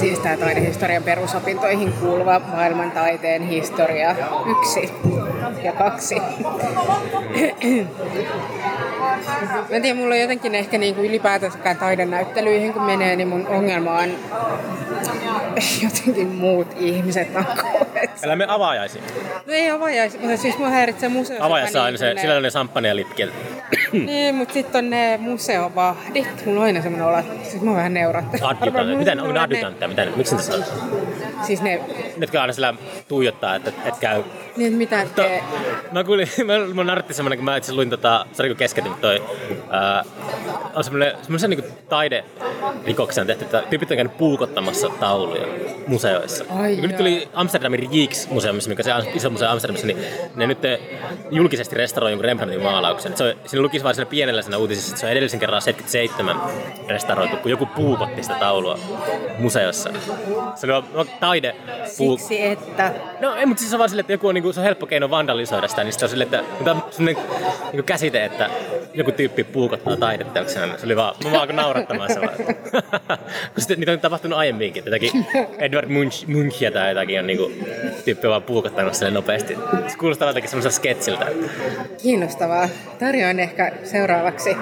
siis 0.00 0.18
tämä 0.18 0.36
taidehistorian 0.36 1.02
perusopintoihin 1.02 1.92
kuuluva 1.92 2.38
maailman 2.38 2.90
taiteen 2.90 3.42
historia 3.42 4.16
yksi 4.46 4.92
ja 5.62 5.72
kaksi. 5.72 6.14
Mä 9.70 9.76
en 9.76 9.82
tiedä, 9.82 9.98
mulla 9.98 10.14
on 10.14 10.20
jotenkin 10.20 10.54
ehkä 10.54 10.78
niinku 10.78 11.02
ylipäätänsäkään 11.02 11.76
taidenäyttelyihin 11.76 12.72
kun 12.72 12.82
menee, 12.82 13.16
niin 13.16 13.28
mun 13.28 13.46
ongelma 13.46 13.98
on 13.98 14.10
jotenkin 15.82 16.28
muut 16.28 16.68
ihmiset 16.76 17.28
on 17.36 17.44
Älä 18.24 18.36
me 18.36 18.44
avaajaisiin. 18.48 19.04
No 19.46 19.52
ei 19.52 19.70
avaajaisi, 19.70 20.18
mutta 20.18 20.36
siis 20.36 20.58
mua 20.58 20.68
häiritsee 20.68 21.08
museossa. 21.08 21.46
Avaajassa 21.46 21.82
on 21.82 21.86
niinku 21.86 21.98
se, 21.98 22.14
sillä 22.20 22.36
on 22.36 22.42
ne 22.42 22.50
samppanjalitkin. 22.50 23.32
Niin, 23.92 24.34
mutta 24.34 24.54
sitten 24.54 24.84
on 24.84 24.90
ne 24.90 25.18
museovahdit. 25.22 26.46
Mulla 26.46 26.60
on 26.60 26.66
aina 26.66 26.82
semmoinen 26.82 27.08
olo, 27.08 27.18
että 27.18 27.50
siis 27.50 27.62
mua 27.62 27.76
vähän 27.76 27.94
neurattaa. 27.94 28.48
Adjutant. 28.48 28.98
Mitä 28.98 29.16
on 29.22 29.38
adjutantteja? 29.38 30.10
Miksi 30.16 30.36
ne 30.36 30.42
sanoo? 30.42 30.66
Siis 31.46 31.62
ne, 31.62 31.72
Ne, 31.76 32.14
jotka 32.20 32.40
aina 32.40 32.52
sillä 32.52 32.74
tuijottaa, 33.08 33.54
että 33.54 33.72
et 33.84 33.96
käy 33.96 34.22
niin 34.56 34.72
mitä 34.72 35.06
To, 35.16 35.22
te... 35.22 35.42
mä 35.92 36.04
kuulin, 36.04 36.28
mä, 36.46 36.74
mä 36.74 36.84
naratti 36.84 37.14
semmonen, 37.14 37.38
kun 37.38 37.44
mä 37.44 37.56
itse 37.56 37.72
luin 37.72 37.90
tota, 37.90 38.26
sori 38.32 38.48
kun 38.48 38.56
kesketin, 38.56 38.90
mutta 38.90 39.08
toi, 39.08 39.22
ää, 39.70 40.04
on 40.74 40.84
semmonen, 40.84 41.12
semmonen 41.22 41.50
niinku 41.50 41.68
taiderikoksen 41.88 43.26
tehty, 43.26 43.44
että 43.44 43.62
tyypit 43.70 43.90
on 43.90 43.96
käynyt 43.96 44.18
puukottamassa 44.18 44.88
tauluja 44.88 45.46
museoissa. 45.86 46.44
Ai 46.50 46.74
kun 46.74 46.88
nyt 46.88 46.96
tuli 46.96 47.28
Amsterdamin 47.34 47.80
Rijks-museumissa, 47.80 48.68
mikä 48.68 48.82
se 48.82 48.94
on 48.94 49.04
iso 49.14 49.30
museo 49.30 49.50
Amsterdamissa, 49.50 49.86
niin 49.86 49.98
ne 50.34 50.46
nyt 50.46 50.58
julkisesti 51.30 51.76
restauroi 51.76 52.10
jonkun 52.10 52.24
Rembrandtin 52.24 52.62
maalauksen. 52.62 53.16
Se 53.16 53.24
on, 53.24 53.34
siinä 53.46 53.62
lukisi 53.62 53.84
vaan 53.84 53.94
siinä 53.94 54.10
pienellä 54.10 54.42
siinä 54.42 54.58
uutisissa, 54.58 54.90
että 54.90 55.00
se 55.00 55.06
on 55.06 55.12
edellisen 55.12 55.40
kerran 55.40 55.62
77 55.62 56.36
restauroitu, 56.88 57.36
kun 57.36 57.50
joku 57.50 57.66
puukotti 57.66 58.22
sitä 58.22 58.34
taulua 58.34 58.78
museossa. 59.38 59.90
Se 60.54 60.72
on 60.72 60.84
no, 60.94 61.06
taide 61.32 61.54
puu, 61.98 62.18
Siksi, 62.18 62.42
että... 62.42 62.92
No 63.20 63.34
ei, 63.34 63.46
mutta 63.46 63.60
siis 63.60 63.72
on 63.72 63.78
vaan 63.78 63.88
silleen, 63.88 64.02
että 64.02 64.12
joku 64.12 64.28
on, 64.28 64.34
niinku, 64.34 64.52
se 64.52 64.60
on 64.60 64.64
helppo 64.64 64.86
keino 64.86 65.10
vandalisoida 65.10 65.68
sitä, 65.68 65.84
niin 65.84 65.92
sitten 65.92 66.06
on 66.06 66.10
silleen, 66.10 66.34
että 66.34 66.64
tämä 66.64 66.82
on 66.84 66.92
sellainen 66.92 67.24
niinku 67.72 67.86
käsite, 67.86 68.24
että 68.24 68.50
joku 68.94 69.12
tyyppi 69.12 69.44
puukottaa 69.44 69.96
taideteoksena. 69.96 70.66
niin 70.66 70.78
Se 70.78 70.86
oli 70.86 70.96
vaan, 70.96 71.14
mä 71.24 71.30
vaan 71.32 71.56
naurattamaan 71.56 72.12
se 72.12 72.20
vaan. 72.20 72.34
Kun 73.54 73.58
sitten 73.58 73.78
niitä 73.78 73.92
on 73.92 74.00
tapahtunut 74.00 74.38
aiemminkin, 74.38 74.80
että 74.80 74.90
jotakin 74.90 75.26
Edward 75.58 75.88
Munch, 75.88 76.26
Munchia 76.26 76.70
tai 76.70 76.88
jotakin 76.88 77.18
on 77.20 77.26
niinku, 77.26 77.52
tyyppi 78.04 78.28
vaan 78.28 78.42
puukottanut 78.42 78.94
sille 78.94 79.10
nopeasti. 79.10 79.58
Se 79.88 79.96
kuulostaa 79.98 80.28
jotenkin 80.28 80.50
semmoiselta 80.50 80.76
sketsiltä. 80.76 81.26
Kiinnostavaa. 82.02 82.68
Tarjoan 82.98 83.40
ehkä 83.40 83.72
seuraavaksi 83.84 84.56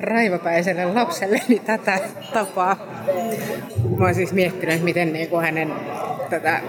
raivopäiselle 0.00 0.84
lapselleni 0.84 1.58
tätä 1.66 1.98
tapaa. 2.32 2.76
Mä 3.98 4.04
oon 4.04 4.14
siis 4.14 4.32
miettinyt, 4.32 4.82
miten 4.82 5.12
niinku 5.12 5.36
hänen 5.36 5.72
tätä 6.30 6.60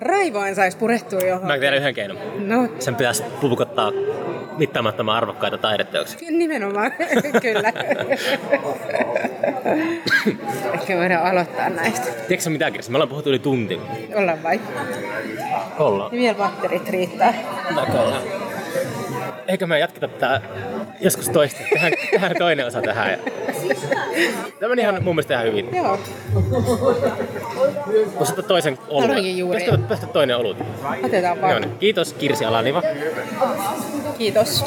raivoaan 0.00 0.54
saisi 0.54 0.76
purettua 0.76 1.20
johon. 1.20 1.46
Mä 1.46 1.58
tiedän 1.58 1.78
yhden 1.78 1.94
keinon. 1.94 2.18
No, 2.38 2.68
Sen 2.78 2.94
pitäisi 2.94 3.22
puukottaa 3.40 3.92
mittaamattoman 4.58 5.16
arvokkaita 5.16 5.58
taideteoksia. 5.58 6.30
nimenomaan, 6.30 6.92
kyllä. 7.42 7.72
Ehkä 10.74 10.96
voidaan 10.96 11.26
aloittaa 11.30 11.68
näistä. 11.68 12.06
Tiedätkö 12.28 12.50
mitä 12.50 12.70
Kirsi? 12.70 12.90
Me 12.90 12.96
ollaan 12.96 13.08
puhuttu 13.08 13.30
yli 13.30 13.38
tunti. 13.38 13.80
Ollaan 14.14 14.42
vai? 14.42 14.60
Ollaan. 15.78 16.12
Ja 16.14 16.18
vielä 16.18 16.34
batterit 16.34 16.88
riittää. 16.88 17.34
Näköjään. 17.76 18.22
Eikö 19.48 19.66
me 19.66 19.78
jatketa 19.78 20.08
tätä 20.08 20.40
joskus 21.00 21.28
toista? 21.28 21.60
Tehdään, 21.72 21.92
tehdään 22.10 22.36
toinen 22.38 22.66
osa 22.66 22.82
tähän. 22.82 23.18
Tämä 24.60 24.68
meni 24.68 24.82
ihan 24.82 24.94
mun 25.04 25.14
mielestä 25.14 25.34
ihan 25.34 25.46
hyvin. 25.46 25.76
Joo. 25.76 25.98
Voisi 28.18 28.32
ottaa 28.32 28.44
toisen 28.48 28.78
oluen. 28.88 29.08
Haluankin 29.08 29.38
juuri. 29.38 29.64
Pitäisikö 29.64 30.12
toinen 30.12 30.36
olut? 30.36 30.56
Otetaan 31.04 31.38
Joo, 31.38 31.48
vaan. 31.48 31.62
niin. 31.62 31.78
Kiitos 31.78 32.12
Kirsi 32.12 32.44
Alaniva. 32.44 32.82
Kiitos. 34.18 34.60